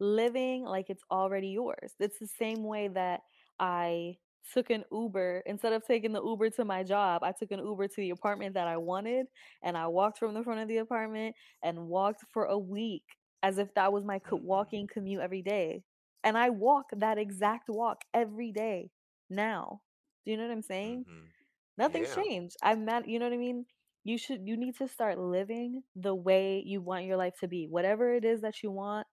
living 0.00 0.64
like 0.64 0.90
it's 0.90 1.04
already 1.10 1.48
yours. 1.50 1.94
It's 2.00 2.18
the 2.20 2.28
same 2.28 2.64
way 2.64 2.88
that 2.88 3.22
I 3.60 4.18
took 4.52 4.70
an 4.70 4.84
Uber 4.92 5.42
instead 5.46 5.72
of 5.72 5.86
taking 5.86 6.12
the 6.12 6.22
Uber 6.24 6.50
to 6.52 6.64
my 6.64 6.84
job, 6.84 7.22
I 7.24 7.32
took 7.32 7.52
an 7.52 7.60
Uber 7.60 7.88
to 7.88 7.96
the 7.96 8.10
apartment 8.10 8.54
that 8.54 8.68
I 8.68 8.76
wanted 8.78 9.26
and 9.62 9.76
I 9.78 9.88
walked 9.88 10.18
from 10.18 10.34
the 10.34 10.44
front 10.44 10.60
of 10.60 10.68
the 10.68 10.78
apartment 10.78 11.36
and 11.62 11.88
walked 11.88 12.24
for 12.32 12.46
a 12.46 12.58
week 12.58 13.04
as 13.42 13.58
if 13.58 13.74
that 13.74 13.92
was 13.92 14.04
my 14.04 14.18
co- 14.20 14.36
walking 14.36 14.86
commute 14.88 15.22
every 15.22 15.42
day. 15.42 15.84
And 16.24 16.38
I 16.38 16.50
walk 16.50 16.90
that 16.96 17.18
exact 17.18 17.68
walk 17.68 18.02
every 18.14 18.52
day 18.52 18.90
now. 19.30 19.82
Do 20.24 20.32
you 20.32 20.38
know 20.38 20.44
what 20.44 20.52
I'm 20.52 20.62
saying? 20.62 21.06
Mhm. 21.06 21.32
Nothing's 21.78 22.10
Yeah. 22.10 22.14
changed. 22.14 22.56
I'm 22.62 22.84
mad, 22.84 23.04
you 23.06 23.18
know 23.18 23.26
what 23.26 23.34
I 23.34 23.38
mean? 23.38 23.66
You 24.04 24.18
should 24.18 24.46
you 24.46 24.56
need 24.56 24.76
to 24.78 24.88
start 24.88 25.18
living 25.18 25.82
the 25.96 26.14
way 26.14 26.62
you 26.64 26.80
want 26.82 27.04
your 27.06 27.16
life 27.16 27.34
to 27.40 27.48
be. 27.48 27.66
Whatever 27.68 28.14
it 28.14 28.24
is 28.24 28.42
that 28.42 28.62
you 28.62 28.70
want, 28.70 29.06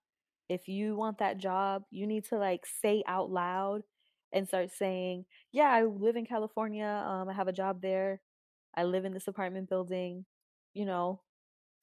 if 0.49 0.67
you 0.67 0.95
want 0.95 1.19
that 1.19 1.37
job, 1.37 1.83
you 1.91 2.07
need 2.07 2.25
to 2.25 2.37
like 2.37 2.65
say 2.65 3.03
out 3.07 3.31
loud 3.31 3.83
and 4.33 4.47
start 4.47 4.71
saying, 4.71 5.25
"Yeah, 5.51 5.69
I 5.71 5.83
live 5.85 6.15
in 6.17 6.25
California. 6.25 6.85
Um 7.07 7.29
I 7.29 7.33
have 7.33 7.47
a 7.47 7.53
job 7.53 7.81
there. 7.81 8.21
I 8.75 8.83
live 8.85 9.05
in 9.05 9.13
this 9.13 9.27
apartment 9.27 9.69
building." 9.69 10.25
You 10.73 10.85
know, 10.85 11.21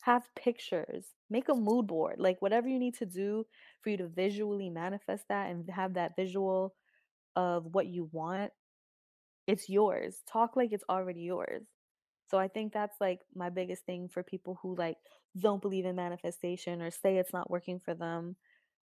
have 0.02 0.22
pictures. 0.36 1.06
Make 1.30 1.48
a 1.48 1.54
mood 1.54 1.86
board. 1.86 2.16
Like 2.18 2.40
whatever 2.40 2.68
you 2.68 2.78
need 2.78 2.96
to 2.98 3.06
do 3.06 3.46
for 3.82 3.90
you 3.90 3.96
to 3.98 4.08
visually 4.08 4.70
manifest 4.70 5.24
that 5.28 5.50
and 5.50 5.68
have 5.70 5.94
that 5.94 6.16
visual 6.16 6.74
of 7.36 7.66
what 7.66 7.86
you 7.86 8.08
want, 8.12 8.52
it's 9.46 9.68
yours. 9.68 10.22
Talk 10.30 10.56
like 10.56 10.72
it's 10.72 10.84
already 10.88 11.22
yours. 11.22 11.62
So 12.30 12.38
I 12.38 12.48
think 12.48 12.72
that's 12.72 12.96
like 13.00 13.20
my 13.34 13.48
biggest 13.50 13.84
thing 13.86 14.08
for 14.08 14.22
people 14.22 14.58
who 14.62 14.76
like 14.76 14.96
don't 15.38 15.62
believe 15.62 15.86
in 15.86 15.96
manifestation 15.96 16.82
or 16.82 16.90
say 16.90 17.16
it's 17.16 17.32
not 17.32 17.50
working 17.50 17.80
for 17.80 17.94
them. 17.94 18.36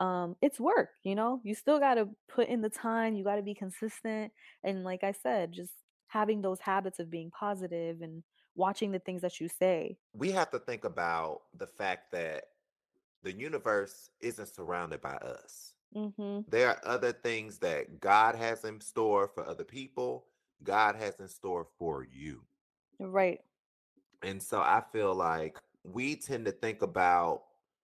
Um, 0.00 0.36
it's 0.42 0.61
work, 0.61 0.90
you 1.05 1.14
know? 1.14 1.40
You 1.44 1.55
still 1.55 1.78
got 1.80 1.94
to 1.94 2.09
put 2.28 2.48
in 2.48 2.62
the 2.62 2.70
time, 2.70 3.16
you 3.16 3.24
got 3.24 3.36
to 3.36 3.42
be 3.42 3.55
consistent. 3.55 4.32
And 4.64 4.84
like 4.84 5.05
I 5.05 5.12
said, 5.12 5.52
just 5.52 5.72
having 6.09 6.42
those 6.42 6.61
habits 6.61 6.98
of 6.98 7.11
being 7.11 7.30
positive 7.30 8.02
and 8.02 8.22
watching 8.55 8.92
the 8.92 8.98
things 9.00 9.22
that 9.22 9.40
you 9.40 9.48
say. 9.48 9.96
We 10.12 10.30
have 10.32 10.50
to 10.50 10.59
think 10.59 10.84
about 10.84 11.42
the 11.59 11.66
fact 11.66 12.12
that 12.12 12.44
the 13.22 13.32
universe 13.32 14.11
isn't 14.20 14.55
surrounded 14.55 15.00
by 15.00 15.14
us. 15.14 15.74
Mm-hmm. 15.96 16.40
There 16.48 16.68
are 16.68 16.80
other 16.84 17.12
things 17.12 17.59
that 17.59 18.00
God 18.00 18.34
has 18.34 18.64
in 18.64 18.80
store 18.80 19.28
for 19.28 19.46
other 19.46 19.64
people, 19.64 20.26
God 20.62 20.96
has 20.96 21.18
in 21.20 21.28
store 21.28 21.66
for 21.78 22.07
you. 22.12 22.42
Right. 22.98 23.40
And 24.22 24.42
so 24.42 24.61
I 24.61 24.82
feel 24.92 25.14
like 25.14 25.59
we 25.82 26.16
tend 26.16 26.46
to 26.46 26.52
think 26.52 26.82
about 26.82 27.42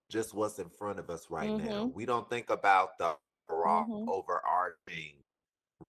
just 0.09 0.35
what's 0.35 0.59
in 0.59 0.69
front 0.69 0.99
of 0.99 1.11
us 1.11 1.27
right 1.31 1.51
now. 1.51 1.85
Mm-hmm. 1.85 1.95
We 1.95 2.07
don't 2.07 2.29
think 2.29 2.51
about 2.51 2.99
the 2.99 3.17
overall 3.51 3.87
Mm-hmm. 3.89 4.09
overarching 4.09 5.15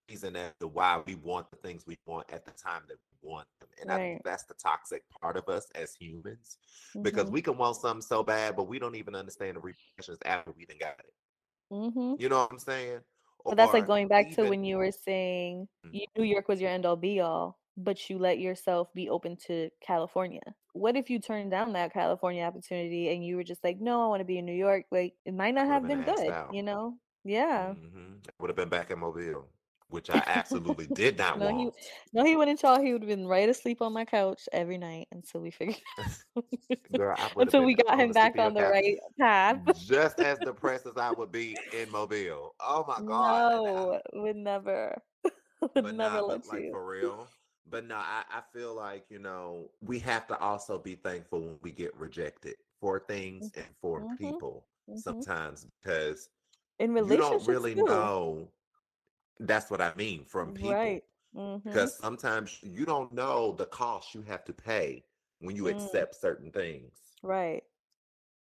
reason 0.10 0.36
as 0.36 0.52
to 0.60 0.68
why 0.68 1.02
we 1.06 1.16
want 1.16 1.50
the 1.52 1.58
things 1.58 1.84
we 1.88 1.98
want 2.06 2.32
at 2.32 2.46
the 2.46 2.52
time 2.52 2.84
that 2.88 2.98
we 3.22 3.30
want 3.30 3.48
them. 3.60 3.70
And 3.82 3.92
I 3.92 3.98
think 3.98 4.24
that's 4.24 4.44
the 4.44 4.54
toxic 4.56 5.04
part 5.22 5.38
of 5.38 5.48
us 5.50 5.68
as 5.76 5.96
humans 5.96 6.58
because 7.02 7.26
Mm-hmm. 7.26 7.34
we 7.34 7.42
can 7.42 7.58
want 7.58 7.78
something 7.78 8.02
so 8.02 8.24
bad, 8.24 8.56
but 8.56 8.68
we 8.68 8.80
don't 8.80 8.96
even 8.96 9.16
understand 9.16 9.58
the 9.58 9.62
repercussions 9.62 10.20
after 10.26 10.52
we 10.58 10.66
done 10.66 10.78
got 10.80 11.00
it. 11.00 11.14
Mm-hmm. 11.72 12.14
You 12.20 12.30
know 12.30 12.40
what 12.40 12.52
I'm 12.52 12.60
saying? 12.60 13.00
But 13.46 13.56
that's 13.58 13.74
like 13.74 13.88
going 13.88 14.08
back 14.08 14.32
to 14.32 14.46
when 14.46 14.64
you 14.64 14.78
were 14.78 14.92
saying 14.92 15.68
Mm. 15.86 15.90
you, 15.94 16.06
New 16.18 16.26
York 16.26 16.48
was 16.48 16.62
your 16.62 16.70
end 16.70 16.86
all 16.86 16.96
be 16.96 17.20
all, 17.22 17.60
but 17.78 18.10
you 18.10 18.18
let 18.20 18.40
yourself 18.40 18.94
be 18.94 19.10
open 19.10 19.36
to 19.48 19.70
California. 19.82 20.42
What 20.74 20.96
if 20.96 21.10
you 21.10 21.20
turned 21.20 21.52
down 21.52 21.74
that 21.74 21.94
California 21.94 22.44
opportunity 22.44 23.10
and 23.14 23.26
you 23.26 23.36
were 23.36 23.44
just 23.44 23.64
like, 23.64 23.80
no, 23.80 24.04
I 24.04 24.08
want 24.08 24.22
to 24.22 24.26
be 24.26 24.38
in 24.38 24.46
New 24.46 24.54
York? 24.54 24.86
Like, 24.92 25.16
it 25.26 25.34
might 25.34 25.54
not 25.56 25.68
have 25.68 25.88
been 25.88 26.04
been 26.04 26.16
good, 26.16 26.30
out. 26.30 26.54
you 26.54 26.64
know? 26.64 26.98
Yeah. 27.24 27.74
hmm 27.74 28.14
Would 28.40 28.50
have 28.50 28.56
been 28.58 28.70
back 28.70 28.92
in 28.92 29.00
Mobile, 29.00 29.48
which 29.92 30.10
I 30.10 30.24
absolutely 30.28 30.88
did 30.88 31.18
not 31.18 31.40
No, 31.40 31.50
he 31.50 31.66
want. 31.66 31.76
no, 32.14 32.24
he 32.26 32.36
wouldn't 32.36 32.62
y'all. 32.62 32.82
He 32.82 32.94
would 32.94 33.04
have 33.04 33.10
been 33.10 33.28
right 33.28 33.50
asleep 33.50 33.82
on 33.82 33.94
my 33.94 34.06
couch 34.06 34.48
every 34.52 34.78
night 34.78 35.08
until 35.12 35.42
we 35.42 35.52
figured 35.52 35.78
Girl, 36.94 37.16
I 37.18 37.30
would 37.36 37.48
have 37.48 37.56
until 37.56 37.64
we 37.66 37.76
got 37.76 38.00
him 38.00 38.12
back 38.14 38.38
on 38.40 38.54
the 38.54 38.62
couch 38.62 38.72
right 38.72 38.98
path. 39.20 39.58
just 39.74 40.20
as 40.20 40.40
depressed 40.40 40.86
as 40.88 40.98
I 40.98 41.12
would 41.12 41.32
be 41.32 41.60
in 41.72 41.90
Mobile. 41.90 42.56
Oh 42.60 42.86
my 42.88 43.02
God. 43.06 43.46
And 43.48 43.68
I, 43.76 43.82
No, 43.86 44.02
would 44.14 44.36
never, 44.36 45.02
would 45.76 45.84
but 45.84 45.96
never 45.96 46.18
nah, 46.18 46.22
let 46.22 46.42
but 46.42 46.48
like 46.48 46.70
for 46.72 46.86
real. 46.86 47.28
But 47.70 47.86
no, 47.86 47.96
I, 47.96 48.24
I 48.30 48.42
feel 48.54 48.76
like, 48.76 49.06
you 49.10 49.20
know, 49.20 49.70
we 49.82 50.00
have 50.00 50.28
to 50.28 50.38
also 50.40 50.78
be 50.80 50.96
thankful 50.96 51.42
when 51.42 51.60
we 51.62 51.72
get 51.72 51.96
rejected 51.96 52.56
for 52.80 53.00
things 53.00 53.52
and 53.56 53.68
for 53.82 54.02
Mm-hmm. 54.02 54.16
people 54.18 54.66
hmm 54.88 54.96
sometimes 54.96 55.66
because 55.82 56.30
In 56.80 56.94
relationships 56.94 57.12
you 57.12 57.18
don't 57.18 57.46
really 57.46 57.76
too. 57.76 57.84
know. 57.86 58.52
That's 59.42 59.72
what 59.72 59.82
I 59.82 59.94
mean 59.96 60.26
from 60.26 60.54
people. 60.54 60.94
Right. 60.94 61.04
Mm-hmm. 61.36 61.70
Because 61.70 61.98
sometimes 61.98 62.60
you 62.64 62.86
don't 62.86 63.14
know 63.14 63.54
the 63.54 63.66
cost 63.66 64.14
you 64.16 64.22
have 64.24 64.44
to 64.46 64.54
pay 64.54 65.06
when 65.40 65.56
you 65.56 65.68
Mm, 65.68 65.88
accept 65.88 66.16
certain 66.16 66.52
things. 66.52 67.18
right. 67.24 67.64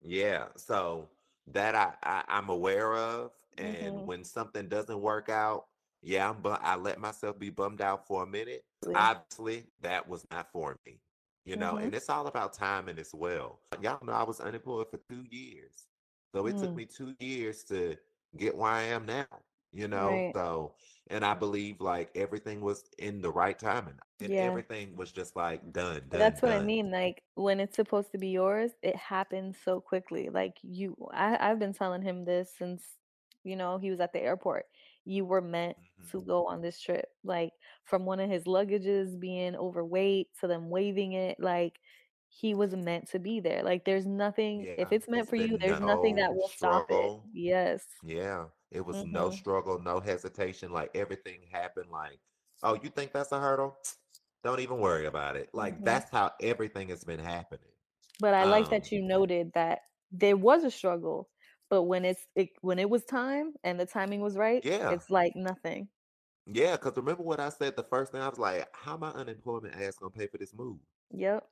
Yeah, 0.02 0.48
so 0.56 1.10
that 1.48 1.76
I, 1.76 1.94
I 2.04 2.24
I'm 2.28 2.50
aware 2.50 2.96
of, 2.96 3.32
and 3.58 4.00
Mm-hmm. 4.00 4.08
when 4.08 4.24
something 4.24 4.68
doesn't 4.70 5.02
work 5.02 5.30
out, 5.30 5.66
yeah, 6.02 6.30
I'm 6.30 6.42
but 6.42 6.62
I 6.64 6.76
let 6.76 7.00
myself 7.00 7.40
be 7.40 7.50
bummed 7.50 7.82
out 7.82 8.08
for 8.08 8.24
a 8.24 8.28
minute. 8.28 8.64
Absolutely. 8.84 8.96
Obviously, 8.96 9.66
that 9.82 10.08
was 10.08 10.26
not 10.32 10.52
for 10.52 10.78
me, 10.86 11.02
you 11.46 11.58
know, 11.58 11.78
Mm-hmm. 11.78 11.90
and 11.90 11.94
it's 11.94 12.10
all 12.10 12.28
about 12.28 12.54
timing 12.54 13.00
as 13.00 13.14
well. 13.14 13.60
Y'all 13.82 14.04
know 14.06 14.14
I 14.14 14.24
was 14.24 14.40
unemployed 14.40 14.88
for 14.90 14.98
two 15.10 15.26
years, 15.30 15.88
so 16.34 16.48
it 16.48 16.58
took 16.58 16.74
Mm, 16.74 16.78
me 16.78 16.86
two 16.86 17.14
years 17.20 17.64
to 17.66 17.98
get 18.38 18.56
where 18.56 18.72
I 18.72 18.84
am 18.84 19.06
now, 19.06 19.28
you 19.72 19.88
know. 19.88 20.24
right. 20.24 20.36
So, 20.36 20.76
and 21.08 21.26
I 21.26 21.34
believe 21.36 21.82
like 21.82 22.12
everything 22.16 22.62
was 22.62 22.84
in 23.00 23.22
the 23.22 23.32
right 23.32 23.58
timing, 23.58 24.00
and 24.22 24.34
Yeah. 24.34 24.40
everything 24.40 24.96
was 24.96 25.12
just 25.12 25.36
like 25.36 25.72
done, 25.74 26.10
But 26.12 26.20
done, 26.20 26.20
that's 26.20 26.42
what 26.42 26.52
I 26.52 26.60
done. 26.60 26.60
mean. 26.60 26.92
Like 26.92 27.24
when 27.36 27.60
it's 27.60 27.76
supposed 27.76 28.12
to 28.12 28.18
be 28.18 28.30
yours, 28.30 28.72
it 28.82 28.96
happens 28.96 29.58
so 29.64 29.80
quickly. 29.82 30.30
Like 30.30 30.58
you, 30.64 30.96
I, 31.14 31.38
I've 31.50 31.60
been 31.60 31.74
telling 31.74 32.02
him 32.02 32.26
this 32.26 32.54
since, 32.58 32.98
you 33.44 33.56
know, 33.56 33.78
he 33.78 33.90
was 33.92 34.00
at 34.00 34.14
the 34.14 34.22
airport. 34.22 34.66
You 35.06 35.26
were 35.26 35.42
meant 35.42 35.78
to 36.12 36.22
Mhm. 36.22 36.24
go 36.24 36.46
on 36.48 36.62
this 36.62 36.80
trip. 36.80 37.06
Like 37.24 37.52
from 37.84 38.06
one 38.06 38.20
of 38.20 38.30
his 38.30 38.46
luggages 38.46 39.20
being 39.20 39.56
overweight 39.56 40.30
to 40.42 40.48
them 40.48 40.70
waiving 40.70 41.14
it, 41.14 41.40
like 41.40 41.80
he 42.30 42.54
was 42.56 42.76
meant 42.76 43.10
to 43.10 43.20
be 43.20 43.40
there. 43.40 43.64
Like 43.64 43.86
there's 43.86 44.06
nothing, 44.08 44.68
if 44.78 44.92
Yeah, 44.92 44.94
it's 44.94 45.08
meant 45.10 45.30
it's 45.30 45.32
for 45.32 45.36
you, 45.36 45.58
been 45.62 45.62
there's 45.62 45.82
nothing 45.82 46.16
that 46.16 46.34
no 46.34 46.36
will 46.36 46.50
stop 46.50 46.86
it. 46.90 47.12
struggle. 47.14 47.30
Yes. 47.32 47.86
Yeah, 48.02 48.50
it 48.72 48.86
was 48.86 49.04
no 49.04 49.30
Mm-hmm. 49.30 49.32
struggle, 49.32 49.80
no 49.82 50.00
hesitation. 50.00 50.72
Like 50.72 50.92
everything 50.96 51.42
happened. 51.52 51.90
Like, 51.92 52.20
oh, 52.64 52.76
you 52.82 52.90
think 52.90 53.12
that's 53.14 53.32
a 53.32 53.40
hurdle? 53.40 53.78
Don't 54.44 54.60
even 54.62 54.80
worry 54.80 55.06
about 55.06 55.36
it. 55.36 55.50
Like 55.54 55.84
Mm-hmm. 55.84 55.86
that's 55.86 56.10
how 56.12 56.32
everything 56.42 56.90
has 56.90 57.04
been 57.04 57.20
happening. 57.20 57.72
But 58.20 58.34
I 58.34 58.46
like 58.46 58.70
Um, 58.70 58.70
that 58.70 58.92
you 58.92 59.02
noted 59.06 59.52
that 59.54 59.82
there 60.12 60.38
was 60.38 60.64
a 60.64 60.72
struggle, 60.72 61.30
but 61.70 61.84
when 61.84 62.06
it's 62.06 62.28
it 62.36 62.50
when 62.62 62.80
it 62.80 62.90
was 62.90 63.04
time 63.06 63.56
and 63.64 63.80
the 63.80 63.86
timing 63.86 64.22
was 64.22 64.38
right, 64.38 64.64
yeah, 64.64 64.90
it's 64.90 65.10
like 65.10 65.34
nothing. 65.36 65.90
yeah. 66.46 66.76
Because 66.76 66.98
remember 66.98 67.24
what 67.24 67.40
I 67.40 67.50
said 67.50 67.76
the 67.76 67.84
first 67.84 68.12
thing? 68.12 68.22
I 68.22 68.30
was 68.30 68.40
like, 68.40 68.68
how 68.76 68.98
my 68.98 69.10
unemployment 69.12 69.76
ass 69.76 69.98
gonna 69.98 70.12
pay 70.12 70.28
for 70.28 70.38
this 70.38 70.54
move? 70.54 70.80
Yep. 71.12 71.50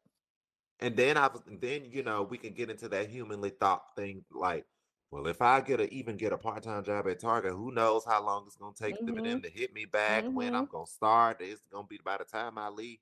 And 0.79 0.95
then 0.95 1.17
I 1.17 1.27
was, 1.27 1.41
then 1.47 1.85
you 1.85 2.03
know, 2.03 2.23
we 2.23 2.37
can 2.37 2.53
get 2.53 2.69
into 2.69 2.87
that 2.89 3.09
humanly 3.09 3.49
thought 3.49 3.95
thing. 3.95 4.25
Like, 4.31 4.65
well, 5.11 5.27
if 5.27 5.41
I 5.41 5.61
get 5.61 5.79
a 5.79 5.93
even 5.93 6.17
get 6.17 6.33
a 6.33 6.37
part 6.37 6.63
time 6.63 6.83
job 6.83 7.07
at 7.07 7.19
Target, 7.19 7.53
who 7.53 7.71
knows 7.71 8.05
how 8.05 8.23
long 8.25 8.45
it's 8.47 8.57
gonna 8.57 8.73
take 8.75 8.97
for 8.97 9.11
Mhm. 9.11 9.21
them 9.21 9.41
to 9.41 9.49
hit 9.49 9.73
me 9.73 9.85
back? 9.85 10.25
When 10.33 10.53
I'm 10.55 10.67
gonna 10.67 10.87
start? 10.87 11.41
It's 11.41 11.63
gonna 11.71 11.87
be 11.87 11.99
by 12.03 12.17
the 12.17 12.25
time 12.25 12.57
I 12.57 12.69
leave. 12.69 12.99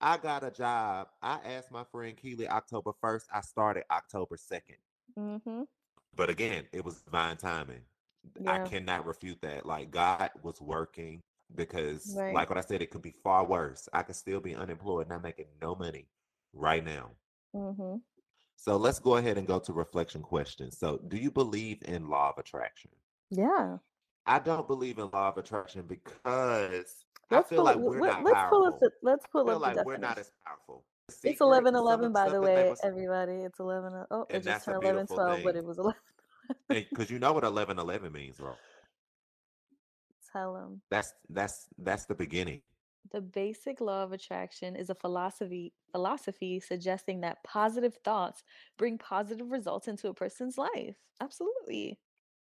I 0.00 0.18
got 0.18 0.44
a 0.44 0.50
job. 0.50 1.08
I 1.22 1.34
asked 1.44 1.70
my 1.72 1.84
friend 1.84 2.16
Keely 2.16 2.48
October 2.48 2.92
1st. 3.00 3.28
I 3.32 3.40
started 3.42 3.84
October 3.90 4.36
2nd. 4.36 4.78
Mhm. 5.16 5.66
But 6.14 6.30
again, 6.30 6.68
it 6.72 6.84
was 6.84 7.02
divine 7.02 7.36
timing. 7.36 7.84
I 8.46 8.58
cannot 8.58 9.06
refute 9.06 9.40
that. 9.42 9.66
Like 9.66 9.90
God 9.90 10.30
was 10.42 10.60
working 10.60 11.22
because, 11.54 12.22
Right. 12.24 12.28
like 12.28 12.48
what 12.48 12.58
I 12.58 12.62
said, 12.62 12.82
it 12.82 12.90
could 12.90 13.02
be 13.02 13.12
far 13.22 13.44
worse. 13.46 13.88
I 13.92 14.02
could 14.02 14.16
still 14.16 14.40
be 14.40 14.54
unemployed, 14.54 15.02
and 15.02 15.10
not 15.10 15.22
making 15.22 15.46
no 15.60 15.74
money 15.74 16.08
right 16.52 16.84
now. 16.84 17.16
Mhm. 17.54 18.02
So 18.56 18.76
let's 18.76 18.98
go 18.98 19.16
ahead 19.16 19.38
and 19.38 19.46
go 19.46 19.58
to 19.60 19.72
reflection 19.72 20.22
questions. 20.22 20.78
So, 20.78 20.98
do 21.08 21.16
you 21.16 21.30
believe 21.30 21.82
in 21.84 22.08
law 22.08 22.30
of 22.30 22.38
attraction? 22.38 22.90
Yeah. 23.30 23.76
I 24.26 24.38
don't 24.40 24.66
believe 24.66 24.98
in 24.98 25.08
law 25.12 25.28
of 25.28 25.38
attraction 25.38 25.84
because 25.86 27.04
I 27.30 27.36
Let's 27.36 27.48
feel 27.48 27.58
pull 27.58 27.64
like 27.64 27.76
we're 27.76 27.98
not 27.98 28.24
let's 28.24 28.48
pull 28.48 28.66
up 28.66 28.80
the 28.80 28.90
let's 29.02 29.24
I 29.24 29.28
pull 29.30 29.46
feel 29.46 29.56
up 29.56 29.76
like 29.76 29.84
we're 29.84 29.96
not 29.96 30.18
as 30.18 30.30
powerful. 30.44 30.84
The 31.08 31.12
It's 31.12 31.22
secret, 31.22 31.40
eleven 31.46 31.74
eleven, 31.74 32.12
by 32.12 32.28
the 32.28 32.40
way, 32.40 32.70
was, 32.70 32.80
everybody. 32.82 33.34
It's 33.34 33.60
eleven. 33.60 33.94
Uh, 33.94 34.04
oh, 34.10 34.26
it 34.30 34.42
just 34.42 34.64
turned 34.64 34.82
eleven 34.82 35.06
beautiful 35.06 35.16
twelve, 35.16 35.40
but 35.44 35.56
it 35.56 35.64
was 35.64 35.78
eleven. 35.78 36.00
Because 36.68 37.10
you 37.10 37.18
know 37.18 37.32
what 37.32 37.44
eleven 37.44 37.78
eleven 37.78 38.12
means, 38.12 38.38
bro. 38.38 38.54
Tell 40.32 40.56
him. 40.56 40.80
That's 40.90 41.12
that's 41.30 41.66
that's 41.78 42.06
the 42.06 42.14
beginning. 42.14 42.62
The 43.10 43.20
basic 43.20 43.80
law 43.80 44.02
of 44.04 44.12
attraction 44.12 44.76
is 44.76 44.90
a 44.90 44.94
philosophy 44.94 45.74
philosophy 45.90 46.60
suggesting 46.60 47.20
that 47.22 47.42
positive 47.44 47.96
thoughts 48.04 48.42
bring 48.76 48.98
positive 48.98 49.50
results 49.50 49.88
into 49.88 50.08
a 50.08 50.14
person's 50.14 50.58
life. 50.58 50.96
Absolutely. 51.20 51.98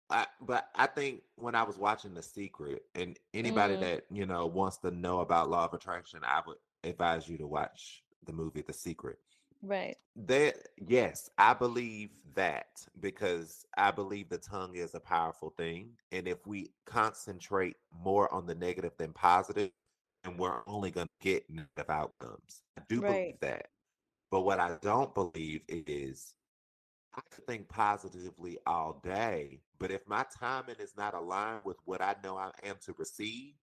I, 0.10 0.28
but 0.42 0.70
I 0.76 0.88
think 0.88 1.24
when 1.36 1.56
I 1.56 1.64
was 1.64 1.78
watching 1.78 2.14
The 2.14 2.22
Secret, 2.22 2.84
and 2.96 3.18
anybody 3.34 3.76
Mm, 3.76 3.78
that 3.78 4.06
you 4.12 4.26
know 4.26 4.46
wants 4.46 4.78
to 4.78 4.92
know 4.92 5.20
about 5.22 5.50
law 5.50 5.66
of 5.66 5.74
attraction, 5.74 6.22
I 6.24 6.42
would 6.46 6.58
advise 6.84 7.28
you 7.28 7.38
to 7.40 7.48
watch 7.48 8.04
the 8.26 8.34
movie 8.34 8.62
The 8.62 8.74
Secret. 8.74 9.20
right. 9.62 9.98
There, 10.16 10.54
yes, 10.78 11.30
I 11.40 11.56
believe 11.56 12.12
that 12.36 12.88
because 13.00 13.66
I 13.78 13.92
believe 13.92 14.30
the 14.30 14.38
tongue 14.38 14.76
is 14.76 14.94
a 14.94 15.00
powerful 15.00 15.50
thing, 15.52 15.98
and 16.12 16.28
if 16.28 16.46
we 16.46 16.74
concentrate 16.86 17.78
more 17.92 18.32
on 18.34 18.46
the 18.46 18.54
negative 18.56 18.94
than 18.98 19.14
positive, 19.14 19.72
then 20.24 20.38
we're 20.38 20.64
only 20.68 20.92
going 20.92 21.08
to 21.08 21.14
get 21.22 21.50
negative 21.50 21.90
outcomes. 21.90 22.64
I 22.78 22.84
do 22.90 23.02
Right. 23.02 23.04
believe 23.04 23.40
that, 23.42 23.68
but 24.32 24.42
what 24.42 24.60
I 24.60 24.78
don't 24.82 25.14
believe 25.16 25.64
is 25.70 26.36
I 27.16 27.22
could 27.32 27.46
think 27.48 27.70
positively 27.70 28.58
all 28.66 29.00
day, 29.04 29.62
but 29.80 29.92
if 29.92 30.08
my 30.08 30.26
timing 30.40 30.78
is 30.78 30.96
not 30.98 31.14
aligned 31.14 31.64
with 31.66 31.78
what 31.86 32.02
I 32.02 32.16
know 32.24 32.38
I 32.38 32.52
am 32.64 32.78
to 32.82 32.94
receive, 32.98 33.56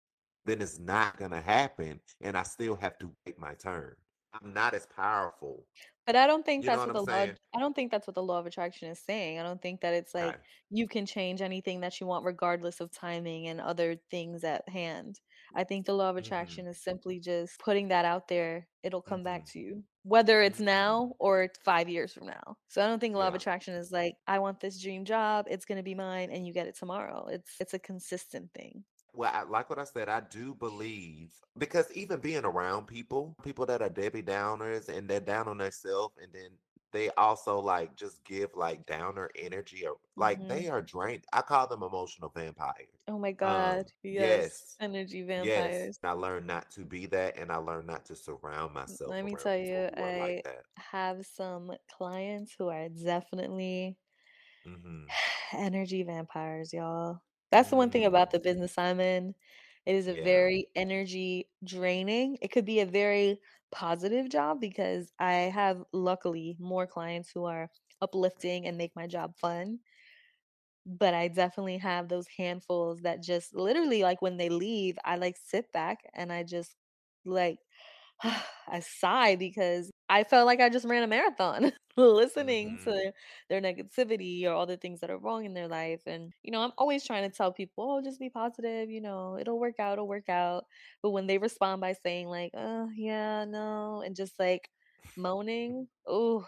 then 0.46 0.62
it's 0.62 0.80
not 0.80 1.18
going 1.18 1.32
to 1.32 1.42
happen, 1.42 2.02
and 2.22 2.38
I 2.38 2.44
still 2.44 2.76
have 2.76 2.98
to 3.00 3.16
wait 3.26 3.40
my 3.40 3.56
turn. 3.56 3.96
I'm 4.34 4.54
not 4.54 4.74
as 4.74 4.86
powerful. 4.86 5.68
But 6.06 6.16
I 6.16 6.28
don't 6.28 6.46
think 6.46 6.66
You 6.66 6.66
that's 6.66 6.86
what 6.86 6.94
what 6.94 6.94
the 6.94 7.04
law? 7.04 7.28
I 7.56 7.60
don't 7.60 7.74
think 7.76 7.92
that's 7.92 8.08
what 8.08 8.16
the 8.16 8.24
law 8.24 8.40
of 8.40 8.46
attraction 8.46 8.90
is 8.90 9.00
saying. 9.00 9.40
I 9.40 9.44
don't 9.44 9.62
think 9.62 9.82
that 9.82 9.94
it's 9.94 10.14
like 10.14 10.36
Okay. 10.36 10.44
you 10.70 10.88
can 10.88 11.06
change 11.06 11.42
anything 11.42 11.82
that 11.82 12.00
you 12.00 12.08
want 12.08 12.26
regardless 12.26 12.80
of 12.80 12.92
timing 12.92 13.48
and 13.48 13.62
other 13.62 13.96
things 14.10 14.44
at 14.44 14.68
hand. 14.70 15.20
I 15.56 15.64
think 15.64 15.86
the 15.86 15.94
law 15.94 16.10
of 16.10 16.18
Mm-hmm. 16.18 16.18
attraction 16.18 16.68
is 16.68 16.82
simply 16.84 17.20
just 17.20 17.60
putting 17.60 17.90
that 17.90 18.06
out 18.06 18.28
there. 18.28 18.68
It'll 18.84 19.02
come 19.02 19.24
back 19.24 19.46
Mm-hmm. 19.46 19.52
to 19.54 19.60
you, 19.60 19.84
whether 20.04 20.42
it's 20.42 20.60
Mm-hmm. 20.60 20.66
now 20.66 21.14
or 21.20 21.50
5 21.64 21.90
years 21.90 22.14
from 22.14 22.28
now. 22.28 22.58
So 22.68 22.82
I 22.84 22.88
don't 22.88 23.00
think 23.00 23.16
law 23.16 23.28
of 23.28 23.36
attraction 23.36 23.74
is 23.76 23.92
like 23.92 24.16
I 24.28 24.40
want 24.40 24.60
this 24.60 24.82
dream 24.82 25.06
job, 25.06 25.46
it's 25.50 25.66
going 25.66 25.78
to 25.78 25.84
be 25.84 25.96
mine 25.96 26.30
and 26.32 26.46
you 26.48 26.54
get 26.54 26.68
it 26.68 26.78
tomorrow. 26.78 27.28
It's 27.32 27.56
it's 27.60 27.74
a 27.74 27.80
consistent 27.80 28.52
thing. 28.54 28.84
Well, 29.14 29.32
I, 29.34 29.44
like 29.44 29.70
what 29.70 29.80
I 29.80 29.84
said, 29.86 30.08
I 30.08 30.22
do 30.22 30.54
believe 30.54 31.32
because 31.58 31.92
even 31.94 32.20
being 32.20 32.46
around 32.46 32.86
people, 32.88 33.36
people 33.44 33.66
that 33.66 33.82
are 33.82 33.90
Debbie 33.90 34.22
Downers 34.24 34.88
and 34.88 35.10
they're 35.10 35.20
down 35.20 35.48
on 35.48 35.58
themselves, 35.58 36.16
and 36.22 36.32
then 36.32 36.50
they 36.92 37.10
also 37.12 37.60
like 37.60 37.96
just 37.96 38.24
give 38.26 38.56
like 38.56 38.86
downer 38.86 39.30
energy 39.36 39.86
or 39.88 39.98
like 40.16 40.40
Mhm. 40.40 40.48
they 40.48 40.68
are 40.70 40.82
drained. 40.82 41.26
I 41.34 41.42
call 41.42 41.68
them 41.68 41.84
emotional 41.84 42.30
vampires. 42.36 43.08
Oh 43.10 43.20
my 43.20 43.32
Um, 43.42 43.86
god. 43.86 43.92
Yes. 44.04 44.62
yes, 44.62 44.80
Energy 44.80 45.22
vampires. 45.24 46.00
And 46.04 46.10
I 46.10 46.14
learned 46.14 46.48
not 46.48 46.72
to 46.72 46.86
be 46.86 47.06
that, 47.08 47.38
and 47.38 47.52
I 47.52 47.58
learned 47.58 47.88
not 47.88 48.06
to 48.08 48.16
surround 48.16 48.74
myself 48.74 49.18
Let 49.18 49.26
me 49.26 49.36
tell 49.36 49.58
you, 49.58 49.90
I 49.98 50.12
like 50.12 50.42
that. 50.44 50.66
have 50.78 51.26
some 51.26 51.74
clients 51.90 52.54
who 52.58 52.70
are 52.70 52.90
definitely 52.90 53.98
hmm 54.64 55.10
energy 55.54 56.04
vampires, 56.04 56.74
y'all. 56.74 57.20
That's 57.52 57.70
the 57.70 57.76
one 57.76 57.90
thing 57.90 58.06
about 58.06 58.32
hmm 58.32 58.32
the 58.32 58.40
business 58.40 58.78
I'm 58.78 59.00
in. 59.00 59.36
It 59.86 59.96
is 59.96 60.08
a 60.08 60.14
Yeah. 60.14 60.16
very 60.16 60.68
energy 60.76 61.50
draining. 61.64 62.38
It 62.42 62.50
could 62.52 62.66
be 62.66 62.80
a 62.82 62.86
very 62.86 63.40
positive 63.72 64.30
job 64.30 64.60
because 64.62 65.12
I 65.20 65.34
have 65.34 65.84
luckily 65.94 66.56
more 66.60 66.88
clients 66.88 67.32
who 67.32 67.46
are 67.46 67.70
uplifting 68.02 68.66
and 68.68 68.78
make 68.78 68.96
my 68.96 69.08
job 69.08 69.36
fun. 69.38 69.80
But 70.86 71.14
I 71.14 71.28
definitely 71.28 71.78
have 71.78 72.08
those 72.10 72.28
handfuls 72.28 73.02
that 73.02 73.22
just 73.22 73.54
literally 73.54 74.02
like 74.02 74.22
when 74.22 74.38
they 74.38 74.50
leave, 74.50 74.98
I 75.06 75.18
like 75.18 75.38
sit 75.38 75.72
back 75.72 76.00
and 76.14 76.32
I 76.34 76.44
just 76.44 76.76
like 77.26 77.60
I 78.68 78.82
sigh 78.82 79.36
because 79.36 79.92
I 80.10 80.24
felt 80.24 80.46
like 80.46 80.60
I 80.60 80.70
just 80.70 80.86
ran 80.86 81.04
a 81.04 81.08
marathon 81.08 81.72
listening 81.98 82.78
hmm 82.78 82.84
to 82.84 83.14
their 83.50 83.62
negativity 83.62 84.46
or 84.46 84.52
all 84.52 84.66
the 84.66 84.78
things 84.78 85.00
that 85.00 85.10
are 85.10 85.18
wrong 85.18 85.46
in 85.46 85.54
their 85.54 85.68
life. 85.68 86.04
And, 86.06 86.34
you 86.44 86.52
know, 86.52 86.62
I'm 86.62 86.74
always 86.78 87.06
trying 87.06 87.30
to 87.30 87.36
tell 87.36 87.54
people, 87.54 87.92
oh, 87.92 88.02
just 88.02 88.20
be 88.20 88.30
positive, 88.30 88.90
you 88.90 89.02
know, 89.02 89.38
it'll 89.40 89.60
work 89.60 89.80
out, 89.80 89.94
it'll 89.94 90.08
work 90.08 90.30
out. 90.30 90.66
But 91.02 91.12
when 91.12 91.28
they 91.28 91.38
respond 91.38 91.82
by 91.82 91.94
saying, 91.94 92.28
like, 92.28 92.52
oh, 92.56 92.90
yeah, 92.96 93.46
no, 93.46 94.02
and 94.02 94.16
just 94.16 94.40
like 94.40 94.70
moaning, 95.16 95.88
oh, 96.08 96.48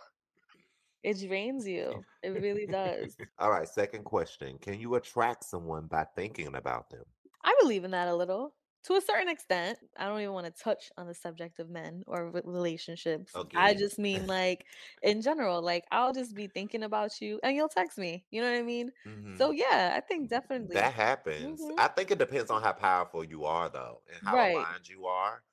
it 1.04 1.20
drains 1.20 1.68
you. 1.68 2.06
It 2.24 2.30
really 2.32 2.68
does. 2.68 3.18
All 3.40 3.52
right, 3.52 3.68
second 3.68 4.04
question. 4.04 4.58
Can 4.60 4.80
you 4.80 4.96
attract 4.96 5.44
someone 5.44 5.88
by 5.88 6.06
thinking 6.16 6.56
about 6.56 6.90
them? 6.90 7.04
I 7.44 7.56
believe 7.62 7.84
in 7.84 7.92
that 7.92 8.08
a 8.08 8.16
little. 8.16 8.56
To 8.86 8.96
a 8.96 9.02
certain 9.02 9.30
extent, 9.30 9.80
I 9.96 10.06
don't 10.08 10.22
even 10.22 10.34
want 10.34 10.48
to 10.54 10.62
touch 10.64 10.92
on 10.98 11.08
the 11.08 11.14
subject 11.14 11.60
of 11.60 11.70
men 11.70 12.04
or 12.08 12.32
re- 12.32 12.42
relationships. 12.44 13.44
I 13.54 13.74
just 13.76 14.00
mean 14.00 14.26
like 14.28 14.66
in 15.04 15.22
general, 15.22 15.62
like 15.62 15.86
I'll 15.92 16.14
just 16.14 16.36
be 16.36 16.48
thinking 16.48 16.84
about 16.84 17.22
you 17.22 17.40
and 17.44 17.56
you'll 17.56 17.70
text 17.70 17.98
me. 18.00 18.26
You 18.32 18.42
know 18.42 18.52
what 18.52 18.58
I 18.60 18.64
mean? 18.64 18.92
hmm 19.06 19.36
So 19.36 19.52
yeah, 19.52 19.94
I 19.96 20.02
think 20.02 20.30
definitely 20.30 20.74
That 20.74 20.94
happens. 20.94 21.70
hmm 21.70 21.78
I 21.78 21.88
think 21.88 22.12
it 22.12 22.20
depends 22.20 22.52
on 22.52 22.62
how 22.62 22.74
powerful 22.74 23.24
you 23.24 23.46
are, 23.46 23.70
though, 23.70 24.04
and 24.12 24.22
how 24.24 24.38
Right. 24.38 24.68
aligned 24.68 24.88
you 24.88 25.06
are, 25.08 25.44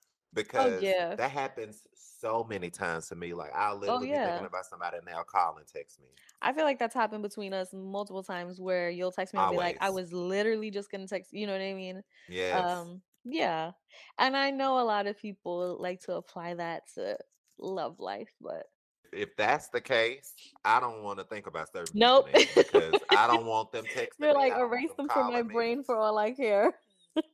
Oh 0.54 0.66
because 0.66 0.74
yeah. 0.76 1.16
that 1.16 1.30
happens 1.30 1.86
so 1.94 2.44
many 2.44 2.70
times 2.70 3.08
to 3.08 3.16
me. 3.16 3.32
Like, 3.34 3.52
I'll 3.54 3.76
Oh 3.86 4.00
literally 4.00 4.06
be 4.06 4.18
thinking 4.18 4.44
about 4.44 4.66
somebody 4.66 4.98
and 4.98 5.06
they'll 5.06 5.24
call 5.24 5.56
and 5.58 5.66
text 5.66 6.00
me. 6.00 6.08
I 6.40 6.52
feel 6.52 6.64
like 6.64 6.78
that's 6.78 6.94
happened 6.94 7.22
between 7.22 7.52
us 7.52 7.72
multiple 7.72 8.22
times 8.22 8.60
where 8.60 8.90
you'll 8.90 9.12
text 9.12 9.34
me 9.34 9.40
and 9.40 9.46
I'll 9.46 9.50
be 9.50 9.58
like, 9.58 9.76
I 9.80 9.90
was 9.90 10.12
literally 10.12 10.70
just 10.70 10.90
gonna 10.90 11.06
text. 11.06 11.32
You 11.32 11.46
know 11.46 11.52
what 11.52 11.62
I 11.62 11.74
mean? 11.74 12.02
Yeah. 12.28 12.66
Um, 12.68 13.02
yeah. 13.28 13.72
And 14.18 14.36
I 14.36 14.50
know 14.50 14.78
a 14.80 14.84
lot 14.84 15.06
of 15.06 15.18
people 15.18 15.76
like 15.80 16.00
to 16.02 16.14
apply 16.14 16.54
that 16.54 16.82
to 16.94 17.18
love 17.58 17.98
life, 18.00 18.30
but 18.40 18.66
If 19.12 19.36
that's 19.36 19.68
the 19.68 19.80
case, 19.80 20.34
I 20.64 20.80
don't 20.80 21.02
want 21.02 21.18
to 21.18 21.24
think 21.24 21.46
about 21.46 21.72
certain 21.72 21.98
nope. 21.98 22.26
because 22.54 23.00
I 23.10 23.26
don't 23.26 23.46
want 23.46 23.72
them 23.72 23.86
texting 23.86 24.08
You're 24.20 24.34
like, 24.34 24.52
I 24.52 24.58
don't 24.58 24.70
want 24.70 24.72
erase 24.72 24.90
them 24.96 25.08
them 25.08 25.08
from 25.08 25.28
my 25.32 25.42
me. 25.42 25.52
brain 25.52 25.82
for 25.84 25.96
all 25.96 26.18
I 26.18 26.32
care. 26.32 26.74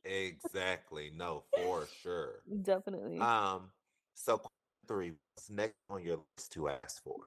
Exactly. 0.05 1.11
No, 1.15 1.43
for 1.55 1.87
sure. 2.01 2.43
Definitely. 2.63 3.19
Um, 3.19 3.71
so 4.15 4.41
three, 4.87 5.11
what's 5.35 5.49
next 5.49 5.75
on 5.89 6.03
your 6.03 6.17
list 6.37 6.51
to 6.53 6.69
ask 6.69 7.03
for? 7.03 7.17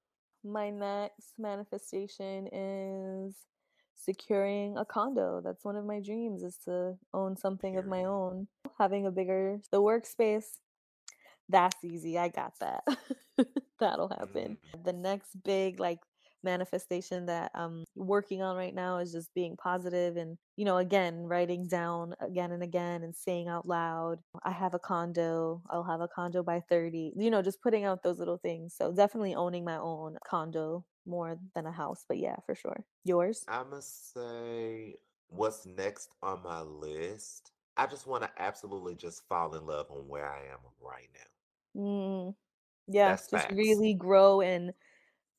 My 0.44 0.70
next 0.70 1.38
manifestation 1.38 2.48
is 2.52 3.36
securing 3.98 4.76
a 4.78 4.84
condo. 4.84 5.40
That's 5.44 5.64
one 5.64 5.76
of 5.76 5.84
my 5.84 6.00
dreams 6.00 6.42
is 6.42 6.56
to 6.66 6.96
own 7.14 7.36
something 7.36 7.76
of 7.78 7.86
my 7.86 8.04
own. 8.04 8.48
Having 8.78 9.06
a 9.06 9.10
bigger 9.12 9.60
the 9.70 9.82
workspace. 9.82 10.46
That's 11.48 11.82
easy. 11.84 12.18
I 12.18 12.28
got 12.28 12.54
that. 12.60 12.84
That'll 13.80 14.08
happen. 14.08 14.58
Mhm. 14.74 14.84
The 14.84 14.92
next 14.92 15.42
big 15.42 15.80
like 15.80 16.00
manifestation 16.42 17.26
that 17.26 17.50
I'm 17.54 17.84
working 17.96 18.42
on 18.42 18.56
right 18.56 18.74
now 18.74 18.98
is 18.98 19.12
just 19.12 19.32
being 19.34 19.56
positive 19.56 20.16
and, 20.16 20.38
you 20.56 20.64
know, 20.64 20.78
again, 20.78 21.24
writing 21.26 21.66
down 21.68 22.14
again 22.20 22.52
and 22.52 22.62
again 22.62 23.02
and 23.02 23.14
saying 23.16 23.48
out 23.48 23.66
loud, 23.66 24.20
I 24.44 24.50
have 24.52 24.74
a 24.74 24.78
condo. 24.78 25.62
I'll 25.70 25.84
have 25.84 26.00
a 26.00 26.08
condo 26.08 26.42
by 26.42 26.60
30. 26.60 27.12
You 27.16 27.30
know, 27.30 27.42
just 27.42 27.62
putting 27.62 27.84
out 27.84 28.02
those 28.02 28.18
little 28.18 28.38
things. 28.38 28.74
So 28.74 28.92
definitely 28.92 29.34
owning 29.34 29.64
my 29.64 29.76
own 29.78 30.18
condo 30.26 30.84
more 31.06 31.38
than 31.54 31.66
a 31.66 31.72
house. 31.72 32.04
But 32.08 32.18
yeah, 32.18 32.36
for 32.46 32.54
sure. 32.54 32.84
Yours? 33.04 33.48
I'm 33.48 33.70
gonna 33.70 33.82
say 33.82 34.96
what's 35.28 35.66
next 35.66 36.14
on 36.22 36.42
my 36.42 36.60
list. 36.60 37.50
I 37.76 37.86
just 37.86 38.06
want 38.06 38.22
to 38.24 38.30
absolutely 38.40 38.94
just 38.94 39.26
fall 39.28 39.54
in 39.54 39.66
love 39.66 39.90
on 39.90 40.06
where 40.08 40.30
I 40.30 40.44
am 40.46 40.58
right 40.80 41.08
now. 41.14 41.20
Mm, 41.76 42.34
yeah, 42.88 43.16
That's 43.16 43.28
just 43.30 43.48
facts. 43.48 43.50
really 43.50 43.94
grow 43.94 44.40
and 44.40 44.74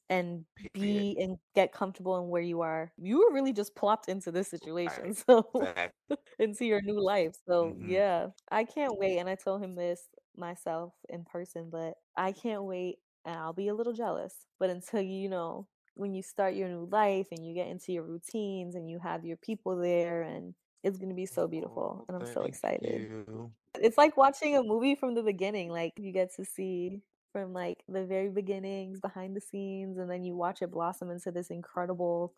and 0.09 0.45
be 0.73 1.17
and 1.19 1.37
get 1.55 1.71
comfortable 1.73 2.17
in 2.21 2.29
where 2.29 2.41
you 2.41 2.61
are. 2.61 2.91
You 2.97 3.19
were 3.19 3.33
really 3.33 3.53
just 3.53 3.75
plopped 3.75 4.09
into 4.09 4.31
this 4.31 4.49
situation, 4.49 5.13
Right. 5.13 5.15
so 5.27 5.45
Exactly. 5.59 6.17
into 6.39 6.65
your 6.65 6.81
new 6.81 6.99
life. 7.01 7.35
So 7.47 7.75
hmm 7.75 7.81
yeah, 7.81 8.27
I 8.51 8.63
can't 8.63 8.97
wait. 8.97 9.17
And 9.19 9.29
I 9.29 9.35
told 9.35 9.63
him 9.63 9.75
this 9.75 10.01
myself 10.37 10.93
in 11.09 11.23
person, 11.25 11.69
but 11.71 11.95
I 12.17 12.31
can't 12.31 12.63
wait. 12.63 12.97
And 13.25 13.35
I'll 13.37 13.53
be 13.53 13.67
a 13.67 13.73
little 13.75 13.93
jealous. 13.93 14.33
But 14.59 14.69
until 14.69 15.01
you, 15.01 15.13
you 15.19 15.29
know, 15.29 15.67
when 15.95 16.13
you 16.13 16.23
start 16.23 16.55
your 16.55 16.69
new 16.69 16.87
life 16.91 17.27
and 17.31 17.45
you 17.45 17.53
get 17.53 17.67
into 17.67 17.91
your 17.91 18.03
routines 18.03 18.75
and 18.75 18.89
you 18.89 18.99
have 18.99 19.25
your 19.25 19.37
people 19.37 19.75
there, 19.77 20.21
and 20.23 20.53
it's 20.83 20.97
gonna 20.97 21.13
be 21.13 21.25
so 21.25 21.47
beautiful. 21.47 22.01
Oh, 22.01 22.07
And 22.07 22.17
I'm 22.17 22.25
so 22.25 22.43
excited. 22.43 23.07
you. 23.27 23.51
It's 23.75 23.97
like 23.97 24.17
watching 24.17 24.55
a 24.55 24.63
movie 24.63 24.95
from 24.95 25.15
the 25.15 25.23
beginning. 25.23 25.69
Like 25.69 25.93
you 25.97 26.11
get 26.11 26.33
to 26.35 26.45
see 26.45 27.01
from 27.31 27.53
like 27.53 27.83
the 27.87 28.05
very 28.05 28.29
beginnings, 28.29 28.99
behind 29.01 29.35
the 29.35 29.41
scenes, 29.41 29.97
and 29.97 30.09
then 30.09 30.23
you 30.23 30.35
watch 30.35 30.61
it 30.61 30.71
blossom 30.71 31.11
into 31.11 31.31
this 31.31 31.49
incredible 31.49 32.35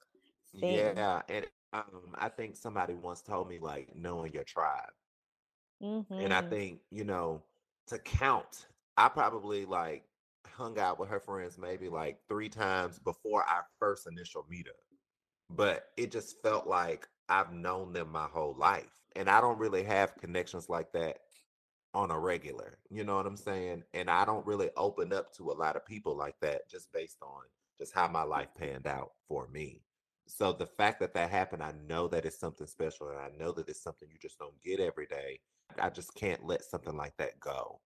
thing. 0.61 1.03
Yeah, 1.03 1.21
and 1.29 1.47
um, 1.73 2.15
I 2.15 2.29
think 2.29 2.55
somebody 2.55 2.93
once 2.93 3.21
told 3.21 3.49
me 3.49 3.59
like 3.59 3.95
knowing 3.95 4.33
your 4.33 4.43
tribe. 4.43 4.91
And 6.19 6.33
I 6.33 6.41
hmm 6.41 6.41
think, 6.41 6.81
you 6.89 7.03
know, 7.03 7.43
to 7.87 7.99
count, 7.99 8.67
I 8.97 9.09
probably 9.09 9.65
like 9.65 10.05
hung 10.45 10.77
out 10.79 10.99
with 10.99 11.09
her 11.09 11.19
friends 11.19 11.57
maybe 11.57 11.89
like 11.89 12.21
three 12.27 12.49
times 12.49 12.99
before 12.99 13.43
our 13.43 13.65
first 13.79 14.07
initial 14.07 14.43
meetup. 14.51 14.79
But 15.49 15.89
it 15.97 16.11
just 16.11 16.41
felt 16.43 16.67
like 16.67 17.07
I've 17.29 17.53
known 17.53 17.93
them 17.93 18.09
my 18.11 18.27
whole 18.27 18.55
life. 18.55 18.91
And 19.15 19.29
I 19.29 19.41
don't 19.41 19.59
really 19.59 19.83
have 19.83 20.17
connections 20.17 20.69
like 20.69 20.93
that 20.93 21.19
on 21.93 22.11
a 22.11 22.19
regular. 22.19 22.77
You 22.89 23.03
know 23.03 23.15
what 23.15 23.25
I'm 23.25 23.37
saying? 23.37 23.83
And 23.93 24.09
I 24.09 24.25
don't 24.25 24.45
really 24.45 24.69
open 24.77 25.13
up 25.13 25.33
to 25.35 25.51
a 25.51 25.53
lot 25.53 25.75
of 25.75 25.85
people 25.85 26.15
like 26.15 26.35
that 26.41 26.69
just 26.69 26.91
based 26.93 27.17
on 27.21 27.41
just 27.79 27.93
how 27.93 28.07
my 28.07 28.23
life 28.23 28.49
mm-hmm. 28.55 28.71
panned 28.71 28.87
out 28.87 29.11
for 29.27 29.47
me. 29.47 29.81
So 30.27 30.53
the 30.53 30.65
fact 30.65 30.99
that 31.01 31.13
that 31.15 31.29
happened, 31.29 31.63
I 31.63 31.73
know 31.87 32.07
that 32.07 32.25
it's 32.25 32.39
something 32.39 32.67
special 32.67 33.09
and 33.09 33.19
I 33.19 33.29
know 33.37 33.51
that 33.51 33.67
it's 33.67 33.83
something 33.83 34.07
you 34.09 34.17
just 34.21 34.39
don't 34.39 34.61
get 34.63 34.79
every 34.79 35.05
day. 35.05 35.39
I 35.79 35.89
just 35.89 36.15
can't 36.15 36.45
let 36.45 36.63
something 36.63 36.95
like 36.95 37.17
that 37.17 37.39
go. 37.39 37.79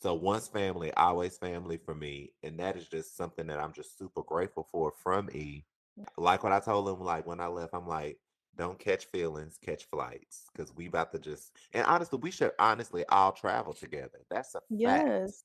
So 0.00 0.14
once 0.14 0.48
family, 0.48 0.92
always 0.94 1.36
family 1.36 1.76
for 1.76 1.94
me. 1.94 2.32
And 2.42 2.58
that 2.58 2.76
is 2.76 2.88
just 2.88 3.16
something 3.16 3.46
that 3.46 3.60
I'm 3.60 3.72
just 3.72 3.98
super 3.98 4.22
grateful 4.22 4.66
for 4.72 4.92
from 5.02 5.28
E. 5.30 5.64
Mm. 5.98 6.04
Like 6.16 6.42
what 6.42 6.52
I 6.52 6.60
told 6.60 6.88
him, 6.88 7.04
like 7.04 7.26
when 7.26 7.40
I 7.40 7.46
left, 7.46 7.74
I'm 7.74 7.86
like, 7.86 8.18
don't 8.56 8.78
catch 8.78 9.06
feelings, 9.06 9.58
catch 9.58 9.84
flights. 9.84 10.48
Cause 10.56 10.72
we 10.74 10.86
about 10.86 11.12
to 11.12 11.18
just 11.18 11.56
and 11.72 11.86
honestly, 11.86 12.18
we 12.22 12.30
should 12.30 12.52
honestly 12.58 13.04
all 13.06 13.32
travel 13.32 13.72
together. 13.74 14.24
That's 14.30 14.54
a 14.54 14.62
fact. 14.82 15.10
Yes. 15.18 15.44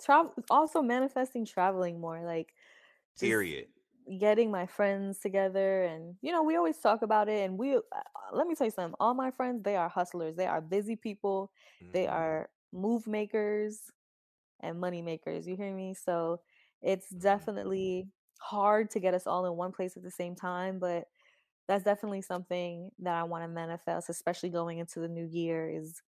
Travel 0.00 0.34
also 0.50 0.82
manifesting 0.82 1.44
traveling 1.44 2.00
more, 2.00 2.22
like 2.24 2.54
Period. 3.18 3.70
getting 4.18 4.50
my 4.50 4.66
friends 4.66 5.18
together 5.18 5.82
and 5.84 6.16
you 6.20 6.30
know, 6.30 6.42
we 6.42 6.56
always 6.56 6.78
talk 6.78 7.02
about 7.02 7.28
it 7.28 7.40
and 7.44 7.58
we 7.58 7.76
uh, 7.76 7.80
let 8.32 8.46
me 8.46 8.54
tell 8.54 8.66
you 8.66 8.70
something. 8.70 8.96
All 9.00 9.14
my 9.14 9.30
friends, 9.30 9.62
they 9.62 9.76
are 9.76 9.88
hustlers. 9.88 10.36
They 10.36 10.46
are 10.46 10.60
busy 10.60 10.96
people. 10.96 11.52
They 11.92 12.06
hmm 12.06 12.06
are 12.06 12.50
move 12.72 13.06
makers 13.06 13.90
and 14.60 14.80
money 14.80 15.02
makers. 15.02 15.46
You 15.48 15.56
hear 15.56 15.74
me? 15.74 15.94
So 15.94 16.40
it's 16.82 17.10
Mhm. 17.20 17.48
definitely 17.50 18.08
hard 18.40 18.90
to 18.92 19.00
get 19.00 19.14
us 19.14 19.26
all 19.26 19.46
in 19.46 19.56
one 19.56 19.72
place 19.72 19.96
at 19.96 20.02
the 20.04 20.10
same 20.10 20.36
time, 20.36 20.78
but 20.78 21.08
that's 21.68 21.84
definitely 21.84 22.22
something 22.22 22.90
that 23.00 23.14
I 23.14 23.24
want 23.24 23.44
to 23.44 23.48
manifest, 23.48 24.10
especially 24.10 24.50
going 24.50 24.78
into 24.78 25.00
the 25.00 25.08
new 25.08 25.24
year 25.26 25.68
is 25.70 26.02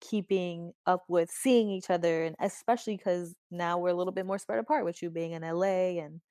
keeping 0.00 0.72
up 0.86 1.04
with 1.08 1.30
seeing 1.30 1.70
each 1.70 1.90
other 1.90 2.24
and 2.24 2.36
especially 2.40 2.96
because 2.96 3.36
now 3.50 3.78
we're 3.78 3.90
a 3.90 3.94
little 3.94 4.12
bit 4.12 4.26
more 4.26 4.38
spread 4.38 4.58
apart 4.58 4.84
with 4.84 5.02
you 5.02 5.10
being 5.10 5.32
in 5.32 5.44
LA 5.44 5.98
and 6.00 6.22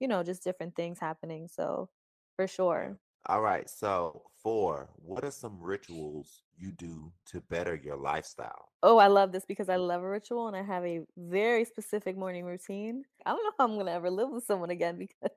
you 0.00 0.08
know 0.08 0.22
just 0.22 0.44
different 0.44 0.74
things 0.76 0.98
happening 0.98 1.46
so 1.48 1.90
for 2.36 2.46
sure 2.46 2.98
All 3.26 3.42
right. 3.42 3.70
So, 3.70 4.32
four, 4.42 4.90
what 4.96 5.24
are 5.24 5.30
some 5.30 5.60
rituals 5.62 6.42
you 6.56 6.72
do 6.72 7.12
to 7.26 7.40
better 7.40 7.76
your 7.76 7.96
lifestyle? 7.96 8.72
oh 8.82 8.98
I 8.98 9.08
love 9.08 9.32
this 9.32 9.44
because 9.46 9.68
I 9.68 9.76
love 9.76 10.02
a 10.02 10.08
ritual 10.08 10.46
and 10.48 10.56
I 10.56 10.62
have 10.62 10.84
a 10.84 11.00
very 11.16 11.64
specific 11.64 12.16
morning 12.16 12.44
routine 12.44 13.04
I 13.26 13.30
don't 13.30 13.44
know 13.44 13.52
how 13.58 13.64
I'm 13.64 13.76
gonna 13.78 13.90
ever 13.92 14.10
live 14.10 14.30
with 14.30 14.44
someone 14.44 14.70
again 14.70 14.98
because 14.98 15.36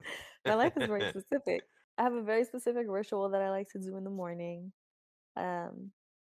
my 0.46 0.54
life 0.54 0.74
is 0.76 0.86
very 0.86 1.04
specific 1.16 1.64
I 2.00 2.04
have 2.04 2.14
a 2.14 2.22
very 2.22 2.44
specific 2.46 2.86
ritual 2.88 3.30
that 3.30 3.42
I 3.42 3.50
like 3.50 3.70
to 3.72 3.80
do 3.80 3.96
in 3.98 4.04
the 4.04 4.10
morning 4.10 4.72
Um, 5.36 5.92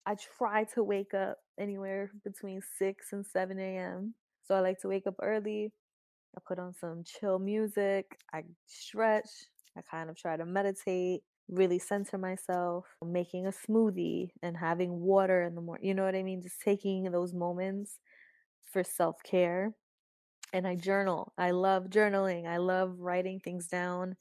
I 0.06 0.16
try 0.38 0.66
to 0.76 0.84
wake 0.84 1.14
up 1.14 1.38
anywhere 1.60 2.12
between 2.24 2.62
6 2.80 3.14
and 3.14 3.26
7 3.26 3.78
a.m. 3.78 4.16
So 4.48 4.56
I 4.56 4.62
like 4.62 4.80
to 4.82 4.90
wake 4.90 5.08
up 5.08 5.16
early. 5.22 5.74
I 6.38 6.42
put 6.48 6.60
on 6.60 6.74
some 6.74 7.04
chill 7.06 7.40
music. 7.40 8.18
I 8.34 8.44
stretch. 8.68 9.30
I 9.78 9.82
kind 9.82 10.10
of 10.10 10.18
try 10.18 10.38
to 10.38 10.46
meditate, 10.46 11.22
really 11.50 11.80
center 11.80 12.18
myself, 12.18 12.86
making 13.06 13.48
a 13.48 13.52
smoothie 13.52 14.32
and 14.44 14.58
having 14.58 15.02
water 15.02 15.44
in 15.44 15.56
the 15.56 15.62
morning. 15.62 15.88
You 15.88 15.96
know 15.96 16.06
what 16.06 16.16
I 16.16 16.24
mean? 16.24 16.42
Just 16.44 16.62
taking 16.62 17.12
those 17.12 17.34
moments 17.34 18.00
for 18.72 18.84
self 18.84 19.18
care 19.24 19.74
and 20.54 20.68
I 20.68 20.76
journal. 20.76 21.34
I 21.38 21.52
love 21.52 21.86
journaling. 21.86 22.48
I 22.48 22.58
love 22.58 22.96
writing 23.00 23.40
things 23.40 23.68
down. 23.68 24.16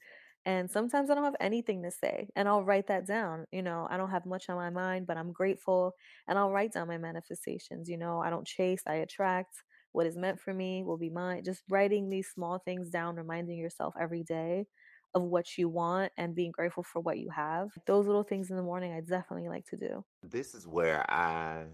And 0.45 0.71
sometimes 0.71 1.09
I 1.09 1.15
don't 1.15 1.23
have 1.23 1.35
anything 1.39 1.83
to 1.83 1.91
say, 1.91 2.29
and 2.35 2.47
I'll 2.47 2.63
write 2.63 2.87
that 2.87 3.05
down. 3.05 3.45
You 3.51 3.61
know, 3.61 3.87
I 3.89 3.97
don't 3.97 4.09
have 4.09 4.25
much 4.25 4.49
on 4.49 4.55
my 4.55 4.71
mind, 4.71 5.05
but 5.05 5.17
I'm 5.17 5.31
grateful, 5.31 5.93
and 6.27 6.37
I'll 6.37 6.51
write 6.51 6.73
down 6.73 6.87
my 6.87 6.97
manifestations. 6.97 7.87
You 7.87 7.97
know, 7.97 8.19
I 8.19 8.31
don't 8.31 8.47
chase, 8.47 8.81
I 8.87 8.95
attract. 8.95 9.53
What 9.91 10.07
is 10.07 10.17
meant 10.17 10.39
for 10.39 10.53
me 10.53 10.83
will 10.83 10.97
be 10.97 11.09
mine. 11.09 11.43
Just 11.43 11.61
writing 11.69 12.09
these 12.09 12.29
small 12.29 12.59
things 12.59 12.89
down, 12.89 13.17
reminding 13.17 13.57
yourself 13.57 13.93
every 13.99 14.23
day 14.23 14.65
of 15.13 15.23
what 15.23 15.57
you 15.57 15.67
want 15.67 16.11
and 16.17 16.33
being 16.33 16.51
grateful 16.51 16.83
for 16.83 17.01
what 17.01 17.19
you 17.19 17.29
have. 17.29 17.69
Those 17.85 18.07
little 18.07 18.23
things 18.23 18.49
in 18.49 18.55
the 18.55 18.63
morning, 18.63 18.93
I 18.93 19.01
definitely 19.01 19.49
like 19.49 19.65
to 19.65 19.77
do. 19.77 20.05
This 20.23 20.55
is 20.55 20.65
where 20.65 21.09
I 21.11 21.65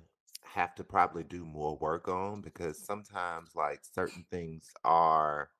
have 0.43 0.74
to 0.76 0.84
probably 0.84 1.24
do 1.24 1.45
more 1.45 1.78
work 1.78 2.07
on 2.07 2.41
because 2.41 2.84
sometimes, 2.84 3.55
like, 3.55 3.82
certain 3.84 4.26
things 4.32 4.72
are 4.84 5.51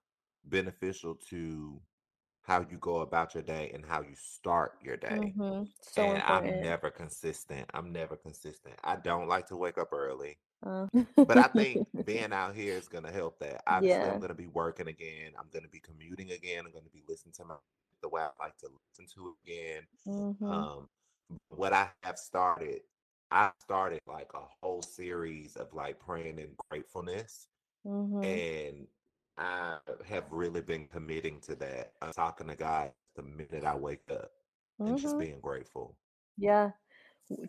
beneficial 0.44 1.16
to 1.30 1.80
how 2.48 2.62
you 2.70 2.78
go 2.80 3.02
about 3.02 3.36
your 3.36 3.44
day 3.44 3.72
and 3.74 3.86
how 3.86 4.02
you 4.02 4.16
start 4.16 4.74
your 4.84 4.98
day. 4.98 5.36
hmm 5.40 5.64
So 5.82 6.12
And 6.14 6.22
I'm 6.24 6.60
never 6.60 6.90
consistent. 6.92 7.70
I'm 7.74 7.92
never 7.94 8.18
consistent. 8.18 8.76
I 8.84 8.98
don't 8.98 9.28
like 9.28 9.48
to 9.48 9.58
wake 9.58 9.78
up 9.78 9.94
early. 9.94 10.40
Uh, 10.66 10.88
But 11.26 11.38
I 11.38 11.48
think 11.48 11.84
being 12.06 12.34
out 12.34 12.56
here 12.56 12.78
is 12.78 12.88
going 12.90 13.04
to 13.06 13.12
help 13.12 13.40
that. 13.40 13.64
Obviously, 13.68 14.10
I'm 14.10 14.20
going 14.20 14.30
to 14.30 14.36
be 14.36 14.48
working 14.48 14.88
again. 14.88 15.34
I'm 15.40 15.50
going 15.52 15.64
to 15.64 15.70
be 15.70 15.80
commuting 15.80 16.32
again. 16.32 16.66
I'm 16.66 16.72
going 16.72 16.86
to 16.86 16.92
be 16.92 17.04
listening 17.08 17.34
to 17.34 17.46
my 17.46 17.56
the 18.02 18.10
way 18.10 18.22
I 18.22 18.30
like 18.44 18.58
to 18.60 18.70
listen 18.92 19.08
to 19.16 19.36
again. 19.46 19.84
hmm 20.06 20.62
Um, 20.62 20.88
what 21.50 21.74
I 21.74 21.90
have 22.04 22.18
started, 22.18 22.82
I 23.32 23.52
started 23.60 24.02
like 24.08 24.32
a 24.34 24.44
whole 24.62 24.82
series 24.82 25.56
of 25.58 25.74
like 25.74 26.00
praying 26.00 26.40
and 26.40 26.56
gratefulness, 26.70 27.48
hmm 27.84 28.40
and 28.40 28.88
I 29.38 29.80
have 30.06 30.32
really 30.32 30.62
been 30.62 30.88
committing 30.88 31.40
to 31.42 31.56
that. 31.58 31.94
I'm 32.02 32.12
talking 32.12 32.48
to 32.48 32.56
God 32.56 32.94
the 33.16 33.24
minute 33.24 33.64
I 33.64 33.76
wake 33.76 34.10
up 34.12 34.32
and 34.86 34.98
just 34.98 35.18
hmm 35.18 35.20
being 35.20 35.40
grateful. 35.40 35.98
Yeah. 36.38 36.72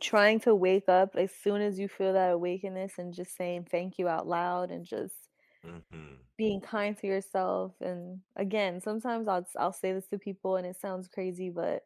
trying 0.01 0.41
to 0.41 0.55
wake 0.55 0.89
up 0.89 1.16
as 1.16 1.32
soon 1.34 1.62
as 1.62 1.78
you 1.78 1.89
feel 1.89 2.12
that 2.14 2.32
awakeness 2.32 2.99
and 2.99 3.14
just 3.14 3.36
saying 3.36 3.66
thank 3.70 3.99
you 3.99 4.09
out 4.09 4.26
loud 4.28 4.70
and 4.72 4.86
just 4.86 5.30
hmm 5.62 6.28
being 6.36 6.61
kind 6.61 6.97
to 6.97 7.07
yourself 7.07 7.74
and 7.80 8.20
again 8.36 8.80
sometimes 8.80 9.26
I'll 9.26 9.47
I'll 9.59 9.72
say 9.72 9.93
this 9.93 10.07
to 10.09 10.18
people 10.18 10.57
and 10.57 10.66
it 10.66 10.76
sounds 10.76 11.09
crazy 11.09 11.51
but 11.51 11.82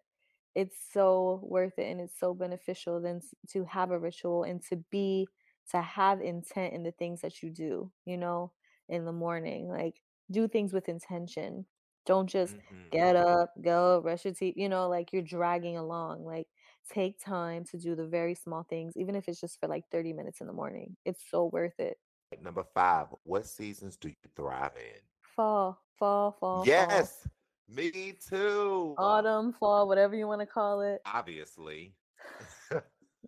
it's 0.54 0.76
so 0.92 1.40
worth 1.42 1.78
it 1.78 1.90
and 1.90 2.00
it's 2.00 2.18
so 2.18 2.34
beneficial 2.34 3.00
then 3.00 3.22
to 3.50 3.64
have 3.64 3.90
a 3.90 3.98
ritual 3.98 4.42
and 4.44 4.62
to 4.64 4.76
be 4.90 5.30
to 5.70 5.80
have 5.80 6.20
intent 6.20 6.74
in 6.74 6.82
the 6.82 6.92
things 6.92 7.22
that 7.22 7.42
you 7.42 7.50
do 7.50 7.90
you 8.04 8.18
know 8.18 8.52
in 8.88 9.04
the 9.04 9.12
morning 9.12 9.68
like 9.68 10.02
do 10.30 10.48
things 10.48 10.72
with 10.72 10.88
intention 10.88 11.66
don't 12.06 12.28
just 12.28 12.56
hmm 12.72 12.92
get 12.92 13.16
up 13.16 13.50
go 13.62 14.00
brush 14.02 14.24
your 14.24 14.34
teeth 14.34 14.54
you 14.56 14.68
know 14.68 14.88
like 14.88 15.12
you're 15.12 15.22
dragging 15.22 15.76
along 15.76 16.24
like 16.24 16.48
take 16.90 17.18
time 17.18 17.64
to 17.64 17.78
do 17.78 17.94
the 17.94 18.06
very 18.06 18.34
small 18.34 18.64
things 18.64 18.96
even 18.96 19.14
if 19.14 19.28
it's 19.28 19.40
just 19.40 19.58
for 19.60 19.68
like 19.68 19.84
30 19.90 20.12
minutes 20.12 20.40
in 20.40 20.46
the 20.46 20.52
morning 20.52 20.96
it's 21.04 21.22
so 21.30 21.46
worth 21.46 21.78
it 21.78 21.98
Number 22.38 22.64
five, 22.64 23.14
what 23.22 23.46
seasons 23.46 23.96
do 23.96 24.08
you 24.08 24.16
thrive 24.34 24.76
in? 24.76 25.00
fall 25.22 25.82
fall 25.98 26.30
fall 26.30 26.66
fall 26.66 27.10
Yes, 27.10 27.26
me 27.66 28.12
too. 28.12 28.96
autumn 28.96 29.52
fall 29.52 29.86
whatever 29.86 30.14
you 30.16 30.26
want 30.26 30.40
to 30.40 30.46
call 30.46 30.80
it 30.80 31.02
Obviously. 31.04 31.96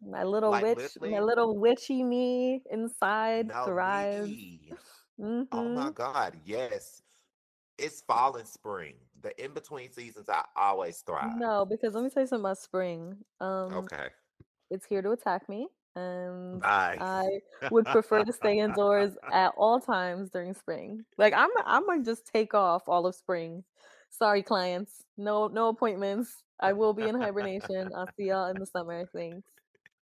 My 0.00 0.22
little 0.24 0.59
Like 0.59 0.61
witch, 0.61 0.96
my 1.00 1.18
little 1.20 1.57
witchy 1.59 2.02
me 2.05 2.62
inside 2.70 3.52
no, 3.52 3.64
thrives. 3.64 4.46
me. 4.50 4.76
Oh 5.52 5.70
my 5.70 5.86
hmm 5.86 5.90
God, 5.90 6.38
yes. 6.44 7.02
It's 7.78 8.02
fall 8.02 8.36
and 8.36 8.48
spring. 8.48 8.96
The 9.22 9.32
in-between 9.44 9.92
seasons, 9.92 10.28
I 10.28 10.44
always 10.56 11.00
thrive. 11.02 11.30
No, 11.38 11.64
because 11.64 11.94
let 11.94 12.04
me 12.04 12.10
tell 12.10 12.22
you 12.22 12.26
something 12.26 12.42
about 12.44 12.58
spring. 12.58 13.24
Um, 13.40 13.90
Okay, 13.90 14.10
it's 14.70 14.86
here 14.86 15.02
to 15.02 15.12
attack 15.12 15.48
me, 15.48 15.68
and 15.96 16.62
bye. 16.62 16.98
I 16.98 17.24
would 17.70 17.90
prefer 17.90 18.24
to 18.24 18.32
stay 18.32 18.58
indoors 18.58 19.16
at 19.30 19.54
all 19.56 19.80
times 19.80 20.30
during 20.30 20.54
spring. 20.54 21.04
Like 21.18 21.34
I'm, 21.34 21.50
I'm 21.66 21.86
gonna 21.86 22.04
just 22.04 22.26
take 22.26 22.54
off 22.54 22.88
all 22.88 23.06
of 23.06 23.14
spring. 23.16 23.64
Sorry, 24.10 24.42
clients. 24.42 25.04
No, 25.18 25.48
no 25.48 25.68
appointments. 25.68 26.44
I 26.60 26.72
will 26.74 26.94
be 26.94 27.08
in 27.08 27.16
hibernation. 27.20 27.92
I'll 27.96 28.10
see 28.18 28.28
y'all 28.28 28.50
in 28.50 28.58
the 28.58 28.66
summer. 28.66 29.06
Thanks. 29.14 29.46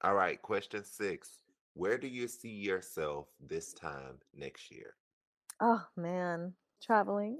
All 0.01 0.15
right, 0.15 0.41
question 0.43 0.85
six. 0.85 1.45
Where 1.79 1.97
do 1.97 2.09
you 2.09 2.27
see 2.27 2.49
yourself 2.49 3.29
this 3.39 3.73
time 3.73 4.19
next 4.35 4.73
year? 4.73 4.95
Oh 5.61 5.81
man, 5.97 6.55
traveling 6.83 7.39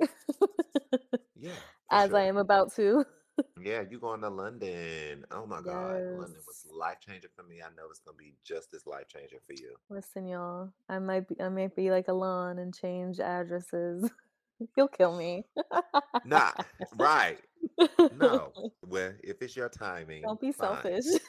Yeah, 1.35 1.51
as 1.91 2.15
I 2.15 2.23
am 2.23 2.37
about 2.37 2.73
to. 2.77 3.05
Yeah, 3.61 3.83
you 3.91 3.99
going 3.99 4.21
to 4.21 4.29
London. 4.29 5.25
Oh 5.33 5.45
my 5.45 5.61
God, 5.61 6.03
London 6.13 6.37
was 6.47 6.65
life 6.73 6.99
changing 7.05 7.31
for 7.35 7.43
me. 7.43 7.63
I 7.63 7.75
know 7.77 7.89
it's 7.91 7.99
gonna 7.99 8.17
be 8.17 8.35
just 8.45 8.75
as 8.75 8.87
life 8.87 9.09
changing 9.09 9.41
for 9.45 9.55
you. 9.55 9.75
Listen, 9.91 10.29
y'all. 10.29 10.69
I 10.89 11.01
might 11.01 11.27
be 11.27 11.35
I 11.41 11.49
might 11.49 11.75
be 11.75 11.91
like 11.91 12.07
Alain 12.07 12.61
and 12.61 12.73
change 12.73 13.19
addresses. 13.19 14.09
You'll 14.77 14.87
kill 14.87 15.17
me. 15.17 15.47
Nah, 16.25 16.53
right. 16.97 17.39
No. 18.17 18.53
Well, 18.87 19.13
if 19.23 19.43
it's 19.43 19.57
your 19.57 19.69
timing, 19.69 20.23
Don't 20.23 20.41
be 20.41 20.53
fine. 20.53 20.81
selfish. 20.83 21.21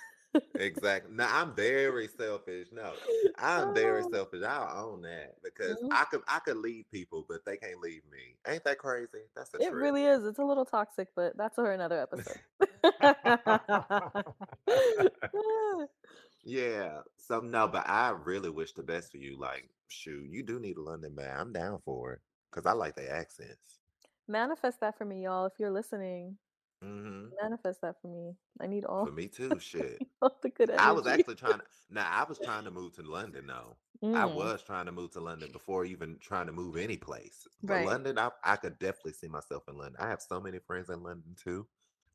Exactly. 0.57 1.13
No, 1.15 1.25
I'm 1.29 1.55
very 1.55 2.07
selfish. 2.07 2.67
No, 2.71 2.97
I'm 3.37 3.73
very 3.73 4.03
Oh, 4.03 4.09
selfish. 4.11 4.43
I'll 4.43 4.89
own 4.89 5.01
that 5.03 5.35
because 5.43 5.77
mhm. 5.81 5.89
I 5.91 6.05
could 6.05 6.21
I 6.27 6.39
could 6.39 6.57
leave 6.57 6.85
people, 6.91 7.25
but 7.27 7.45
they 7.45 7.57
can't 7.57 7.79
leave 7.79 8.03
me. 8.11 8.35
Ain't 8.47 8.63
that 8.65 8.77
crazy? 8.79 9.23
That's 9.35 9.51
It 9.59 9.73
truth. 9.73 9.73
really 9.73 10.05
is. 10.05 10.23
It's 10.25 10.39
a 10.39 10.43
little 10.43 10.65
toxic, 10.65 11.09
but 11.15 11.37
that's 11.37 11.55
for 11.55 11.71
another 11.71 11.99
episode. 12.01 12.39
Yeah. 16.43 17.01
So 17.17 17.39
no, 17.41 17.67
but 17.67 17.87
I 17.87 18.09
really 18.11 18.49
wish 18.49 18.73
the 18.73 18.83
best 18.83 19.11
for 19.11 19.17
you. 19.17 19.37
Like, 19.39 19.69
shoot, 19.87 20.27
you 20.29 20.43
do 20.43 20.59
need 20.59 20.77
a 20.77 20.81
London 20.81 21.15
man. 21.15 21.37
I'm 21.39 21.53
down 21.53 21.79
for 21.85 22.13
it 22.13 22.21
because 22.51 22.65
I 22.65 22.73
like 22.73 22.95
the 22.95 23.09
accents. 23.09 23.79
Manifest 24.27 24.79
that 24.79 24.97
for 24.97 25.05
me, 25.05 25.23
y'all. 25.23 25.45
If 25.45 25.59
you're 25.59 25.71
listening, 25.71 26.37
hmm 26.81 27.29
manifest 27.41 27.81
that 27.81 28.01
for 28.01 28.07
me. 28.07 28.35
I 28.59 28.67
need 28.67 28.85
all 28.85 29.05
For 29.05 29.11
me 29.11 29.27
too. 29.29 29.59
Shit. 29.59 30.03
all 30.21 30.39
the 30.41 30.49
good 30.49 30.69
I 30.77 30.91
was 30.93 31.07
actually 31.07 31.35
trying 31.35 31.59
to. 31.59 31.65
Now 31.89 32.09
I 32.09 32.23
was 32.27 32.39
trying 32.39 32.65
to 32.65 32.71
move 32.71 32.93
to 32.95 33.03
London. 33.03 33.47
though. 33.47 33.77
I 34.13 34.25
Mm, 34.25 34.27
was 34.27 34.63
trying 34.63 34.87
to 34.87 34.91
move 34.93 35.11
to 35.13 35.21
London 35.21 35.51
before 35.51 35.85
even 35.85 36.19
trying 36.19 36.47
to 36.47 36.53
move 36.53 36.77
any 36.77 36.97
place. 36.97 37.47
But 37.67 37.77
right. 37.77 37.79
London, 37.79 38.19
I, 38.19 38.31
I 38.43 38.57
could 38.57 38.79
definitely 38.79 39.13
see 39.13 39.27
myself 39.29 39.63
in 39.69 39.77
London. 39.77 40.01
I 40.01 40.09
have 40.09 40.21
so 40.21 40.39
many 40.41 40.59
friends 40.59 40.89
in 40.89 41.03
London 41.03 41.35
too. 41.35 41.67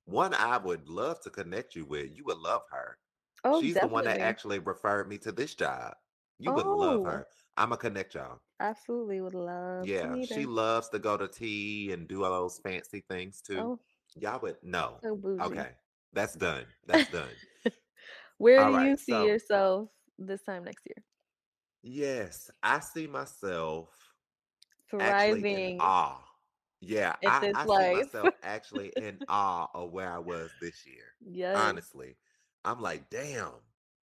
One 0.06 0.34
I 0.34 0.58
would 0.58 0.88
love 0.88 1.20
to 1.22 1.30
connect 1.30 1.74
you 1.76 1.86
with. 1.86 2.12
You 2.16 2.24
would 2.26 2.38
love 2.38 2.62
her. 2.70 2.98
Oh, 3.42 3.62
She's 3.62 3.80
the 3.80 3.88
one 3.88 4.04
that 4.04 4.20
definitely. 4.20 4.22
actually 4.22 4.58
referred 4.60 5.08
me 5.08 5.18
to 5.18 5.32
this 5.32 5.54
job. 5.54 5.94
You 6.38 6.52
would 6.54 6.68
love 6.68 7.02
Oh, 7.02 7.04
her. 7.04 7.28
I'm 7.56 7.70
gonna 7.70 7.78
connect 7.80 8.14
y'all. 8.16 8.40
absolutely 8.58 9.20
would 9.20 9.32
love 9.32 9.94
to 9.94 10.08
Yeah, 10.08 10.08
meet 10.08 10.30
she 10.32 10.46
her. 10.46 10.46
loves 10.46 10.88
to 10.90 10.98
go 10.98 11.16
to 11.16 11.28
tea 11.28 11.92
and 11.92 12.08
do 12.08 12.24
all 12.24 12.30
those 12.32 12.58
fancy 12.58 13.00
things 13.08 13.40
too. 13.42 13.72
Oh, 13.72 13.80
Y'all 14.16 14.40
would 14.40 14.56
no. 14.62 14.98
so 15.02 15.16
bougie. 15.16 15.42
Okay, 15.42 15.68
that's 16.12 16.34
done. 16.34 16.64
That's 16.86 17.10
done. 17.10 17.28
Where 18.38 18.64
All 18.64 18.72
do 18.72 18.86
you 18.86 18.96
see 18.96 19.12
so 19.12 19.26
yourself 19.26 19.88
this 20.18 20.42
time 20.42 20.64
next 20.64 20.86
year? 20.86 21.02
Yes, 21.82 22.50
I 22.62 22.80
see 22.80 23.06
myself 23.06 23.88
Thriving 24.90 25.78
awe. 25.80 26.20
Yeah, 26.80 27.14
I, 27.26 27.40
this 27.40 27.56
I 27.56 27.64
see 27.64 27.94
myself 27.94 28.34
actually 28.42 28.92
in 28.96 29.18
awe 29.28 29.68
of 29.74 29.92
where 29.92 30.10
I 30.10 30.18
was 30.18 30.50
this 30.60 30.86
year. 30.86 31.04
Yeah, 31.26 31.58
Honestly, 31.58 32.16
I'm 32.64 32.80
like, 32.80 33.08
damn, 33.10 33.52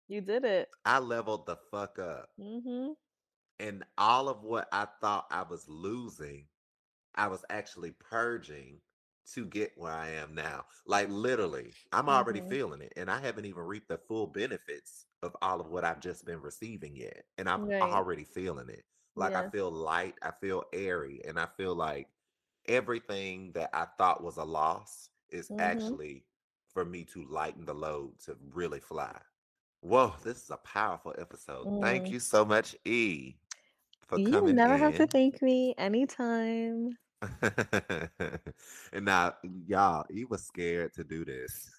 you 0.07 0.21
did 0.21 0.45
it. 0.45 0.69
I 0.85 0.99
leveled 0.99 1.45
the 1.45 1.57
fuck 1.71 1.99
up. 1.99 2.29
mm-hmm. 2.39 2.91
And 3.59 3.83
all 3.97 4.29
of 4.29 4.43
what 4.43 4.67
I 4.71 4.85
thought 5.01 5.25
I 5.31 5.41
was 5.41 5.67
losing, 5.67 6.45
I 7.15 7.27
was 7.27 7.43
actually 7.49 7.91
purging 7.99 8.79
to 9.33 9.45
get 9.45 9.77
where 9.77 9.91
I 9.93 10.09
am 10.09 10.35
now. 10.35 10.65
Like 10.85 11.09
literally, 11.09 11.75
I'm 11.91 12.09
already 12.09 12.41
Mhm. 12.41 12.49
feeling 12.49 12.81
it. 12.81 12.93
And 12.97 13.09
I 13.11 13.19
haven't 13.19 13.45
even 13.45 13.63
reaped 13.63 13.89
the 13.89 13.97
full 13.97 14.27
benefits 14.27 15.05
of 15.23 15.35
all 15.41 15.61
of 15.61 15.67
what 15.69 15.83
I've 15.85 15.99
just 16.01 16.25
been 16.25 16.41
receiving 16.41 16.95
yet. 16.95 17.25
And 17.37 17.49
I'm 17.49 17.61
Right. 17.61 17.81
already 17.81 18.23
feeling 18.25 18.69
it. 18.69 18.85
Like 19.15 19.35
I 19.35 19.43
feel 19.43 19.71
light, 19.71 20.15
I 20.21 20.31
feel 20.31 20.63
airy, 20.73 21.21
and 21.25 21.39
I 21.39 21.47
feel 21.57 21.75
like 21.75 22.09
everything 22.67 23.51
that 23.53 23.69
I 23.73 23.85
thought 23.97 24.23
was 24.23 24.37
a 24.37 24.43
loss 24.45 25.09
is 25.29 25.49
Mhm. 25.49 25.97
actually 25.97 26.25
for 26.69 26.85
me 26.85 27.03
to 27.05 27.25
lighten 27.25 27.65
the 27.65 27.73
load 27.73 28.19
to 28.21 28.37
really 28.41 28.79
fly. 28.79 29.19
Whoa, 29.81 30.15
this 30.23 30.43
is 30.43 30.49
a 30.51 30.57
powerful 30.57 31.15
episode. 31.17 31.69
Thank 31.81 32.09
Mm. 32.09 32.11
you 32.11 32.19
so 32.19 32.45
much, 32.45 32.75
E, 32.85 33.37
for 34.07 34.19
You 34.19 34.41
coming 34.41 34.53
never 34.53 34.77
have 34.77 34.95
to 34.95 35.07
thank 35.07 35.41
me 35.41 35.73
anytime. 35.77 36.97
and 38.91 39.05
now, 39.05 39.35
y'all, 39.43 40.05
he 40.09 40.25
was 40.25 40.45
scared 40.45 40.93
to 40.93 41.03
do 41.03 41.25
this. 41.25 41.69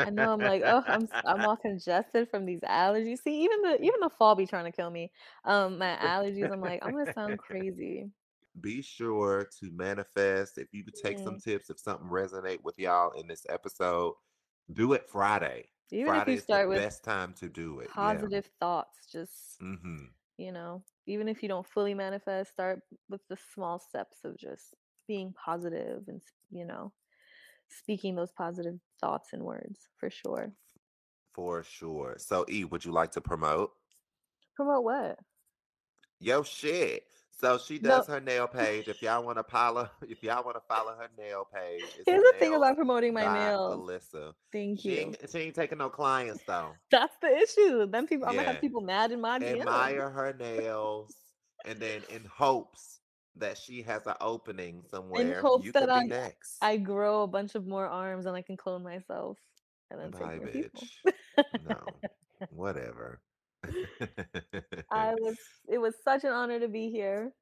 I 0.00 0.10
know. 0.10 0.32
I'm 0.32 0.42
like, 0.42 0.62
oh, 0.64 0.84
I'm 0.88 1.08
I'm 1.24 1.44
all 1.44 1.56
congested 1.56 2.28
from 2.30 2.46
these 2.46 2.60
allergies. 2.62 3.18
See, 3.20 3.42
even 3.44 3.62
the 3.62 3.80
even 3.82 4.00
the 4.00 4.10
fall 4.10 4.34
be 4.36 4.46
trying 4.46 4.64
to 4.66 4.72
kill 4.72 4.90
me. 4.90 5.12
Um, 5.44 5.78
my 5.78 5.96
allergies. 5.96 6.50
I'm 6.52 6.62
like, 6.62 6.82
I'm 6.82 6.92
gonna 6.92 7.06
sound 7.06 7.38
crazy. 7.38 8.12
Be 8.60 8.82
sure 8.82 9.44
to 9.60 9.70
manifest. 9.70 10.58
If 10.58 10.74
you 10.74 10.84
could 10.84 10.94
take 10.94 11.18
some 11.18 11.36
Mm. 11.36 11.38
tips, 11.38 11.70
if 11.70 11.78
something 11.78 12.08
resonate 12.08 12.62
with 12.62 12.78
y'all 12.78 13.12
in 13.12 13.28
this 13.28 13.46
episode, 13.48 14.14
do 14.72 14.92
it 14.94 15.08
Friday. 15.08 15.70
Even 15.90 16.14
if 16.14 16.26
Friday 16.26 16.34
you 16.34 16.36
is 16.36 16.46
the 16.48 16.58
start 16.58 16.68
with 16.68 16.84
best 16.84 17.04
time 17.04 17.34
to 17.34 17.48
do 17.48 17.78
it. 17.80 17.92
Yeah. 17.96 18.28
positive 18.28 18.46
thoughts, 18.60 19.06
just 19.10 19.60
hmm 19.60 20.10
you 20.38 20.52
know, 20.52 20.82
even 21.06 21.28
if 21.28 21.42
you 21.42 21.48
don't 21.48 21.66
fully 21.66 21.92
manifest, 21.92 22.52
start 22.52 22.80
with 23.10 23.20
the 23.28 23.36
small 23.54 23.78
steps 23.78 24.18
of 24.24 24.38
just 24.38 24.74
being 25.06 25.34
positive 25.44 26.04
and 26.08 26.22
you 26.50 26.64
know, 26.64 26.92
speaking 27.68 28.14
those 28.14 28.32
positive 28.32 28.78
thoughts 29.00 29.30
and 29.32 29.42
words 29.42 29.80
for 29.98 30.08
sure. 30.08 30.52
For 31.34 31.62
sure. 31.62 32.16
So, 32.18 32.44
E, 32.48 32.64
would 32.64 32.84
you 32.84 32.92
like 32.92 33.12
to 33.12 33.20
promote? 33.20 33.72
Promote 34.56 34.84
what? 34.84 35.18
Yo, 36.20 36.42
shit. 36.42 37.04
So 37.40 37.56
she 37.56 37.78
No. 37.78 37.90
does 37.90 38.06
her 38.08 38.20
nail 38.20 38.48
page. 38.48 38.88
If 38.88 39.00
y'all 39.00 39.22
want 39.22 39.38
to 39.38 39.44
follow, 39.44 39.88
if 40.02 40.22
y'all 40.24 40.42
want 40.44 40.56
to 40.56 40.62
follow 40.68 40.92
her 40.96 41.08
nail 41.16 41.46
page, 41.54 41.82
it's 41.84 42.02
Here's 42.06 42.22
the 42.22 42.34
thing 42.38 42.54
about 42.54 42.74
promoting 42.76 43.14
my 43.14 43.32
nails. 43.32 43.74
Elissa. 43.74 44.34
Thank 44.52 44.80
She 44.80 44.90
you. 44.96 45.00
ain't, 45.02 45.30
she 45.30 45.38
ain't 45.38 45.54
taking 45.54 45.78
no 45.78 45.88
clients 45.88 46.42
though. 46.46 46.72
That's 46.90 47.16
the 47.22 47.28
issue. 47.28 47.86
Then 47.86 48.06
people, 48.08 48.26
yeah. 48.26 48.30
I'm 48.30 48.36
gonna 48.36 48.52
have 48.52 48.60
people 48.60 48.80
mad 48.80 49.12
in 49.12 49.20
my. 49.20 49.36
Admire 49.36 50.10
her 50.10 50.34
nails, 50.38 51.14
and 51.64 51.78
then 51.78 52.02
in 52.10 52.24
hopes 52.24 53.00
that 53.36 53.56
she 53.56 53.82
has 53.82 54.04
an 54.08 54.14
opening 54.20 54.82
somewhere, 54.90 55.22
In 55.22 55.40
hopes 55.40 55.70
that 55.72 55.88
I- 55.88 56.06
next. 56.06 56.56
I 56.60 56.76
grow 56.76 57.22
a 57.22 57.28
bunch 57.28 57.54
of 57.54 57.66
more 57.68 57.86
arms 57.86 58.26
and 58.26 58.34
I 58.36 58.42
can 58.42 58.56
clone 58.56 58.82
myself 58.82 59.38
and 59.92 60.00
then 60.00 60.10
Bye, 60.10 60.18
take 60.18 60.42
more 60.42 60.48
people. 60.48 60.82
bitch. 61.06 61.44
no, 61.68 61.86
whatever. 62.50 63.20
I 64.90 65.14
was. 65.14 65.36
It 65.68 65.78
was 65.78 65.94
such 66.02 66.24
an 66.24 66.30
honor 66.32 66.58
to 66.60 66.68
be 66.68 66.90
here, 66.90 67.32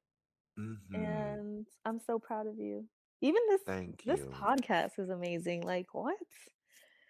Mhm. 0.58 0.94
and 0.94 1.66
I'm 1.84 2.00
so 2.00 2.18
proud 2.18 2.46
of 2.46 2.58
you. 2.58 2.84
Even 3.22 3.40
this 3.48 3.62
Thank 3.62 4.04
this 4.04 4.20
you. 4.20 4.26
podcast 4.26 4.98
is 4.98 5.08
amazing. 5.10 5.62
Like 5.62 5.94
what? 5.94 6.16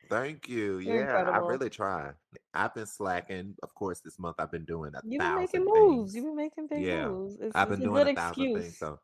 Thank 0.08 0.48
you. 0.48 0.78
You're 0.78 1.00
yeah, 1.04 1.16
I 1.30 1.38
really 1.38 1.68
try. 1.68 2.12
I've 2.54 2.74
been 2.74 2.86
slacking. 2.86 3.56
Of 3.62 3.74
course, 3.74 4.00
this 4.00 4.18
month 4.20 4.36
I've 4.38 4.52
been 4.52 4.64
doing 4.64 4.92
a 4.94 5.00
You've 5.04 5.18
been 5.20 5.34
making 5.34 5.64
things. 5.64 5.66
moves. 5.74 6.14
You've 6.14 6.24
been 6.26 6.36
making 6.36 6.68
big 6.68 6.84
Yeah, 6.84 7.08
moves. 7.08 7.38
It's, 7.40 7.56
I've 7.56 7.68
been 7.70 7.80
a 7.80 7.84
doing 7.84 8.04
good 8.04 8.08
a 8.08 8.14
thousand 8.14 8.42
excuse. 8.44 8.62
things, 8.62 8.78
so 8.78 9.00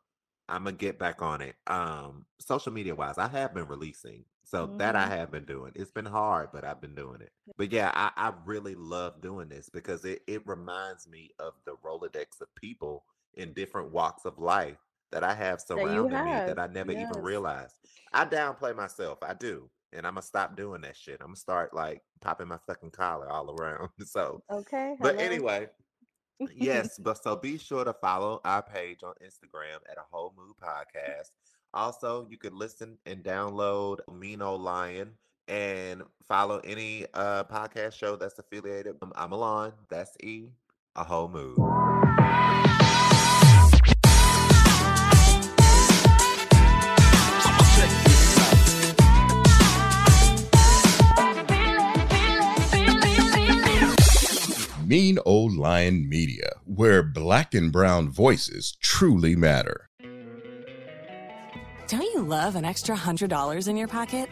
I'm 0.49 0.65
gonna 0.65 0.75
get 0.75 0.99
back 0.99 1.21
on 1.21 1.41
it. 1.41 1.55
Um, 1.67 2.25
social 2.39 2.71
media 2.71 2.95
wise, 2.95 3.17
I 3.17 3.27
have 3.27 3.53
been 3.53 3.67
releasing, 3.67 4.25
so 4.43 4.73
that 4.77 4.95
I 4.95 5.07
Mhm. 5.07 5.13
have 5.15 5.31
been 5.31 5.45
doing. 5.45 5.71
It's 5.75 5.91
been 5.91 6.05
hard, 6.05 6.49
but 6.51 6.63
I've 6.65 6.81
been 6.81 6.95
doing 6.95 7.21
it. 7.21 7.31
But 7.57 7.71
yeah, 7.71 7.91
I, 7.95 8.11
I 8.15 8.33
really 8.45 8.75
love 8.75 9.21
doing 9.21 9.49
this 9.49 9.69
because 9.69 10.05
it 10.05 10.21
it 10.27 10.45
reminds 10.47 11.07
me 11.07 11.31
of 11.39 11.53
the 11.65 11.75
Rolodex 11.77 12.41
of 12.41 12.53
people 12.55 13.05
in 13.35 13.53
different 13.53 13.91
walks 13.91 14.25
of 14.25 14.37
life 14.39 14.77
that 15.11 15.23
I 15.23 15.33
have 15.33 15.61
surrounding 15.61 16.23
me 16.23 16.39
have, 16.39 16.45
that 16.45 16.59
I 16.59 16.67
never 16.67 16.91
even 16.91 17.17
realized. 17.17 17.75
I 18.11 18.25
downplay 18.25 18.75
myself, 18.75 19.19
I 19.21 19.33
do, 19.33 19.69
and 19.91 20.05
I'm 20.05 20.13
gonna 20.15 20.21
stop 20.23 20.55
doing 20.55 20.81
that 20.81 20.95
shit. 20.97 21.21
I'm 21.21 21.27
gonna 21.27 21.35
start 21.37 21.73
like 21.73 22.01
popping 22.21 22.47
my 22.47 22.57
fucking 22.67 22.91
collar 22.91 23.29
all 23.29 23.49
around. 23.51 23.89
So 24.05 24.43
Okay. 24.49 24.95
but 24.99 25.19
hello. 25.19 25.19
anyway, 25.19 25.69
yes, 26.55 26.97
but 27.03 27.21
so 27.21 27.35
be 27.35 27.57
sure 27.57 27.83
to 27.83 27.93
follow 27.93 28.41
our 28.45 28.61
page 28.61 29.03
on 29.03 29.13
Instagram 29.23 29.77
at 29.89 29.97
a 29.97 30.03
whole 30.09 30.33
mood 30.37 30.55
podcast. 30.61 31.31
Also, 31.73 32.27
you 32.29 32.37
can 32.37 32.57
listen 32.57 32.97
and 33.05 33.23
download 33.23 33.99
Old 34.41 34.61
Lion 34.61 35.11
and 35.47 36.03
follow 36.27 36.59
any 36.63 37.05
uh 37.13 37.43
podcast 37.45 37.93
show 37.93 38.15
that's 38.15 38.39
affiliated. 38.39 38.95
Um, 39.01 39.11
I'm 39.15 39.31
Alain, 39.31 39.73
that's 39.89 40.15
E, 40.23 40.49
a 40.95 41.03
whole 41.03 41.27
mood. 41.27 41.57
Mean 54.85 55.17
Old 55.25 55.55
Lion 55.55 56.09
Media, 56.09 56.49
where 56.65 57.03
black 57.03 57.53
and 57.53 57.71
brown 57.71 58.09
voices 58.09 58.75
truly 58.81 59.35
matter. 59.35 59.89
Don't 61.87 62.01
you 62.01 62.21
love 62.21 62.55
an 62.55 62.65
extra 62.65 62.95
$100 62.95 63.67
in 63.67 63.77
your 63.77 63.87
pocket? 63.87 64.29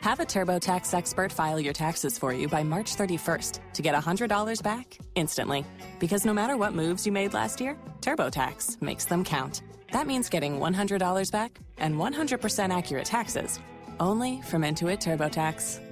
Have 0.00 0.20
a 0.20 0.24
TurboTax 0.24 0.94
expert 0.94 1.30
file 1.30 1.60
your 1.60 1.72
taxes 1.72 2.18
for 2.18 2.32
you 2.32 2.48
by 2.48 2.62
March 2.62 2.96
31st 2.96 3.60
to 3.74 3.82
get 3.82 3.94
$100 3.94 4.62
back 4.62 4.98
instantly. 5.14 5.64
Because 5.98 6.24
no 6.24 6.32
matter 6.32 6.56
what 6.56 6.74
moves 6.74 7.06
you 7.06 7.12
made 7.12 7.34
last 7.34 7.60
year, 7.60 7.76
TurboTax 8.00 8.80
makes 8.82 9.04
them 9.04 9.22
count. 9.22 9.62
That 9.92 10.06
means 10.06 10.28
getting 10.28 10.58
$100 10.58 11.30
back 11.30 11.60
and 11.78 11.96
100% 11.96 12.76
accurate 12.76 13.04
taxes 13.04 13.60
only 14.00 14.40
from 14.42 14.62
Intuit 14.62 15.00
TurboTax. 15.00 15.91